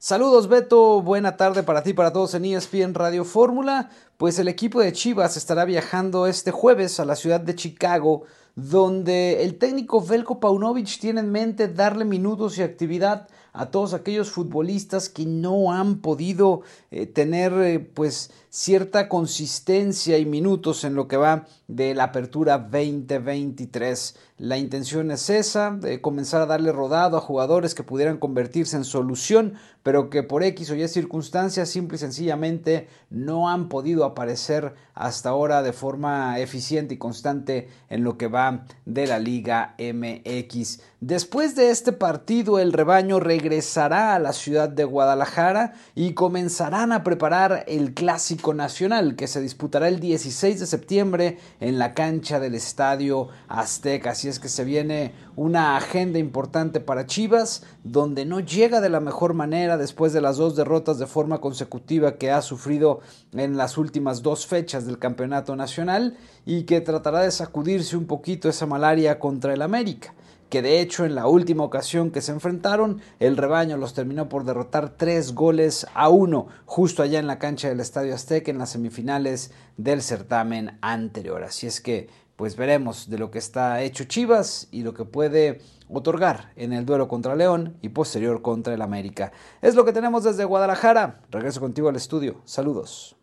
Saludos 0.00 0.46
Beto, 0.46 1.02
buena 1.02 1.36
tarde 1.36 1.64
para 1.64 1.82
ti, 1.82 1.92
para 1.92 2.12
todos 2.12 2.32
en 2.34 2.44
ESPN 2.44 2.94
Radio 2.94 3.24
Fórmula. 3.24 3.90
Pues 4.16 4.38
el 4.38 4.46
equipo 4.46 4.80
de 4.80 4.92
Chivas 4.92 5.36
estará 5.36 5.64
viajando 5.64 6.28
este 6.28 6.52
jueves 6.52 7.00
a 7.00 7.04
la 7.04 7.16
ciudad 7.16 7.40
de 7.40 7.56
Chicago, 7.56 8.22
donde 8.54 9.42
el 9.42 9.58
técnico 9.58 10.00
Velko 10.00 10.38
Paunovic 10.38 11.00
tiene 11.00 11.18
en 11.18 11.32
mente 11.32 11.66
darle 11.66 12.04
minutos 12.04 12.58
y 12.58 12.62
actividad 12.62 13.26
a 13.52 13.72
todos 13.72 13.92
aquellos 13.92 14.30
futbolistas 14.30 15.08
que 15.08 15.26
no 15.26 15.72
han 15.72 15.98
podido 15.98 16.62
eh, 16.92 17.06
tener 17.06 17.52
eh, 17.54 17.80
pues 17.80 18.30
cierta 18.50 19.08
consistencia 19.08 20.16
y 20.18 20.26
minutos 20.26 20.84
en 20.84 20.94
lo 20.94 21.08
que 21.08 21.16
va 21.16 21.46
de 21.66 21.94
la 21.94 22.04
apertura 22.04 22.58
2023. 22.58 24.16
La 24.38 24.58
intención 24.58 25.10
es 25.10 25.28
esa, 25.28 25.72
de 25.72 26.00
comenzar 26.00 26.40
a 26.40 26.46
darle 26.46 26.70
rodado 26.70 27.16
a 27.16 27.20
jugadores 27.20 27.74
que 27.74 27.82
pudieran 27.82 28.18
convertirse 28.18 28.76
en 28.76 28.84
solución, 28.84 29.54
pero 29.88 30.10
que 30.10 30.22
por 30.22 30.42
X 30.42 30.70
o 30.70 30.74
Y 30.74 30.86
circunstancias 30.86 31.70
simple 31.70 31.96
y 31.96 31.98
sencillamente 31.98 32.88
no 33.08 33.48
han 33.48 33.70
podido 33.70 34.04
aparecer 34.04 34.74
hasta 34.92 35.30
ahora 35.30 35.62
de 35.62 35.72
forma 35.72 36.38
eficiente 36.40 36.92
y 36.92 36.98
constante 36.98 37.68
en 37.88 38.04
lo 38.04 38.18
que 38.18 38.26
va 38.26 38.66
de 38.84 39.06
la 39.06 39.18
Liga 39.18 39.74
MX. 39.78 40.80
Después 41.00 41.54
de 41.54 41.70
este 41.70 41.92
partido, 41.92 42.58
el 42.58 42.72
rebaño 42.72 43.20
regresará 43.20 44.14
a 44.14 44.18
la 44.18 44.32
ciudad 44.34 44.68
de 44.68 44.84
Guadalajara 44.84 45.72
y 45.94 46.12
comenzarán 46.12 46.90
a 46.90 47.04
preparar 47.04 47.64
el 47.68 47.94
Clásico 47.94 48.52
Nacional 48.52 49.14
que 49.14 49.28
se 49.28 49.40
disputará 49.40 49.88
el 49.88 50.00
16 50.00 50.58
de 50.60 50.66
septiembre 50.66 51.38
en 51.60 51.78
la 51.78 51.94
cancha 51.94 52.40
del 52.40 52.56
Estadio 52.56 53.28
Azteca. 53.46 54.10
Así 54.10 54.28
es 54.28 54.40
que 54.40 54.48
se 54.48 54.64
viene 54.64 55.14
una 55.36 55.76
agenda 55.76 56.18
importante 56.18 56.80
para 56.80 57.06
Chivas, 57.06 57.62
donde 57.84 58.26
no 58.26 58.40
llega 58.40 58.80
de 58.80 58.90
la 58.90 58.98
mejor 58.98 59.34
manera 59.34 59.77
después 59.78 60.12
de 60.12 60.20
las 60.20 60.36
dos 60.36 60.56
derrotas 60.56 60.98
de 60.98 61.06
forma 61.06 61.40
consecutiva 61.40 62.16
que 62.16 62.30
ha 62.30 62.42
sufrido 62.42 63.00
en 63.32 63.56
las 63.56 63.78
últimas 63.78 64.22
dos 64.22 64.46
fechas 64.46 64.86
del 64.86 64.98
Campeonato 64.98 65.56
Nacional 65.56 66.16
y 66.44 66.64
que 66.64 66.80
tratará 66.80 67.20
de 67.20 67.30
sacudirse 67.30 67.96
un 67.96 68.06
poquito 68.06 68.48
esa 68.48 68.66
malaria 68.66 69.18
contra 69.18 69.54
el 69.54 69.62
América 69.62 70.14
que 70.48 70.62
de 70.62 70.80
hecho 70.80 71.04
en 71.04 71.14
la 71.14 71.26
última 71.26 71.64
ocasión 71.64 72.10
que 72.10 72.22
se 72.22 72.32
enfrentaron, 72.32 73.00
el 73.20 73.36
rebaño 73.36 73.76
los 73.76 73.94
terminó 73.94 74.28
por 74.28 74.44
derrotar 74.44 74.96
tres 74.96 75.34
goles 75.34 75.86
a 75.94 76.08
uno, 76.08 76.48
justo 76.64 77.02
allá 77.02 77.18
en 77.18 77.26
la 77.26 77.38
cancha 77.38 77.68
del 77.68 77.80
Estadio 77.80 78.14
Azteca 78.14 78.50
en 78.50 78.58
las 78.58 78.70
semifinales 78.70 79.50
del 79.76 80.02
certamen 80.02 80.78
anterior. 80.80 81.44
Así 81.44 81.66
es 81.66 81.80
que 81.80 82.08
pues 82.38 82.54
veremos 82.54 83.10
de 83.10 83.18
lo 83.18 83.32
que 83.32 83.38
está 83.38 83.82
hecho 83.82 84.04
Chivas 84.04 84.68
y 84.70 84.84
lo 84.84 84.94
que 84.94 85.04
puede 85.04 85.60
otorgar 85.88 86.52
en 86.54 86.72
el 86.72 86.86
duelo 86.86 87.08
contra 87.08 87.34
León 87.34 87.76
y 87.82 87.88
posterior 87.88 88.42
contra 88.42 88.72
el 88.72 88.80
América. 88.80 89.32
Es 89.60 89.74
lo 89.74 89.84
que 89.84 89.92
tenemos 89.92 90.22
desde 90.22 90.44
Guadalajara. 90.44 91.20
Regreso 91.32 91.58
contigo 91.58 91.88
al 91.88 91.96
estudio. 91.96 92.40
Saludos. 92.44 93.16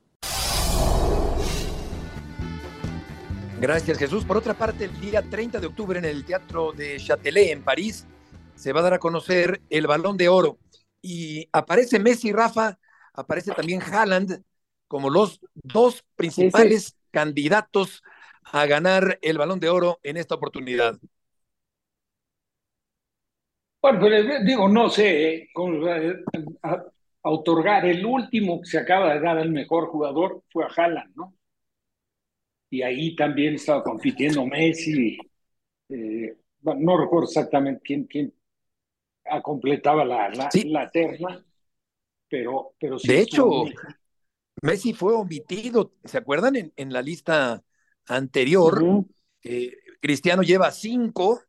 Gracias 3.61 3.97
Jesús. 3.97 4.25
Por 4.25 4.35
otra 4.35 4.53
parte, 4.53 4.83
el 4.83 4.99
día 4.99 5.21
30 5.21 5.61
de 5.61 5.67
octubre 5.67 5.97
en 5.97 6.03
el 6.03 6.25
Teatro 6.25 6.73
de 6.73 6.97
Châtelet 6.97 7.51
en 7.51 7.63
París 7.63 8.05
se 8.55 8.73
va 8.73 8.81
a 8.81 8.83
dar 8.83 8.95
a 8.95 8.99
conocer 8.99 9.61
el 9.69 9.87
Balón 9.87 10.17
de 10.17 10.27
Oro 10.27 10.57
y 11.01 11.47
aparece 11.53 11.99
Messi, 11.99 12.33
Rafa, 12.33 12.77
aparece 13.13 13.53
también 13.53 13.81
Haaland 13.81 14.43
como 14.89 15.09
los 15.09 15.39
dos 15.53 16.03
principales 16.17 16.97
candidatos 17.11 18.03
a 18.51 18.65
ganar 18.65 19.19
el 19.21 19.37
balón 19.37 19.59
de 19.59 19.69
oro 19.69 19.99
en 20.03 20.17
esta 20.17 20.35
oportunidad? 20.35 20.97
Bueno, 23.81 23.99
pues 23.99 24.45
digo, 24.45 24.67
no 24.67 24.89
sé, 24.89 25.49
a, 26.63 26.83
otorgar 27.21 27.85
el 27.85 28.05
último 28.05 28.61
que 28.61 28.67
se 28.67 28.79
acaba 28.79 29.13
de 29.13 29.19
dar 29.19 29.37
al 29.37 29.51
mejor 29.51 29.87
jugador 29.87 30.43
fue 30.51 30.63
a 30.63 30.69
Haaland, 30.75 31.15
¿no? 31.15 31.35
Y 32.69 32.81
ahí 32.81 33.15
también 33.15 33.55
estaba 33.55 33.83
compitiendo 33.83 34.45
Messi. 34.45 35.17
Eh, 35.89 36.35
no 36.61 36.97
recuerdo 36.97 37.25
exactamente 37.25 37.81
quién, 37.83 38.05
quién 38.05 38.33
completaba 39.43 40.03
la, 40.03 40.29
la, 40.29 40.89
terna, 40.89 41.45
pero, 42.27 42.73
pero 42.79 42.97
sí. 42.99 43.07
De 43.07 43.21
hecho, 43.21 43.65
Messi. 44.61 44.93
fue 44.93 45.13
omitido, 45.13 45.93
¿se 46.03 46.17
acuerdan? 46.17 46.55
En, 46.55 46.73
en 46.75 46.91
la 46.91 47.01
lista 47.01 47.63
anterior. 48.07 48.83
Eh, 49.43 49.73
Cristiano 50.01 50.43
lleva 50.43 50.71
cinco. 50.71 51.41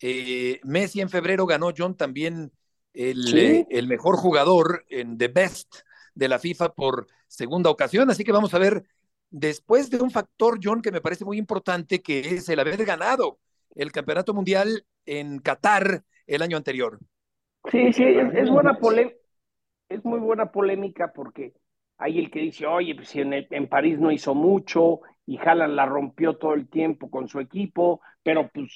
Eh, 0.00 0.60
Messi 0.64 1.00
en 1.00 1.08
febrero 1.08 1.46
ganó 1.46 1.72
John 1.76 1.96
también 1.96 2.52
el, 2.92 3.36
eh, 3.36 3.66
el, 3.70 3.88
mejor 3.88 4.16
jugador 4.16 4.84
en 4.88 5.18
The 5.18 5.28
Best 5.28 5.76
de 6.14 6.28
la 6.28 6.38
FIFA 6.38 6.74
por 6.74 7.06
segunda 7.26 7.70
ocasión. 7.70 8.10
Así 8.10 8.24
que 8.24 8.32
vamos 8.32 8.54
a 8.54 8.58
ver, 8.58 8.84
después 9.30 9.90
de 9.90 10.00
un 10.00 10.10
factor, 10.10 10.58
John, 10.62 10.82
que 10.82 10.92
me 10.92 11.00
parece 11.00 11.24
muy 11.24 11.38
importante, 11.38 12.02
que 12.02 12.20
es 12.20 12.48
el 12.48 12.60
haber 12.60 12.84
ganado 12.84 13.38
el 13.74 13.90
Campeonato 13.92 14.34
Mundial 14.34 14.86
en 15.06 15.38
Qatar 15.38 16.04
el 16.26 16.42
año 16.42 16.56
anterior. 16.56 16.98
Sí, 17.70 17.92
sí, 17.92 18.04
es, 18.04 18.50
buena 18.50 18.78
polémica, 18.78 19.16
es 19.88 20.04
muy 20.04 20.20
buena 20.20 20.52
polémica 20.52 21.12
porque 21.12 21.54
hay 21.96 22.18
el 22.18 22.30
que 22.30 22.40
dice, 22.40 22.66
oye, 22.66 22.94
pues 22.94 23.08
si 23.08 23.20
en, 23.20 23.32
en 23.32 23.68
París 23.68 23.98
no 23.98 24.12
hizo 24.12 24.34
mucho, 24.34 25.00
y 25.26 25.38
Haaland 25.38 25.74
la 25.74 25.86
rompió 25.86 26.36
todo 26.36 26.54
el 26.54 26.68
tiempo 26.68 27.10
con 27.10 27.28
su 27.28 27.40
equipo, 27.40 28.00
pero 28.22 28.50
pues 28.52 28.72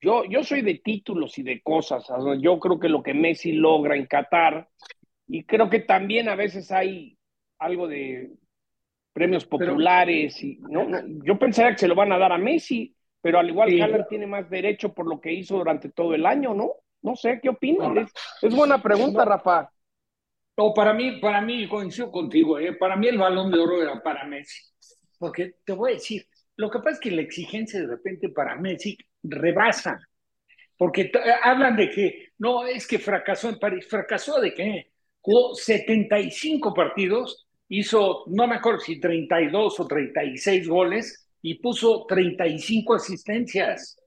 yo, 0.00 0.24
yo 0.24 0.42
soy 0.44 0.62
de 0.62 0.76
títulos 0.76 1.36
y 1.38 1.42
de 1.42 1.60
cosas, 1.62 2.06
yo 2.40 2.58
creo 2.58 2.78
que 2.78 2.88
lo 2.88 3.02
que 3.02 3.14
Messi 3.14 3.52
logra 3.52 3.96
en 3.96 4.06
Qatar, 4.06 4.68
y 5.26 5.44
creo 5.44 5.68
que 5.68 5.80
también 5.80 6.28
a 6.28 6.34
veces 6.34 6.70
hay 6.72 7.16
algo 7.58 7.86
de 7.86 8.30
premios 9.12 9.44
populares, 9.44 10.42
y 10.42 10.58
no, 10.60 10.86
yo 11.24 11.38
pensaría 11.38 11.72
que 11.72 11.78
se 11.78 11.88
lo 11.88 11.94
van 11.94 12.12
a 12.12 12.18
dar 12.18 12.32
a 12.32 12.38
Messi, 12.38 12.94
pero 13.20 13.38
al 13.38 13.48
igual 13.48 13.70
sí. 13.70 13.80
Haaland 13.80 14.08
tiene 14.08 14.26
más 14.26 14.48
derecho 14.48 14.94
por 14.94 15.06
lo 15.06 15.20
que 15.20 15.32
hizo 15.32 15.58
durante 15.58 15.90
todo 15.90 16.14
el 16.14 16.24
año, 16.24 16.54
¿no? 16.54 16.72
No 17.02 17.16
sé, 17.16 17.40
¿qué 17.42 17.48
opinas? 17.48 18.10
Es, 18.42 18.54
buena 18.54 18.80
pregunta, 18.82 19.24
Rafa. 19.24 19.70
No, 20.56 20.74
para 20.74 20.92
mí, 20.92 21.18
para 21.20 21.40
mí, 21.40 21.66
coincido 21.68 22.10
contigo, 22.10 22.58
¿eh? 22.58 22.74
para 22.74 22.96
mí 22.96 23.08
el 23.08 23.18
balón 23.18 23.50
de 23.50 23.58
oro 23.58 23.82
era 23.82 24.02
para 24.02 24.24
Messi. 24.24 24.70
Porque 25.20 25.56
te 25.66 25.74
voy 25.74 25.90
a 25.90 25.94
decir, 25.96 26.26
lo 26.56 26.70
que 26.70 26.78
pasa 26.78 26.92
es 26.92 27.00
que 27.00 27.10
la 27.10 27.20
exigencia 27.20 27.78
de 27.78 27.86
repente 27.86 28.30
para 28.30 28.56
Messi 28.56 28.96
rebasa. 29.22 30.00
Porque 30.78 31.12
hablan 31.42 31.76
de 31.76 31.90
que 31.90 32.28
no, 32.38 32.66
es 32.66 32.86
que 32.86 32.98
fracasó 32.98 33.50
en 33.50 33.58
París. 33.58 33.86
¿Fracasó 33.86 34.40
de 34.40 34.54
qué? 34.54 34.92
Jugó 35.20 35.54
75 35.54 36.72
partidos, 36.72 37.46
hizo, 37.68 38.24
no 38.28 38.46
me 38.46 38.56
acuerdo 38.56 38.80
si 38.80 38.98
32 38.98 39.78
o 39.78 39.86
36 39.86 40.66
goles 40.66 41.28
y 41.42 41.56
puso 41.56 42.06
35 42.06 42.94
asistencias. 42.94 43.98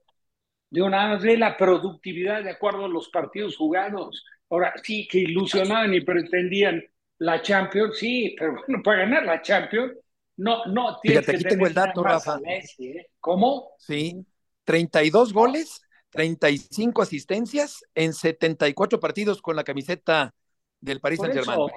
De 0.68 0.82
una 0.82 1.16
vez 1.16 1.38
la 1.38 1.56
productividad 1.56 2.42
de 2.42 2.50
acuerdo 2.50 2.86
a 2.86 2.88
los 2.88 3.08
partidos 3.08 3.56
jugados. 3.56 4.24
Ahora 4.50 4.74
sí 4.82 5.06
que 5.06 5.18
ilusionaban 5.18 5.94
y 5.94 6.00
pretendían 6.00 6.82
la 7.18 7.40
Champions, 7.40 7.98
sí, 7.98 8.34
pero 8.36 8.56
bueno, 8.66 8.82
para 8.82 8.98
ganar 9.02 9.24
la 9.24 9.40
Champions 9.40 9.92
no, 10.36 10.64
no, 10.66 10.98
Fíjate, 11.02 11.32
aquí 11.32 11.44
tengo 11.44 11.66
el 11.66 11.74
dato, 11.74 12.02
Rafa. 12.02 12.38
¿eh? 12.46 13.06
¿Cómo? 13.20 13.72
Sí, 13.78 14.24
32 14.64 15.32
goles, 15.32 15.82
35 16.10 17.02
asistencias 17.02 17.84
en 17.94 18.12
74 18.12 18.98
partidos 18.98 19.40
con 19.40 19.56
la 19.56 19.64
camiseta 19.64 20.34
del 20.80 21.00
Paris 21.00 21.20
Saint-Germain. 21.20 21.70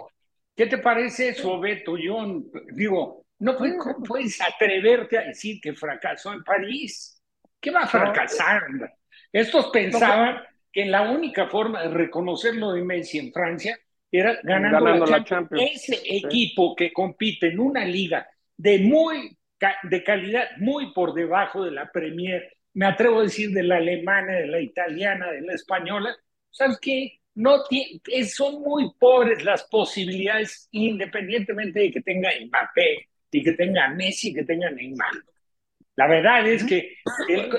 ¿Qué 0.56 0.65
te 0.65 0.80
parece 0.80 1.30
eso, 1.30 1.60
Beto, 1.60 1.96
John? 2.04 2.50
Digo, 2.74 3.26
no 3.39 3.56
puedes 4.06 4.41
atreverte 4.41 5.20
a 5.20 5.22
decir 5.22 5.60
que 5.62 5.74
fracasó 5.74 6.34
en 6.34 6.43
París. 6.43 7.22
¿Qué 7.60 7.72
va 7.72 7.82
a 7.82 7.88
fracasar? 7.88 8.63
Estos 9.32 9.67
pensaban 9.67 10.41
que 10.72 10.86
la 10.86 11.12
única 11.12 11.48
forma 11.48 11.84
de 11.84 11.89
reconocer 11.89 12.56
lo 12.56 12.72
de 12.72 12.84
Messi 12.84 13.20
en 13.20 13.32
Francia 13.32 13.78
era 14.12 14.39
ganando, 14.43 15.06
la, 15.06 15.24
Champions. 15.24 15.72
Ese 15.76 16.02
equipo 16.04 16.76
que 16.76 16.93
compite 16.93 17.48
en 17.48 17.60
una 17.60 17.86
liga 17.86 18.28
de 18.58 18.80
muy 18.80 19.38
de 19.84 20.04
calidad 20.04 20.50
muy 20.58 20.93
por 20.93 21.13
debajo 21.13 21.63
de 21.63 21.72
la 21.72 21.91
Premier, 21.91 22.52
me 22.74 22.86
atrevo 22.86 23.20
a 23.20 23.24
decir 23.24 23.50
de 23.52 23.63
la 23.63 23.78
alemana, 23.78 24.34
de 24.34 24.48
la 24.48 24.60
italiana, 24.62 25.32
de 25.32 25.41
la 25.41 25.54
española, 25.54 26.15
¿sabes 26.52 26.78
qué? 26.80 27.20
No 27.34 27.63
son 28.28 28.62
muy 28.62 28.91
pobres 29.00 29.43
las 29.43 29.63
posibilidades, 29.63 30.67
independientemente 30.72 31.80
de 31.80 31.91
que 31.91 32.02
tenga 32.02 32.30
Mbappé 32.46 33.08
y 33.32 33.43
que 33.43 33.54
tenga 33.54 33.89
Messi, 33.89 34.34
que 34.34 34.43
tenga 34.43 34.70
Neymar. 34.70 35.13
La 35.96 36.08
verdad 36.08 36.48
es 36.48 36.63
que 36.63 36.96
el, 37.28 37.52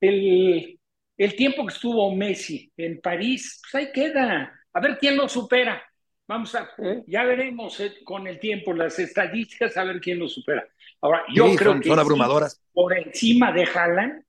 el, 0.00 0.80
el 1.16 1.36
tiempo 1.36 1.66
que 1.66 1.72
estuvo 1.72 2.14
Messi 2.14 2.72
en 2.76 3.00
París, 3.00 3.60
pues 3.62 3.74
ahí 3.74 3.92
queda. 3.92 4.52
A 4.72 4.80
ver 4.80 4.96
quién 4.98 5.16
lo 5.16 5.28
supera. 5.28 5.82
Vamos 6.30 6.54
a, 6.54 6.70
ya 7.08 7.24
veremos 7.24 7.80
eh, 7.80 7.92
con 8.04 8.28
el 8.28 8.38
tiempo 8.38 8.72
las 8.72 8.96
estadísticas 9.00 9.76
a 9.76 9.82
ver 9.82 10.00
quién 10.00 10.20
lo 10.20 10.28
supera. 10.28 10.64
Ahora, 11.00 11.24
yo 11.34 11.52
creo 11.56 11.80
que 11.80 11.88
son 11.88 11.98
abrumadoras. 11.98 12.62
por 12.72 12.96
encima 12.96 13.50
de 13.50 13.64
Haaland, 13.64 14.22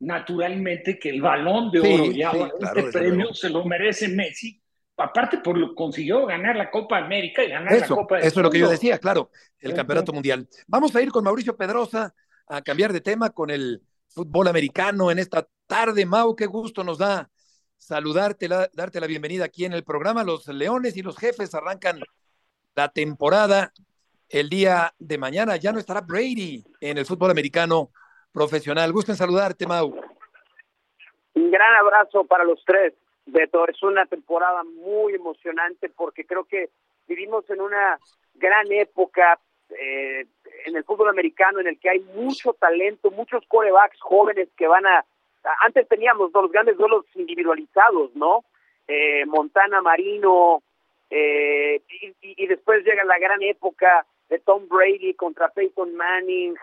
naturalmente 0.00 0.98
que 0.98 1.10
el 1.10 1.22
balón 1.22 1.70
de 1.70 1.78
oro 1.78 2.06
y 2.06 2.22
este 2.22 2.90
premio 2.90 3.32
se 3.32 3.50
lo 3.50 3.64
merece 3.64 4.08
Messi, 4.08 4.60
aparte 4.96 5.38
por 5.38 5.56
lo 5.56 5.76
consiguió 5.76 6.26
ganar 6.26 6.56
la 6.56 6.72
Copa 6.72 6.98
América 6.98 7.44
y 7.44 7.50
ganar 7.50 7.78
la 7.78 7.86
Copa 7.86 8.18
Eso 8.18 8.40
es 8.40 8.42
lo 8.42 8.50
que 8.50 8.58
yo 8.58 8.68
decía, 8.68 8.98
claro, 8.98 9.30
el 9.60 9.74
Campeonato 9.74 10.12
Mundial. 10.12 10.48
Vamos 10.66 10.96
a 10.96 11.02
ir 11.02 11.12
con 11.12 11.22
Mauricio 11.22 11.56
Pedrosa 11.56 12.12
a 12.48 12.62
cambiar 12.62 12.92
de 12.92 13.00
tema 13.00 13.30
con 13.30 13.50
el 13.50 13.80
fútbol 14.08 14.48
americano 14.48 15.08
en 15.08 15.20
esta 15.20 15.46
tarde. 15.68 16.04
Mau, 16.04 16.34
qué 16.34 16.46
gusto 16.46 16.82
nos 16.82 16.98
da 16.98 17.30
saludarte, 17.84 18.48
darte 18.48 18.98
la 18.98 19.06
bienvenida 19.06 19.44
aquí 19.44 19.66
en 19.66 19.74
el 19.74 19.84
programa. 19.84 20.24
Los 20.24 20.48
Leones 20.48 20.96
y 20.96 21.02
los 21.02 21.18
Jefes 21.18 21.54
arrancan 21.54 22.00
la 22.74 22.88
temporada 22.88 23.72
el 24.30 24.48
día 24.48 24.94
de 24.98 25.18
mañana. 25.18 25.56
Ya 25.56 25.70
no 25.70 25.78
estará 25.78 26.00
Brady 26.00 26.64
en 26.80 26.96
el 26.96 27.04
fútbol 27.04 27.30
americano 27.30 27.90
profesional. 28.32 28.90
Gusto 28.90 29.12
en 29.12 29.18
saludarte, 29.18 29.66
Mau. 29.66 29.94
Un 31.34 31.50
gran 31.50 31.74
abrazo 31.74 32.24
para 32.24 32.44
los 32.44 32.64
tres, 32.64 32.94
Beto. 33.26 33.68
Es 33.68 33.82
una 33.82 34.06
temporada 34.06 34.64
muy 34.64 35.14
emocionante 35.14 35.90
porque 35.90 36.24
creo 36.24 36.44
que 36.44 36.70
vivimos 37.06 37.48
en 37.50 37.60
una 37.60 37.98
gran 38.34 38.72
época 38.72 39.38
eh, 39.68 40.24
en 40.64 40.74
el 40.74 40.84
fútbol 40.84 41.10
americano 41.10 41.60
en 41.60 41.66
el 41.66 41.78
que 41.78 41.90
hay 41.90 42.00
mucho 42.14 42.54
talento, 42.54 43.10
muchos 43.10 43.44
corebacks 43.46 44.00
jóvenes 44.00 44.48
que 44.56 44.66
van 44.66 44.86
a... 44.86 45.04
Antes 45.60 45.88
teníamos 45.88 46.30
los 46.32 46.50
grandes 46.50 46.76
duelos 46.76 47.04
individualizados, 47.14 48.14
¿no? 48.14 48.44
Eh, 48.88 49.24
Montana 49.26 49.82
Marino, 49.82 50.62
eh, 51.10 51.82
y, 52.20 52.46
después 52.46 52.84
llega 52.84 53.04
la 53.04 53.18
gran 53.18 53.42
época 53.42 54.06
de 54.28 54.38
Tom 54.40 54.66
Brady 54.68 55.14
contra 55.14 55.48
Peyton 55.48 55.94
Manning, 55.94 56.54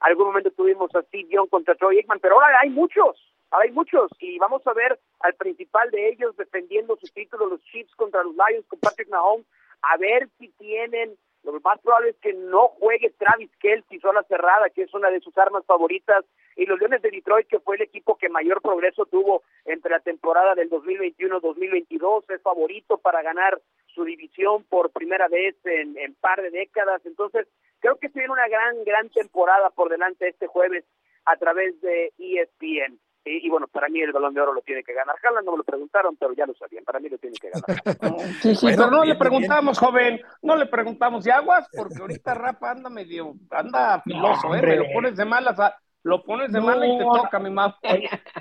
algún 0.00 0.26
momento 0.28 0.50
tuvimos 0.50 0.94
a 0.94 1.02
Steve 1.02 1.28
Young 1.30 1.48
contra 1.48 1.74
Troy 1.74 1.98
Aikman, 1.98 2.20
pero 2.20 2.36
ahora 2.36 2.60
hay 2.62 2.70
muchos, 2.70 3.32
hay 3.50 3.70
muchos, 3.72 4.10
y 4.18 4.38
vamos 4.38 4.66
a 4.66 4.72
ver 4.72 4.98
al 5.20 5.34
principal 5.34 5.90
de 5.90 6.08
ellos 6.08 6.36
defendiendo 6.36 6.96
su 6.96 7.06
título, 7.08 7.46
los 7.46 7.62
Chiefs 7.64 7.94
contra 7.96 8.22
los 8.22 8.34
Lions 8.34 8.66
con 8.68 8.78
Patrick 8.80 9.08
Mahomes, 9.08 9.46
a 9.82 9.96
ver 9.96 10.28
si 10.38 10.48
tienen 10.48 11.16
lo 11.42 11.58
más 11.60 11.80
probable 11.80 12.10
es 12.10 12.16
que 12.16 12.34
no 12.34 12.68
juegue 12.68 13.10
Travis 13.18 13.50
Kelsey 13.60 13.98
sola 14.00 14.22
cerrada, 14.24 14.68
que 14.70 14.82
es 14.82 14.94
una 14.94 15.10
de 15.10 15.20
sus 15.20 15.36
armas 15.38 15.64
favoritas, 15.64 16.24
y 16.56 16.66
los 16.66 16.78
Leones 16.78 17.02
de 17.02 17.10
Detroit, 17.10 17.46
que 17.46 17.60
fue 17.60 17.76
el 17.76 17.82
equipo 17.82 18.16
que 18.16 18.28
mayor 18.28 18.60
progreso 18.60 19.06
tuvo 19.06 19.42
entre 19.64 19.90
la 19.90 20.00
temporada 20.00 20.54
del 20.54 20.70
2021-2022, 20.70 22.24
es 22.28 22.42
favorito 22.42 22.98
para 22.98 23.22
ganar 23.22 23.60
su 23.94 24.04
división 24.04 24.64
por 24.64 24.90
primera 24.90 25.28
vez 25.28 25.56
en, 25.64 25.96
en 25.98 26.14
par 26.14 26.42
de 26.42 26.50
décadas. 26.50 27.04
Entonces, 27.04 27.46
creo 27.80 27.96
que 27.96 28.08
tiene 28.08 28.30
una 28.30 28.48
gran, 28.48 28.84
gran 28.84 29.08
temporada 29.10 29.70
por 29.70 29.88
delante 29.88 30.28
este 30.28 30.46
jueves 30.46 30.84
a 31.24 31.36
través 31.36 31.80
de 31.80 32.12
ESPN. 32.18 32.98
Y, 33.22 33.50
bueno, 33.50 33.66
para 33.68 33.88
mí 33.88 34.00
el 34.00 34.12
balón 34.12 34.32
de 34.32 34.40
oro 34.40 34.54
lo 34.54 34.62
tiene 34.62 34.82
que 34.82 34.94
ganar. 34.94 35.14
Haaland 35.22 35.44
no 35.44 35.52
me 35.52 35.58
lo 35.58 35.64
preguntaron, 35.64 36.16
pero 36.16 36.32
ya 36.32 36.46
lo 36.46 36.54
sabían. 36.54 36.84
Para 36.84 37.00
mí 37.00 37.10
lo 37.10 37.18
tiene 37.18 37.36
que 37.36 37.50
ganar. 37.50 38.18
sí, 38.42 38.54
sí, 38.54 38.66
pero 38.74 38.90
no 38.90 39.04
le 39.04 39.14
preguntamos, 39.14 39.78
joven. 39.78 40.20
No 40.40 40.56
le 40.56 40.64
preguntamos 40.66 41.24
de 41.24 41.32
aguas, 41.32 41.68
porque 41.76 42.00
ahorita 42.00 42.32
Rafa 42.32 42.70
anda 42.70 42.88
medio, 42.88 43.34
anda 43.50 44.00
filoso, 44.00 44.54
¿eh? 44.54 44.62
Me 44.62 44.76
lo 44.76 44.84
pones 44.94 45.16
de 45.16 45.26
malas, 45.26 45.54
lo 46.02 46.22
pones 46.22 46.52
de 46.52 46.60
malas 46.60 46.88
y 46.88 46.98
te 46.98 47.04
toca, 47.04 47.38
mi 47.38 47.50
mamá. 47.50 47.78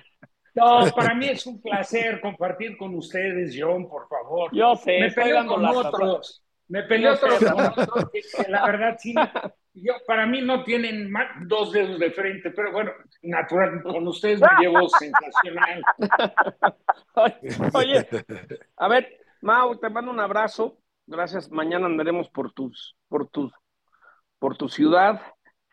No, 0.55 0.83
para 0.93 1.13
mí 1.13 1.27
es 1.27 1.45
un 1.45 1.61
placer 1.61 2.19
compartir 2.19 2.75
con 2.75 2.93
ustedes, 2.95 3.55
John, 3.57 3.87
por 3.87 4.09
favor. 4.09 4.49
Yo 4.51 4.75
sé, 4.75 4.99
me 4.99 5.11
peleo 5.11 5.45
con 5.45 5.63
otros. 5.63 6.43
Me 6.67 6.83
peleó 6.83 7.13
otros 7.13 7.39
con 7.39 7.61
otros 7.61 8.11
la 8.49 8.65
verdad 8.65 8.97
sí 8.99 9.13
yo, 9.73 9.93
para 10.05 10.25
mí 10.25 10.41
no 10.41 10.63
tienen 10.63 11.11
dos 11.45 11.71
dedos 11.71 11.99
de 11.99 12.11
frente, 12.11 12.51
pero 12.51 12.71
bueno, 12.71 12.91
natural, 13.21 13.81
con 13.83 14.07
ustedes 14.07 14.41
me 14.41 14.47
llevo 14.59 14.89
sensacional. 14.89 15.81
Oye, 17.73 18.07
a 18.77 18.87
ver, 18.87 19.19
Mau, 19.41 19.77
te 19.77 19.89
mando 19.89 20.11
un 20.11 20.19
abrazo. 20.19 20.77
Gracias. 21.05 21.49
Mañana 21.49 21.85
andaremos 21.85 22.29
por 22.29 22.51
tus, 22.51 22.95
por 23.07 23.29
tus, 23.29 23.53
por 24.37 24.57
tu 24.57 24.67
ciudad. 24.67 25.21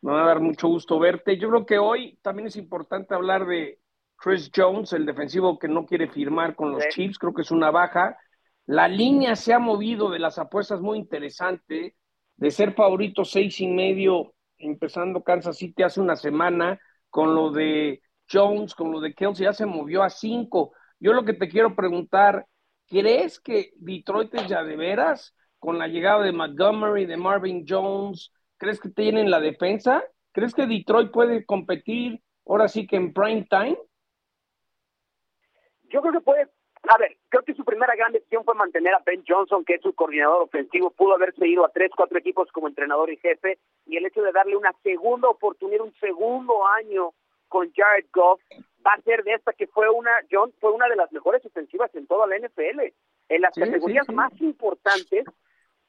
Me 0.02 0.12
va 0.12 0.22
a 0.24 0.26
dar 0.26 0.40
mucho 0.40 0.68
gusto 0.68 0.98
verte. 0.98 1.38
Yo 1.38 1.48
creo 1.48 1.66
que 1.66 1.78
hoy 1.78 2.18
también 2.22 2.48
es 2.48 2.56
importante 2.56 3.14
hablar 3.14 3.46
de 3.46 3.80
Chris 4.16 4.50
Jones, 4.54 4.92
el 4.92 5.06
defensivo 5.06 5.58
que 5.58 5.68
no 5.68 5.84
quiere 5.86 6.08
firmar 6.08 6.54
con 6.54 6.72
los 6.72 6.86
Chiefs. 6.88 7.18
Creo 7.18 7.34
que 7.34 7.42
es 7.42 7.50
una 7.50 7.70
baja. 7.70 8.16
La 8.66 8.88
línea 8.88 9.36
se 9.36 9.52
ha 9.52 9.58
movido 9.58 10.10
de 10.10 10.18
las 10.18 10.38
apuestas 10.38 10.80
muy 10.80 10.98
interesante 10.98 11.96
de 12.36 12.50
ser 12.50 12.74
favorito 12.74 13.24
seis 13.24 13.60
y 13.60 13.66
medio, 13.68 14.34
empezando 14.58 15.22
Kansas 15.22 15.56
City 15.56 15.82
hace 15.82 16.00
una 16.00 16.16
semana, 16.16 16.78
con 17.08 17.34
lo 17.34 17.50
de 17.50 18.02
Jones, 18.30 18.74
con 18.74 18.90
lo 18.92 19.00
de 19.00 19.14
Kelsey, 19.14 19.44
ya 19.44 19.52
se 19.52 19.66
movió 19.66 20.02
a 20.02 20.10
cinco. 20.10 20.72
Yo 20.98 21.12
lo 21.12 21.24
que 21.24 21.32
te 21.32 21.48
quiero 21.48 21.74
preguntar, 21.74 22.46
¿crees 22.86 23.40
que 23.40 23.72
Detroit 23.76 24.34
es 24.34 24.48
ya 24.48 24.62
de 24.62 24.76
veras 24.76 25.34
con 25.58 25.78
la 25.78 25.88
llegada 25.88 26.22
de 26.22 26.32
Montgomery, 26.32 27.06
de 27.06 27.16
Marvin 27.16 27.64
Jones? 27.66 28.32
¿Crees 28.58 28.80
que 28.80 28.88
tienen 28.88 29.30
la 29.30 29.40
defensa? 29.40 30.04
¿Crees 30.32 30.54
que 30.54 30.66
Detroit 30.66 31.10
puede 31.10 31.44
competir 31.44 32.22
ahora 32.46 32.68
sí 32.68 32.86
que 32.86 32.96
en 32.96 33.12
prime 33.12 33.46
time? 33.48 33.78
Yo 35.88 36.00
creo 36.00 36.12
que 36.12 36.20
puede 36.20 36.50
a 36.88 36.98
ver, 36.98 37.16
creo 37.28 37.42
que 37.42 37.54
su 37.54 37.64
primera 37.64 37.94
gran 37.96 38.12
decisión 38.12 38.44
fue 38.44 38.54
mantener 38.54 38.94
a 38.94 39.02
Ben 39.04 39.24
Johnson, 39.26 39.64
que 39.64 39.74
es 39.74 39.82
su 39.82 39.94
coordinador 39.94 40.42
ofensivo. 40.42 40.90
Pudo 40.90 41.14
haberse 41.14 41.46
ido 41.46 41.64
a 41.64 41.70
tres, 41.70 41.90
cuatro 41.96 42.18
equipos 42.18 42.50
como 42.52 42.68
entrenador 42.68 43.10
y 43.10 43.16
jefe. 43.16 43.58
Y 43.86 43.96
el 43.96 44.06
hecho 44.06 44.22
de 44.22 44.32
darle 44.32 44.56
una 44.56 44.72
segunda 44.82 45.28
oportunidad, 45.28 45.84
un 45.84 45.94
segundo 45.94 46.66
año 46.66 47.12
con 47.48 47.72
Jared 47.72 48.06
Goff, 48.12 48.40
va 48.86 48.92
a 48.92 49.02
ser 49.02 49.24
de 49.24 49.34
esta 49.34 49.52
que 49.52 49.66
fue 49.66 49.88
una, 49.90 50.10
John, 50.30 50.52
fue 50.60 50.72
una 50.72 50.88
de 50.88 50.96
las 50.96 51.10
mejores 51.12 51.44
ofensivas 51.44 51.92
en 51.94 52.06
toda 52.06 52.26
la 52.26 52.38
NFL. 52.38 52.80
En 53.28 53.40
las 53.40 53.54
categorías 53.54 54.08
más 54.10 54.32
importantes, 54.40 55.24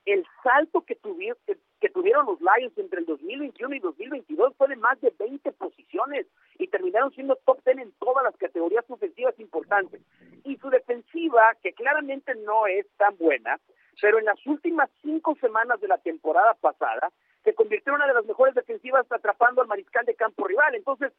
el 0.08 0.26
salto 0.41 0.82
que 0.86 0.95
tuvieron, 0.95 1.38
que 1.82 1.89
tuvieron 1.89 2.26
los 2.26 2.39
Lions 2.39 2.78
entre 2.78 3.01
el 3.01 3.05
2021 3.05 3.76
y 3.76 3.80
2022 3.80 4.55
fue 4.55 4.70
de 4.70 4.78
más 4.78 4.99
de 5.01 5.14
20 5.20 5.51
posiciones 5.51 6.26
y 6.58 6.68
terminaron 6.68 7.12
siendo 7.12 7.36
top 7.45 7.60
10 7.66 7.80
en 7.80 7.91
todas 7.99 8.24
las 8.24 8.36
categorías 8.38 8.86
ofensivas 8.88 9.38
importantes. 9.38 10.01
Y 10.45 10.55
su 10.58 10.70
defensiva, 10.70 11.41
que 11.62 11.74
claramente 11.74 12.34
no 12.36 12.68
es 12.68 12.88
tan 12.95 13.18
buena, 13.18 13.60
pero 14.01 14.18
en 14.18 14.26
las 14.26 14.43
últimas 14.47 14.89
cinco 15.01 15.36
semanas 15.41 15.82
de 15.82 15.89
la 15.89 15.97
temporada 15.97 16.53
pasada 16.53 17.12
se 17.43 17.53
convirtió 17.53 17.91
en 17.91 17.97
una 17.97 18.08
de 18.08 18.14
las 18.14 18.26
mejores 18.26 18.55
defensivas 18.55 19.05
atrapando 19.12 19.62
al 19.62 19.68
mariscal 19.68 20.05
de 20.05 20.16
campo 20.16 20.47
rival. 20.47 20.74
Entonces, 20.74 21.12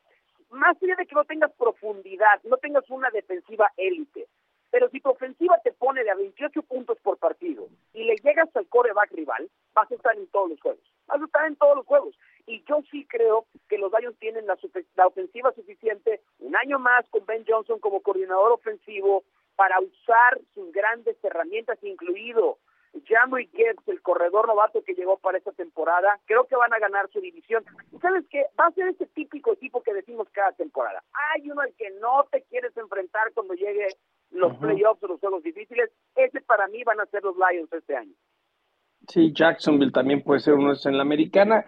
más 0.48 0.82
allá 0.82 0.96
de 0.96 1.06
que 1.06 1.14
no 1.14 1.24
tengas 1.24 1.52
profundidad, 1.52 2.42
no 2.44 2.56
tengas 2.56 2.88
una 2.88 3.10
defensiva 3.10 3.70
élite, 3.76 4.28
pero 4.70 4.88
si 4.90 5.00
tu 5.00 5.10
ofensiva 5.10 5.58
te 5.62 5.72
pone 5.72 6.04
de 6.04 6.10
a 6.10 6.14
28 6.14 6.62
puntos 6.62 6.98
por 7.00 7.18
partido 7.18 7.68
y 7.94 8.04
le 8.04 8.16
llegas 8.16 8.54
al 8.54 8.66
coreback 8.68 9.12
rival, 9.12 9.48
vas 9.74 9.90
a 9.90 9.94
estar 9.94 10.16
en 10.16 10.26
todos 10.28 10.50
los 10.50 10.60
juegos. 10.60 10.84
Vas 11.06 11.20
a 11.20 11.24
estar 11.24 11.46
en 11.46 11.56
todos 11.56 11.76
los 11.76 11.86
juegos. 11.86 12.14
Y 12.46 12.62
yo 12.68 12.82
sí 12.90 13.06
creo 13.06 13.46
que 13.68 13.78
los 13.78 13.92
Lions 13.98 14.18
tienen 14.18 14.46
la, 14.46 14.58
la 14.96 15.06
ofensiva 15.06 15.52
suficiente, 15.52 16.20
un 16.38 16.56
año 16.56 16.78
más 16.78 17.08
con 17.10 17.24
Ben 17.26 17.44
Johnson 17.46 17.78
como 17.78 18.00
coordinador 18.00 18.52
ofensivo, 18.52 19.24
para 19.56 19.80
usar 19.80 20.40
sus 20.54 20.70
grandes 20.70 21.16
herramientas, 21.24 21.82
incluido 21.82 22.58
Jamie 23.06 23.48
Gibbs, 23.52 23.86
el 23.88 24.00
corredor 24.02 24.46
novato 24.46 24.82
que 24.82 24.94
llegó 24.94 25.18
para 25.18 25.38
esta 25.38 25.52
temporada, 25.52 26.18
creo 26.26 26.46
que 26.46 26.56
van 26.56 26.72
a 26.72 26.78
ganar 26.78 27.10
su 27.10 27.20
división. 27.20 27.64
¿Y 27.92 27.98
sabes 27.98 28.24
qué? 28.30 28.46
Va 28.58 28.66
a 28.66 28.72
ser 28.72 28.88
ese 28.88 29.06
típico 29.06 29.52
equipo 29.52 29.82
que 29.82 29.92
decimos 29.92 30.28
cada 30.32 30.52
temporada. 30.52 31.02
Hay 31.34 31.50
uno 31.50 31.60
al 31.60 31.74
que 31.74 31.90
no 32.00 32.24
te 32.30 32.42
quieres 32.44 32.76
enfrentar 32.76 33.32
cuando 33.34 33.54
llegue 33.54 33.88
los 34.30 34.56
playoffs 34.58 35.02
o 35.02 35.08
los 35.08 35.20
juegos 35.20 35.42
difíciles. 35.42 35.90
Ese 36.14 36.40
para 36.42 36.68
mí 36.68 36.82
van 36.84 37.00
a 37.00 37.06
ser 37.06 37.22
los 37.22 37.34
Lions 37.36 37.72
este 37.72 37.96
año. 37.96 38.14
Sí, 39.08 39.32
Jacksonville 39.32 39.92
también 39.92 40.22
puede 40.22 40.40
ser 40.40 40.54
uno 40.54 40.72
en 40.82 40.96
la 40.96 41.02
americana. 41.02 41.64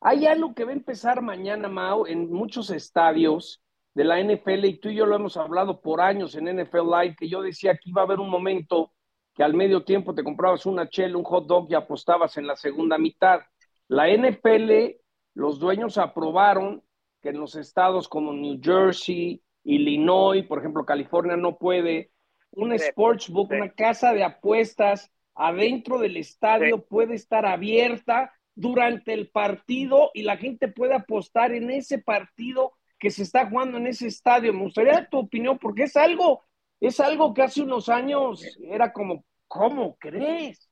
Hay 0.00 0.26
algo 0.26 0.54
que 0.54 0.64
va 0.64 0.70
a 0.70 0.74
empezar 0.74 1.22
mañana, 1.22 1.68
Mao, 1.68 2.06
en 2.06 2.30
muchos 2.30 2.70
estadios 2.70 3.62
de 3.94 4.04
la 4.04 4.20
NFL, 4.20 4.64
y 4.66 4.78
tú 4.78 4.88
y 4.90 4.96
yo 4.96 5.06
lo 5.06 5.16
hemos 5.16 5.36
hablado 5.36 5.80
por 5.80 6.00
años 6.00 6.34
en 6.34 6.44
NFL 6.44 6.90
Live, 6.90 7.16
que 7.18 7.28
yo 7.28 7.42
decía 7.42 7.74
que 7.74 7.90
iba 7.90 8.02
a 8.02 8.04
haber 8.04 8.18
un 8.18 8.28
momento 8.28 8.92
que 9.34 9.42
al 9.42 9.54
medio 9.54 9.84
tiempo 9.84 10.14
te 10.14 10.22
comprabas 10.22 10.66
una 10.66 10.88
chela, 10.88 11.16
un 11.16 11.24
hot 11.24 11.46
dog 11.46 11.66
y 11.70 11.74
apostabas 11.74 12.36
en 12.36 12.46
la 12.46 12.56
segunda 12.56 12.98
mitad. 12.98 13.40
La 13.88 14.08
NFL, 14.08 14.96
los 15.34 15.58
dueños 15.58 15.98
aprobaron 15.98 16.82
que 17.20 17.30
en 17.30 17.38
los 17.38 17.56
estados 17.56 18.08
como 18.08 18.32
New 18.32 18.60
Jersey, 18.62 19.42
Illinois, 19.64 20.46
por 20.46 20.58
ejemplo, 20.58 20.84
California 20.84 21.36
no 21.36 21.56
puede, 21.56 22.10
un 22.52 22.78
sportsbook, 22.78 23.50
una 23.50 23.70
casa 23.70 24.12
de 24.12 24.22
apuestas 24.22 25.10
adentro 25.34 25.98
del 25.98 26.16
estadio 26.16 26.84
puede 26.84 27.14
estar 27.14 27.44
abierta 27.46 28.32
durante 28.54 29.12
el 29.12 29.30
partido 29.30 30.10
y 30.14 30.22
la 30.22 30.36
gente 30.36 30.68
puede 30.68 30.94
apostar 30.94 31.52
en 31.52 31.70
ese 31.70 31.98
partido 31.98 32.74
que 32.98 33.10
se 33.10 33.22
está 33.22 33.48
jugando 33.48 33.78
en 33.78 33.88
ese 33.88 34.06
estadio. 34.06 34.52
Me 34.52 34.62
gustaría 34.62 35.08
tu 35.08 35.18
opinión 35.18 35.58
porque 35.58 35.84
es 35.84 35.96
algo 35.96 36.44
es 36.80 37.00
algo 37.00 37.32
que 37.32 37.42
hace 37.42 37.62
unos 37.62 37.88
años 37.88 38.42
era 38.62 38.92
como, 38.92 39.24
¿cómo 39.48 39.96
crees? 39.96 40.70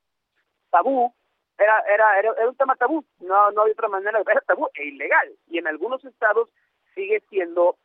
Tabú, 0.71 1.15
era, 1.59 1.83
era, 1.93 2.19
era, 2.19 2.49
un 2.49 2.57
tema 2.57 2.77
tabú, 2.77 3.05
no, 3.21 3.51
no 3.53 3.63
hay 3.63 3.73
otra 3.73 3.89
manera, 3.89 4.21
era 4.21 4.41
tabú 4.47 4.69
e 4.75 4.89
ilegal. 4.89 5.29
Y 5.49 5.59
en 5.59 5.67
algunos 5.67 6.05
estados 6.05 6.49
sigue 6.95 7.23
siendo, 7.31 7.79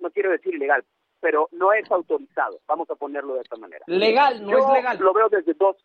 no 0.00 0.10
quiero 0.10 0.30
decir 0.30 0.54
ilegal, 0.54 0.84
pero 1.20 1.48
no 1.52 1.72
es 1.72 1.90
autorizado, 1.90 2.60
vamos 2.66 2.88
a 2.90 2.94
ponerlo 2.94 3.34
de 3.34 3.42
esta 3.42 3.56
manera. 3.56 3.84
Legal, 3.86 4.44
no 4.44 4.58
es 4.58 4.72
legal. 4.72 4.98
Lo 4.98 5.12
veo 5.12 5.28
desde 5.28 5.54
dos, 5.54 5.76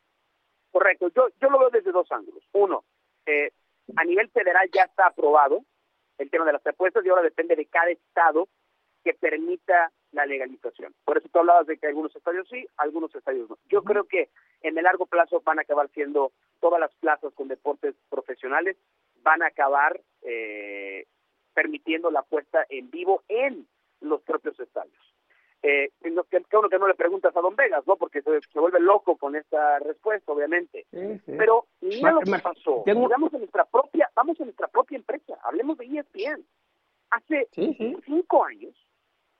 correcto, 0.71 1.09
yo, 1.15 1.27
yo 1.41 1.49
lo 1.49 1.59
veo 1.59 1.69
desde 1.69 1.91
dos 1.91 2.11
ángulos. 2.11 2.43
Uno, 2.53 2.83
eh, 3.25 3.51
a 3.95 4.03
nivel 4.03 4.29
federal 4.29 4.69
ya 4.73 4.83
está 4.83 5.07
aprobado 5.07 5.63
el 6.17 6.29
tema 6.29 6.45
de 6.45 6.53
las 6.53 6.65
apuestas 6.65 7.05
y 7.05 7.09
ahora 7.09 7.23
depende 7.23 7.55
de 7.55 7.65
cada 7.65 7.89
estado 7.89 8.47
que 9.03 9.13
permita 9.13 9.91
la 10.11 10.25
legalización. 10.25 10.93
Por 11.03 11.17
eso 11.17 11.27
tú 11.29 11.39
hablabas 11.39 11.67
de 11.67 11.77
que 11.77 11.87
algunos 11.87 12.15
estadios 12.15 12.47
sí, 12.49 12.65
algunos 12.77 13.13
estadios 13.13 13.49
no. 13.49 13.57
Yo 13.67 13.83
creo 13.83 14.05
que 14.05 14.29
en 14.61 14.77
el 14.77 14.83
largo 14.83 15.05
plazo 15.05 15.41
van 15.41 15.59
a 15.59 15.63
acabar 15.63 15.89
siendo 15.89 16.31
todas 16.61 16.79
las 16.79 16.93
plazas 16.95 17.33
con 17.33 17.47
deportes 17.47 17.95
profesionales, 18.09 18.77
van 19.23 19.41
a 19.41 19.47
acabar 19.47 19.99
eh, 20.21 21.05
permitiendo 21.53 22.11
la 22.11 22.21
puesta 22.23 22.65
en 22.69 22.89
vivo 22.89 23.23
en 23.27 23.67
los 24.03 24.21
propios 24.21 24.59
estadios. 24.59 25.13
Eh, 25.65 25.91
que, 26.01 26.43
que 26.43 26.57
uno 26.57 26.67
que 26.67 26.77
no 26.77 26.87
le 26.89 26.93
preguntas 26.93 27.33
a 27.35 27.39
Don 27.39 27.55
Vegas, 27.55 27.87
¿no? 27.87 27.95
Porque 27.95 28.21
se, 28.21 28.59
vuelve 28.59 28.81
loco 28.81 29.15
con 29.15 29.35
esta 29.35 29.79
respuesta, 29.79 30.33
obviamente. 30.33 30.85
Pero 31.25 31.67
mira 31.79 32.11
lo 32.11 32.19
que 32.19 32.37
pasó. 32.39 32.83
Vamos 32.85 33.33
en 33.33 33.39
nuestra 33.39 33.63
propia, 33.65 34.09
vamos 34.13 34.37
en 34.41 34.47
nuestra 34.47 34.67
propia 34.67 34.97
empresa. 34.97 35.39
Hablemos 35.43 35.77
de 35.77 35.85
ESPN. 35.85 36.45
Hace 37.11 37.47
cinco 38.05 38.43
años 38.43 38.75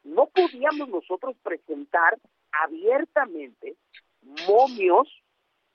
no 0.03 0.27
podíamos 0.27 0.87
nosotros 0.87 1.35
presentar 1.43 2.17
abiertamente 2.51 3.75
momios 4.47 5.09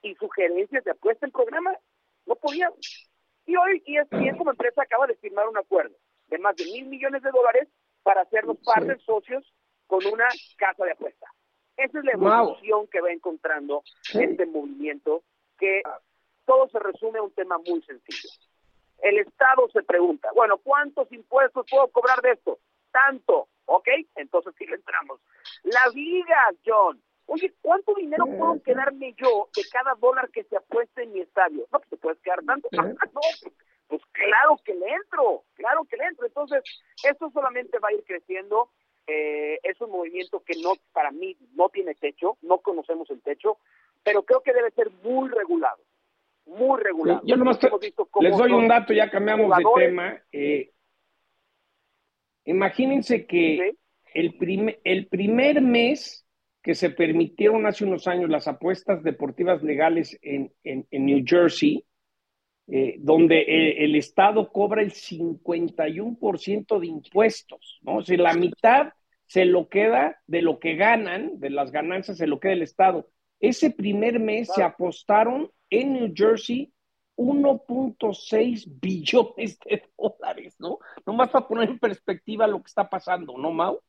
y 0.01 0.15
sugerencias 0.15 0.83
de 0.85 0.93
apuesta 0.93 1.27
en 1.27 1.33
programa. 1.33 1.77
No 2.25 2.37
podíamos. 2.37 3.11
Y 3.45 3.55
hoy 3.57 3.83
ESPN 3.85 4.39
como 4.39 4.53
empresa 4.53 4.83
acaba 4.83 5.07
de 5.07 5.17
firmar 5.17 5.47
un 5.47 5.59
acuerdo 5.59 5.95
de 6.29 6.39
más 6.39 6.57
de 6.57 6.65
mil 6.65 6.87
millones 6.87 7.23
de 7.23 7.31
dólares 7.31 7.69
para 8.09 8.23
hacernos 8.23 8.57
parte 8.65 8.95
de 8.95 8.99
socios 9.01 9.45
con 9.87 10.01
una 10.07 10.27
casa 10.57 10.83
de 10.83 10.93
apuesta. 10.93 11.27
Esa 11.77 11.99
es 11.99 12.05
la 12.07 12.13
evolución 12.13 12.87
que 12.87 13.03
va 13.03 13.13
encontrando 13.13 13.83
este 14.15 14.47
movimiento 14.47 15.25
que 15.59 15.83
todo 16.47 16.69
se 16.69 16.79
resume 16.79 17.19
a 17.19 17.23
un 17.25 17.33
tema 17.33 17.59
muy 17.59 17.83
sencillo. 17.83 18.31
El 19.03 19.19
Estado 19.19 19.69
se 19.75 19.83
pregunta, 19.83 20.31
bueno, 20.35 20.57
¿cuántos 20.57 21.13
impuestos 21.13 21.67
puedo 21.71 21.87
cobrar 21.89 22.23
de 22.23 22.31
esto? 22.31 22.59
Tanto, 22.91 23.49
¿ok? 23.67 23.89
Entonces 24.17 24.55
sí 24.57 24.65
le 24.65 24.77
entramos. 24.77 25.21
Las 25.65 25.95
ligas, 25.95 26.57
John. 26.65 27.03
Oye, 27.27 27.53
¿cuánto 27.61 27.93
dinero 27.95 28.25
puedo 28.25 28.63
quedarme 28.63 29.15
yo 29.19 29.51
de 29.55 29.65
cada 29.71 29.95
dólar 29.97 30.31
que 30.31 30.45
se 30.45 30.57
apueste 30.57 31.03
en 31.03 31.13
mi 31.13 31.21
estadio? 31.21 31.67
No, 31.71 31.79
pues 31.79 31.91
te 31.91 31.97
puedes 31.99 32.19
quedar 32.21 32.43
tanto. 32.47 32.71
no, 32.73 33.21
pues, 33.89 34.03
claro 34.13 34.61
que 34.65 34.75
le 34.75 34.87
entro, 34.87 35.45
claro 35.55 35.85
que 35.85 35.97
le 35.97 36.05
entro. 36.05 36.27
Entonces, 36.27 36.63
esto 37.05 37.31
solamente 37.31 37.79
va 37.79 37.89
a 37.89 37.95
ir 37.95 38.05
creciendo. 38.05 38.71
Eh, 39.07 39.59
es 39.63 39.81
un 39.81 39.91
movimiento 39.91 40.43
que 40.45 40.55
no, 40.63 40.75
para 40.93 41.11
mí, 41.11 41.37
no 41.55 41.71
tiene 41.71 41.95
techo, 41.95 42.37
no 42.43 42.59
conocemos 42.59 43.09
el 43.11 43.23
techo, 43.23 43.59
pero 44.05 44.23
creo 44.23 44.43
que 44.43 44.53
debe 44.53 44.71
ser 44.73 44.91
muy 45.03 45.31
regulado 45.31 45.83
muy 46.49 46.81
regulado. 46.81 47.21
yo 47.25 47.37
nomás 47.37 47.59
les 48.21 48.37
doy 48.37 48.53
un 48.53 48.69
dato, 48.69 48.93
ya 48.93 49.11
cambiamos 49.11 49.57
de 49.57 49.65
tema. 49.77 50.23
Eh, 50.33 50.73
imagínense 52.45 53.27
que 53.27 53.77
el, 54.15 54.37
primer, 54.37 54.81
el 54.85 55.07
primer 55.07 55.61
mes 55.61 56.27
que 56.63 56.75
se 56.75 56.91
permitieron 56.91 57.67
hace 57.67 57.85
unos 57.85 58.09
años 58.09 58.31
las 58.31 58.49
apuestas 58.49 59.03
deportivas 59.03 59.63
legales 59.63 60.19
en, 60.23 60.53
en, 60.65 60.87
New 60.91 61.23
Jersey, 61.25 61.85
eh, 62.71 62.97
donde 62.99 63.41
eh, 63.41 63.85
el, 63.85 63.97
Estado 63.97 64.53
cobra 64.53 64.83
el 64.83 64.93
51% 64.93 66.79
de 66.79 66.87
impuestos, 66.87 67.79
¿no? 67.83 67.97
O 67.97 68.03
sea, 68.03 68.19
la 68.19 68.35
mitad 68.35 68.93
se 69.27 69.45
lo 69.45 69.69
queda 69.69 70.21
de 70.27 70.43
lo 70.43 70.59
que 70.59 70.75
ganan, 70.75 71.41
de 71.41 71.51
las 71.51 71.73
ganancias 71.73 72.19
se 72.19 72.27
lo 72.27 72.39
queda 72.41 72.53
el 72.53 72.63
Estado. 72.63 73.09
Ese 73.41 73.71
primer 73.71 74.21
mes 74.21 74.51
se 74.55 74.63
apostaron 74.63 75.51
en 75.71 75.95
New 75.95 76.13
Jersey 76.15 76.73
1.6 77.17 78.67
billones 78.81 79.59
de 79.61 79.83
dólares, 79.99 80.55
¿no? 80.59 80.79
Nomás 81.05 81.31
para 81.31 81.49
poner 81.49 81.69
en 81.69 81.79
perspectiva 81.79 82.47
lo 82.47 82.59
que 82.59 82.69
está 82.69 82.89
pasando, 82.89 83.37
¿no, 83.37 83.51
Mau? 83.51 83.81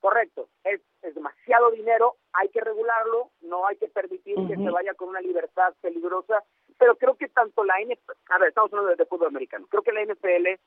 Correcto, 0.00 0.50
es, 0.62 0.82
demasiado 1.14 1.70
dinero, 1.70 2.16
hay 2.32 2.50
que 2.50 2.60
regularlo, 2.60 3.30
no 3.40 3.66
hay 3.66 3.76
que 3.76 3.88
permitir 3.88 4.36
que 4.46 4.56
se 4.56 4.70
vaya 4.70 4.92
con 4.94 5.08
una 5.08 5.20
libertad 5.20 5.74
peligrosa, 5.80 6.44
pero 6.78 6.96
creo 6.96 7.14
que 7.16 7.28
tanto 7.28 7.64
la 7.64 7.74
NFL, 7.80 8.12
a 8.30 8.38
ver, 8.38 8.48
estamos 8.48 8.72
hablando 8.72 8.96
de 8.96 9.06
fútbol 9.06 9.28
americano, 9.28 9.66
creo 9.68 9.82
que 9.82 9.92
la 9.92 10.04
NFL 10.04 10.60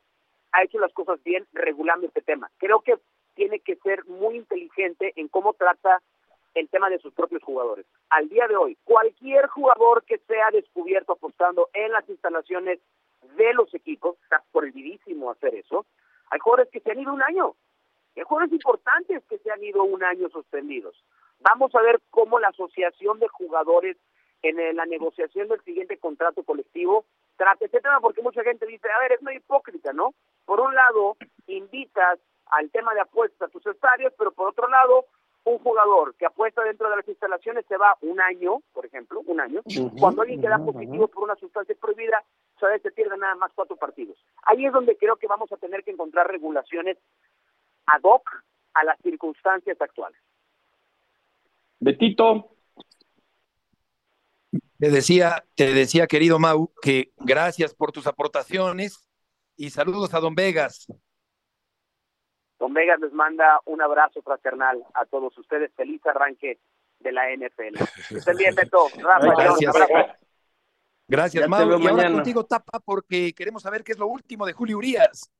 ha 0.51 0.63
hecho 0.63 0.79
las 0.79 0.93
cosas 0.93 1.21
bien 1.23 1.45
regulando 1.53 2.07
este 2.07 2.21
tema. 2.21 2.49
Creo 2.57 2.81
que 2.81 2.97
tiene 3.35 3.59
que 3.59 3.75
ser 3.77 4.05
muy 4.05 4.37
inteligente 4.37 5.13
en 5.15 5.27
cómo 5.27 5.53
trata 5.53 6.01
el 6.55 6.69
tema 6.69 6.89
de 6.89 6.99
sus 6.99 7.13
propios 7.13 7.43
jugadores. 7.43 7.85
Al 8.09 8.29
día 8.29 8.47
de 8.47 8.55
hoy, 8.55 8.77
cualquier 8.83 9.47
jugador 9.47 10.03
que 10.05 10.17
sea 10.19 10.49
descubierto 10.51 11.13
apostando 11.13 11.69
en 11.73 11.91
las 11.91 12.07
instalaciones 12.09 12.79
de 13.35 13.53
los 13.53 13.73
equipos, 13.75 14.17
está 14.23 14.43
prohibidísimo 14.51 15.29
hacer 15.29 15.53
eso. 15.55 15.85
Hay 16.31 16.39
jugadores 16.39 16.71
que 16.71 16.79
se 16.79 16.91
han 16.91 16.99
ido 16.99 17.13
un 17.13 17.21
año, 17.21 17.55
hay 18.15 18.23
jugadores 18.23 18.53
importantes 18.53 19.23
que 19.29 19.37
se 19.37 19.51
han 19.51 19.63
ido 19.63 19.83
un 19.83 20.03
año 20.03 20.29
suspendidos. 20.29 20.95
Vamos 21.39 21.73
a 21.75 21.81
ver 21.81 22.01
cómo 22.09 22.39
la 22.39 22.47
asociación 22.47 23.19
de 23.19 23.27
jugadores 23.27 23.97
en 24.41 24.75
la 24.75 24.85
negociación 24.85 25.47
del 25.47 25.61
siguiente 25.61 25.97
contrato 25.97 26.43
colectivo 26.43 27.05
trata 27.37 27.65
ese 27.65 27.81
tema, 27.81 27.99
porque 27.99 28.21
mucha 28.21 28.43
gente 28.43 28.65
dice, 28.65 28.87
a 28.89 28.99
ver, 28.99 29.13
es 29.13 29.21
muy 29.21 29.35
hipócrita, 29.35 29.93
¿no? 29.93 30.13
Por 30.45 30.59
un 30.59 30.73
lado, 30.73 31.17
invitas 31.47 32.19
al 32.47 32.69
tema 32.71 32.93
de 32.93 33.01
apuestas 33.01 33.49
a 33.49 33.51
tus 33.51 33.65
estadios, 33.67 34.13
pero 34.17 34.31
por 34.31 34.49
otro 34.49 34.67
lado, 34.67 35.05
un 35.43 35.59
jugador 35.59 36.15
que 36.15 36.25
apuesta 36.25 36.63
dentro 36.63 36.89
de 36.89 36.97
las 36.97 37.07
instalaciones 37.07 37.65
se 37.67 37.77
va 37.77 37.97
un 38.01 38.19
año, 38.19 38.61
por 38.73 38.85
ejemplo, 38.85 39.21
un 39.25 39.39
año, 39.39 39.61
cuando 39.99 40.21
alguien 40.21 40.41
queda 40.41 40.57
positivo 40.57 41.07
por 41.07 41.23
una 41.23 41.35
sustancia 41.35 41.75
prohibida, 41.79 42.23
sabes, 42.59 42.81
se 42.81 42.91
pierde 42.91 43.17
nada 43.17 43.35
más 43.35 43.51
cuatro 43.53 43.75
partidos. 43.77 44.17
Ahí 44.43 44.65
es 44.65 44.73
donde 44.73 44.97
creo 44.97 45.15
que 45.15 45.27
vamos 45.27 45.51
a 45.51 45.57
tener 45.57 45.83
que 45.83 45.91
encontrar 45.91 46.27
regulaciones 46.27 46.97
ad 47.85 48.01
hoc 48.03 48.29
a 48.73 48.83
las 48.83 48.99
circunstancias 48.99 49.79
actuales. 49.81 50.19
Betito. 51.79 52.56
Te 54.79 54.91
decía, 54.91 55.43
te 55.55 55.73
decía, 55.73 56.05
querido 56.05 56.37
Mau, 56.37 56.71
que 56.81 57.11
gracias 57.17 57.73
por 57.73 57.91
tus 57.91 58.05
aportaciones 58.05 59.09
y 59.55 59.71
saludos 59.71 60.13
a 60.13 60.19
Don 60.19 60.35
Vegas. 60.35 60.85
Don 62.59 62.73
Vegas 62.73 62.99
les 62.99 63.11
manda 63.11 63.59
un 63.65 63.81
abrazo 63.81 64.21
fraternal 64.21 64.83
a 64.93 65.05
todos 65.05 65.35
ustedes. 65.37 65.73
Feliz 65.75 66.05
arranque 66.05 66.59
de 66.99 67.11
la 67.11 67.23
NFL. 67.35 67.81
Estén 68.15 68.37
bien, 68.37 68.53
Beto. 68.53 68.87
Rafa, 68.97 69.33
Gracias. 69.35 69.75
Gracias, 71.07 71.49
Mauro. 71.49 71.79
Y 71.79 71.87
ahora 71.87 72.11
contigo, 72.11 72.45
Tapa, 72.45 72.79
porque 72.79 73.33
queremos 73.33 73.63
saber 73.63 73.83
qué 73.83 73.93
es 73.93 73.99
lo 73.99 74.07
último 74.07 74.45
de 74.45 74.53
Julio 74.53 74.77
Urias. 74.77 75.31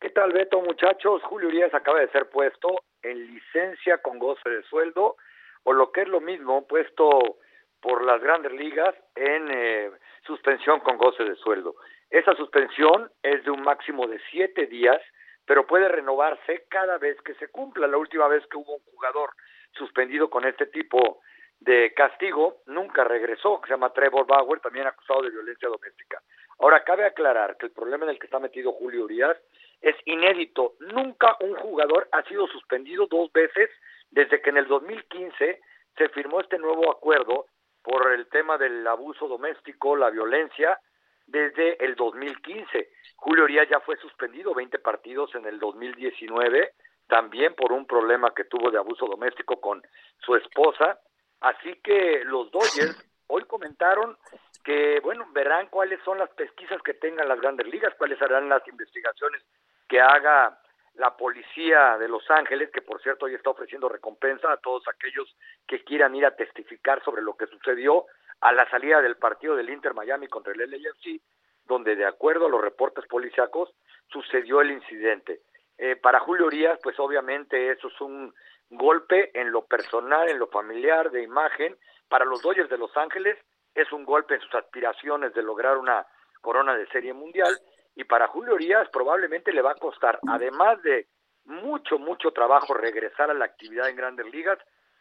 ¿Qué 0.00 0.10
tal, 0.10 0.32
Beto, 0.32 0.60
muchachos? 0.60 1.22
Julio 1.24 1.48
Urias 1.48 1.74
acaba 1.74 1.98
de 1.98 2.10
ser 2.10 2.28
puesto 2.28 2.68
en 3.02 3.34
licencia 3.34 3.98
con 3.98 4.18
goce 4.18 4.48
de 4.48 4.62
sueldo, 4.64 5.16
o 5.62 5.72
lo 5.72 5.90
que 5.90 6.02
es 6.02 6.08
lo 6.08 6.20
mismo, 6.20 6.66
puesto 6.66 7.38
por 7.84 8.02
las 8.02 8.22
grandes 8.22 8.50
ligas 8.52 8.94
en 9.14 9.50
eh, 9.50 9.90
suspensión 10.26 10.80
con 10.80 10.96
goce 10.96 11.22
de 11.22 11.36
sueldo. 11.36 11.74
Esa 12.08 12.34
suspensión 12.34 13.10
es 13.22 13.44
de 13.44 13.50
un 13.50 13.62
máximo 13.62 14.06
de 14.06 14.18
siete 14.30 14.66
días 14.66 15.00
pero 15.46 15.66
puede 15.66 15.88
renovarse 15.88 16.64
cada 16.68 16.98
vez 16.98 17.20
que 17.22 17.34
se 17.34 17.48
cumpla. 17.48 17.86
La 17.86 17.98
última 17.98 18.28
vez 18.28 18.46
que 18.46 18.56
hubo 18.56 18.76
un 18.76 18.84
jugador 18.84 19.30
suspendido 19.72 20.30
con 20.30 20.44
este 20.46 20.66
tipo 20.66 21.20
de 21.60 21.92
castigo, 21.94 22.62
nunca 22.66 23.04
regresó, 23.04 23.60
que 23.60 23.68
se 23.68 23.74
llama 23.74 23.92
Trevor 23.92 24.26
Bauer, 24.26 24.60
también 24.60 24.86
acusado 24.86 25.22
de 25.22 25.30
violencia 25.30 25.68
doméstica. 25.68 26.20
Ahora, 26.58 26.84
cabe 26.84 27.04
aclarar 27.04 27.56
que 27.56 27.66
el 27.66 27.72
problema 27.72 28.04
en 28.04 28.10
el 28.10 28.18
que 28.18 28.26
está 28.26 28.38
metido 28.38 28.72
Julio 28.72 29.04
Urias 29.04 29.36
es 29.80 29.96
inédito. 30.04 30.74
Nunca 30.80 31.36
un 31.40 31.54
jugador 31.56 32.08
ha 32.12 32.22
sido 32.24 32.46
suspendido 32.48 33.06
dos 33.06 33.32
veces 33.32 33.70
desde 34.10 34.40
que 34.40 34.50
en 34.50 34.58
el 34.58 34.66
2015 34.66 35.60
se 35.96 36.08
firmó 36.10 36.40
este 36.40 36.58
nuevo 36.58 36.90
acuerdo 36.90 37.46
por 37.84 38.12
el 38.12 38.26
tema 38.28 38.56
del 38.56 38.84
abuso 38.86 39.28
doméstico, 39.28 39.94
la 39.94 40.08
violencia, 40.08 40.80
desde 41.26 41.84
el 41.84 41.94
2015. 41.94 42.88
Julio 43.16 43.44
Urias 43.44 43.68
ya 43.68 43.80
fue 43.80 43.96
suspendido 43.98 44.54
20 44.54 44.78
partidos 44.78 45.34
en 45.34 45.44
el 45.44 45.58
2019, 45.58 46.72
también 47.06 47.54
por 47.54 47.72
un 47.72 47.86
problema 47.86 48.32
que 48.34 48.44
tuvo 48.44 48.70
de 48.70 48.78
abuso 48.78 49.06
doméstico 49.06 49.60
con 49.60 49.82
su 50.24 50.34
esposa. 50.34 50.98
Así 51.40 51.74
que 51.82 52.22
los 52.24 52.50
Dodgers 52.50 52.96
hoy 53.26 53.44
comentaron 53.44 54.16
que, 54.64 55.00
bueno, 55.00 55.26
verán 55.32 55.68
cuáles 55.68 56.00
son 56.04 56.18
las 56.18 56.30
pesquisas 56.30 56.80
que 56.82 56.94
tengan 56.94 57.28
las 57.28 57.40
grandes 57.40 57.66
ligas, 57.66 57.94
cuáles 57.98 58.18
serán 58.18 58.48
las 58.48 58.66
investigaciones 58.66 59.42
que 59.86 60.00
haga 60.00 60.58
la 60.94 61.16
policía 61.16 61.98
de 61.98 62.08
Los 62.08 62.30
Ángeles, 62.30 62.70
que 62.70 62.82
por 62.82 63.02
cierto 63.02 63.26
hoy 63.26 63.34
está 63.34 63.50
ofreciendo 63.50 63.88
recompensa 63.88 64.52
a 64.52 64.58
todos 64.58 64.84
aquellos 64.88 65.36
que 65.66 65.82
quieran 65.82 66.14
ir 66.14 66.24
a 66.24 66.36
testificar 66.36 67.02
sobre 67.04 67.22
lo 67.22 67.36
que 67.36 67.46
sucedió 67.46 68.06
a 68.40 68.52
la 68.52 68.68
salida 68.70 69.00
del 69.02 69.16
partido 69.16 69.56
del 69.56 69.70
Inter 69.70 69.94
Miami 69.94 70.28
contra 70.28 70.52
el 70.52 70.58
LAFC, 70.58 71.20
donde 71.64 71.96
de 71.96 72.04
acuerdo 72.04 72.46
a 72.46 72.50
los 72.50 72.60
reportes 72.60 73.06
policíacos 73.06 73.74
sucedió 74.08 74.60
el 74.60 74.70
incidente. 74.70 75.40
Eh, 75.78 75.96
para 75.96 76.20
Julio 76.20 76.46
Urias, 76.46 76.78
pues 76.82 76.98
obviamente 77.00 77.72
eso 77.72 77.88
es 77.88 78.00
un 78.00 78.32
golpe 78.70 79.30
en 79.38 79.50
lo 79.50 79.64
personal, 79.64 80.28
en 80.28 80.38
lo 80.38 80.46
familiar, 80.48 81.10
de 81.10 81.22
imagen. 81.22 81.76
Para 82.08 82.24
los 82.24 82.42
Dodgers 82.42 82.70
de 82.70 82.78
Los 82.78 82.96
Ángeles 82.96 83.36
es 83.74 83.90
un 83.92 84.04
golpe 84.04 84.34
en 84.34 84.40
sus 84.40 84.54
aspiraciones 84.54 85.34
de 85.34 85.42
lograr 85.42 85.78
una 85.78 86.06
corona 86.40 86.76
de 86.76 86.86
serie 86.88 87.12
mundial. 87.12 87.52
Y 87.96 88.04
para 88.04 88.28
Julio 88.28 88.54
Urias 88.54 88.88
probablemente 88.90 89.52
le 89.52 89.62
va 89.62 89.72
a 89.72 89.76
costar, 89.76 90.18
además 90.28 90.82
de 90.82 91.06
mucho, 91.44 91.98
mucho 91.98 92.32
trabajo 92.32 92.74
regresar 92.74 93.30
a 93.30 93.34
la 93.34 93.44
actividad 93.44 93.88
en 93.88 93.96
grandes 93.96 94.26
ligas, 94.32 94.58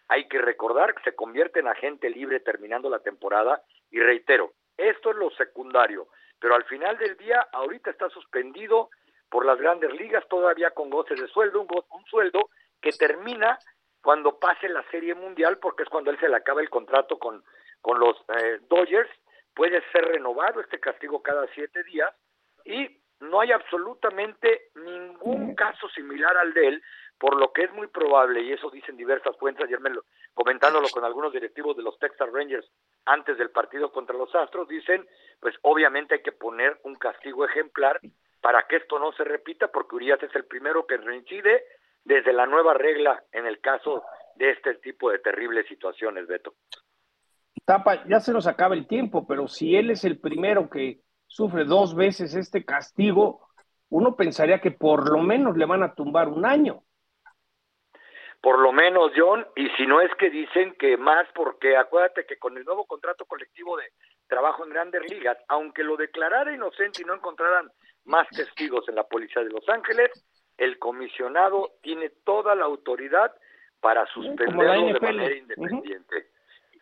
hay 0.07 0.27
que 0.27 0.39
recordar 0.39 0.93
que 0.93 1.03
se 1.03 1.15
convierte 1.15 1.59
en 1.59 1.67
agente 1.67 2.09
libre 2.09 2.39
terminando 2.41 2.89
la 2.89 2.99
temporada. 2.99 3.63
Y 3.89 3.99
reitero, 3.99 4.53
esto 4.77 5.11
es 5.11 5.15
lo 5.15 5.31
secundario, 5.31 6.07
pero 6.39 6.55
al 6.55 6.65
final 6.65 6.97
del 6.97 7.17
día 7.17 7.47
ahorita 7.51 7.89
está 7.89 8.09
suspendido 8.09 8.89
por 9.29 9.45
las 9.45 9.57
grandes 9.59 9.91
ligas 9.93 10.27
todavía 10.27 10.71
con 10.71 10.89
goce 10.89 11.15
de 11.15 11.27
sueldo, 11.27 11.61
un, 11.61 11.67
un 11.89 12.05
sueldo 12.05 12.49
que 12.81 12.91
termina 12.91 13.57
cuando 14.01 14.37
pase 14.37 14.67
la 14.67 14.83
Serie 14.91 15.15
Mundial 15.15 15.57
porque 15.59 15.83
es 15.83 15.89
cuando 15.89 16.11
él 16.11 16.19
se 16.19 16.27
le 16.27 16.35
acaba 16.35 16.61
el 16.61 16.69
contrato 16.69 17.17
con, 17.17 17.43
con 17.81 17.99
los 17.99 18.17
eh, 18.37 18.59
Dodgers, 18.69 19.09
puede 19.55 19.81
ser 19.91 20.05
renovado 20.05 20.59
este 20.59 20.79
castigo 20.79 21.23
cada 21.23 21.47
siete 21.55 21.83
días 21.85 22.13
y 22.65 23.03
no 23.19 23.41
hay 23.41 23.51
absolutamente 23.51 24.69
ningún 24.75 25.55
caso 25.55 25.87
similar 25.89 26.37
al 26.37 26.53
de 26.53 26.67
él, 26.67 26.83
por 27.17 27.39
lo 27.39 27.53
que 27.53 27.63
es 27.63 27.73
muy 27.73 27.87
probable, 27.87 28.41
y 28.41 28.51
eso 28.51 28.69
dicen 28.69 28.97
diversas 28.97 29.37
fuentes, 29.37 29.65
ayer 29.65 29.79
me 29.79 29.89
lo, 29.89 30.03
comentándolo 30.33 30.89
con 30.89 31.05
algunos 31.05 31.31
directivos 31.31 31.77
de 31.77 31.83
los 31.83 31.97
Texas 31.99 32.29
Rangers 32.31 32.69
antes 33.05 33.37
del 33.37 33.49
partido 33.51 33.91
contra 33.91 34.17
los 34.17 34.33
Astros, 34.35 34.67
dicen, 34.67 35.07
pues 35.39 35.55
obviamente 35.61 36.15
hay 36.15 36.21
que 36.21 36.31
poner 36.31 36.79
un 36.83 36.95
castigo 36.95 37.45
ejemplar 37.45 37.99
para 38.41 38.67
que 38.67 38.77
esto 38.77 38.99
no 38.99 39.13
se 39.13 39.23
repita, 39.23 39.69
porque 39.69 39.95
Urias 39.95 40.21
es 40.21 40.35
el 40.35 40.45
primero 40.45 40.85
que 40.85 40.97
reincide 40.97 41.63
desde 42.03 42.33
la 42.33 42.45
nueva 42.45 42.73
regla 42.73 43.23
en 43.31 43.45
el 43.45 43.61
caso 43.61 44.03
de 44.35 44.51
este 44.51 44.75
tipo 44.75 45.09
de 45.11 45.19
terribles 45.19 45.65
situaciones, 45.67 46.27
Beto. 46.27 46.55
Tapa, 47.65 48.05
ya 48.05 48.19
se 48.19 48.33
nos 48.33 48.47
acaba 48.47 48.75
el 48.75 48.87
tiempo, 48.87 49.25
pero 49.25 49.47
si 49.47 49.75
él 49.77 49.91
es 49.91 50.03
el 50.03 50.19
primero 50.19 50.69
que 50.69 50.99
sufre 51.33 51.65
dos 51.65 51.95
veces 51.95 52.35
este 52.35 52.63
castigo, 52.63 53.47
uno 53.89 54.15
pensaría 54.15 54.61
que 54.61 54.69
por 54.69 55.11
lo 55.11 55.17
menos 55.17 55.57
le 55.57 55.65
van 55.65 55.81
a 55.81 55.95
tumbar 55.95 56.27
un 56.27 56.45
año. 56.45 56.83
Por 58.39 58.59
lo 58.59 58.71
menos, 58.71 59.11
John, 59.15 59.47
y 59.55 59.67
si 59.69 59.87
no 59.87 59.99
es 59.99 60.13
que 60.19 60.29
dicen 60.29 60.75
que 60.77 60.95
más, 60.95 61.25
porque 61.33 61.75
acuérdate 61.75 62.27
que 62.27 62.37
con 62.37 62.55
el 62.55 62.65
nuevo 62.65 62.85
contrato 62.85 63.25
colectivo 63.25 63.77
de 63.77 63.85
trabajo 64.27 64.63
en 64.63 64.71
grandes 64.71 65.09
ligas, 65.09 65.37
aunque 65.47 65.83
lo 65.83 65.97
declarara 65.97 66.53
inocente 66.53 67.01
y 67.01 67.05
no 67.05 67.15
encontraran 67.15 67.71
más 68.05 68.27
testigos 68.29 68.87
en 68.87 68.95
la 68.95 69.07
policía 69.07 69.43
de 69.43 69.49
Los 69.49 69.67
Ángeles, 69.69 70.11
el 70.57 70.77
comisionado 70.77 71.71
tiene 71.81 72.09
toda 72.23 72.53
la 72.53 72.65
autoridad 72.65 73.33
para 73.79 74.05
suspenderlo 74.07 74.93
de 74.93 74.99
manera 74.99 75.35
independiente. 75.35 76.27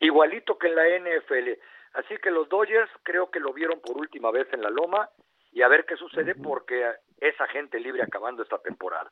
Igualito 0.02 0.58
que 0.58 0.68
en 0.68 0.76
la 0.76 0.88
NFL. 0.99 1.49
Así 1.94 2.16
que 2.24 2.32
los 2.32 2.48
Dodgers 2.48 2.89
creo 3.04 3.30
que 3.30 3.39
lo 3.39 3.54
vieron 3.54 3.80
por 3.82 3.98
última 3.98 4.32
vez 4.32 4.48
en 4.54 4.62
la 4.62 4.70
Loma 4.70 5.10
y 5.52 5.62
a 5.62 5.68
ver 5.68 5.86
qué 5.86 5.98
sucede 5.98 6.36
porque 6.36 6.84
es 7.18 7.39
agente 7.42 7.80
libre 7.80 8.04
acabando 8.04 8.44
esta 8.44 8.58
temporada. 8.60 9.12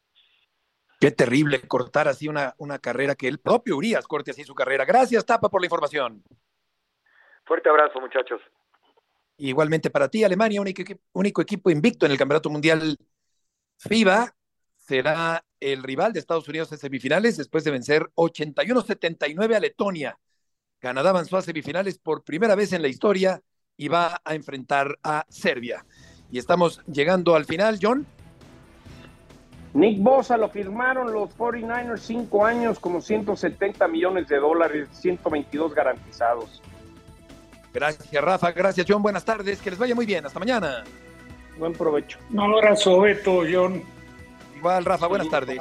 Qué 1.00 1.12
terrible 1.12 1.62
cortar 1.68 2.08
así 2.08 2.28
una, 2.28 2.54
una 2.58 2.80
carrera 2.80 3.16
que 3.16 3.28
el 3.28 3.40
propio 3.40 3.78
Urias 3.78 4.08
corte 4.08 4.32
así 4.32 4.44
su 4.44 4.56
carrera. 4.56 4.86
Gracias, 4.86 5.26
Tapa, 5.26 5.50
por 5.50 5.62
la 5.62 5.68
información. 5.68 6.24
Fuerte 7.46 7.70
abrazo, 7.70 8.00
muchachos. 8.00 8.42
Igualmente 9.38 9.90
para 9.90 10.10
ti, 10.10 10.24
Alemania, 10.24 10.60
único, 10.60 10.84
único 11.14 11.42
equipo 11.42 11.70
invicto 11.70 12.06
en 12.06 12.12
el 12.12 12.18
Campeonato 12.18 12.50
Mundial 12.50 12.98
FIBA, 13.78 14.36
será 14.76 15.44
el 15.60 15.84
rival 15.84 16.12
de 16.12 16.20
Estados 16.20 16.48
Unidos 16.48 16.72
en 16.72 16.78
semifinales 16.78 17.38
después 17.38 17.64
de 17.64 17.72
vencer 17.72 18.10
81-79 18.16 19.56
a 19.56 19.60
Letonia. 19.60 20.20
Canadá 20.80 21.10
avanzó 21.10 21.38
a 21.38 21.42
semifinales 21.42 22.00
por 22.00 22.24
primera 22.24 22.56
vez 22.56 22.74
en 22.74 22.82
la 22.82 22.88
historia 22.88 23.42
y 23.78 23.88
va 23.88 24.22
a 24.24 24.36
enfrentar 24.36 24.98
a 25.04 25.26
Serbia. 25.30 25.86
Y 26.32 26.38
estamos 26.38 26.82
llegando 26.86 27.36
al 27.36 27.46
final, 27.46 27.80
John. 27.82 28.06
Nick 29.74 30.02
Bosa 30.02 30.38
lo 30.38 30.50
firmaron 30.50 31.14
los 31.14 31.30
49ers 31.38 32.00
cinco 32.00 32.46
años 32.46 32.80
como 32.80 33.02
170 33.02 33.88
millones 33.88 34.28
de 34.28 34.38
dólares, 34.38 34.90
122 34.94 35.74
garantizados. 35.76 36.62
Gracias, 37.74 38.24
Rafa. 38.24 38.52
Gracias, 38.52 38.86
John. 38.90 39.04
Buenas 39.04 39.24
tardes. 39.24 39.62
Que 39.62 39.70
les 39.70 39.80
vaya 39.80 39.94
muy 39.94 40.06
bien. 40.06 40.26
Hasta 40.26 40.40
mañana. 40.40 40.84
Buen 41.58 41.74
provecho. 41.74 42.18
Un 42.32 42.40
abrazo, 42.40 43.02
Beto, 43.02 43.44
John. 43.52 43.84
Igual, 44.58 44.86
Rafa. 44.86 45.08
Buenas 45.08 45.30
tardes. 45.30 45.60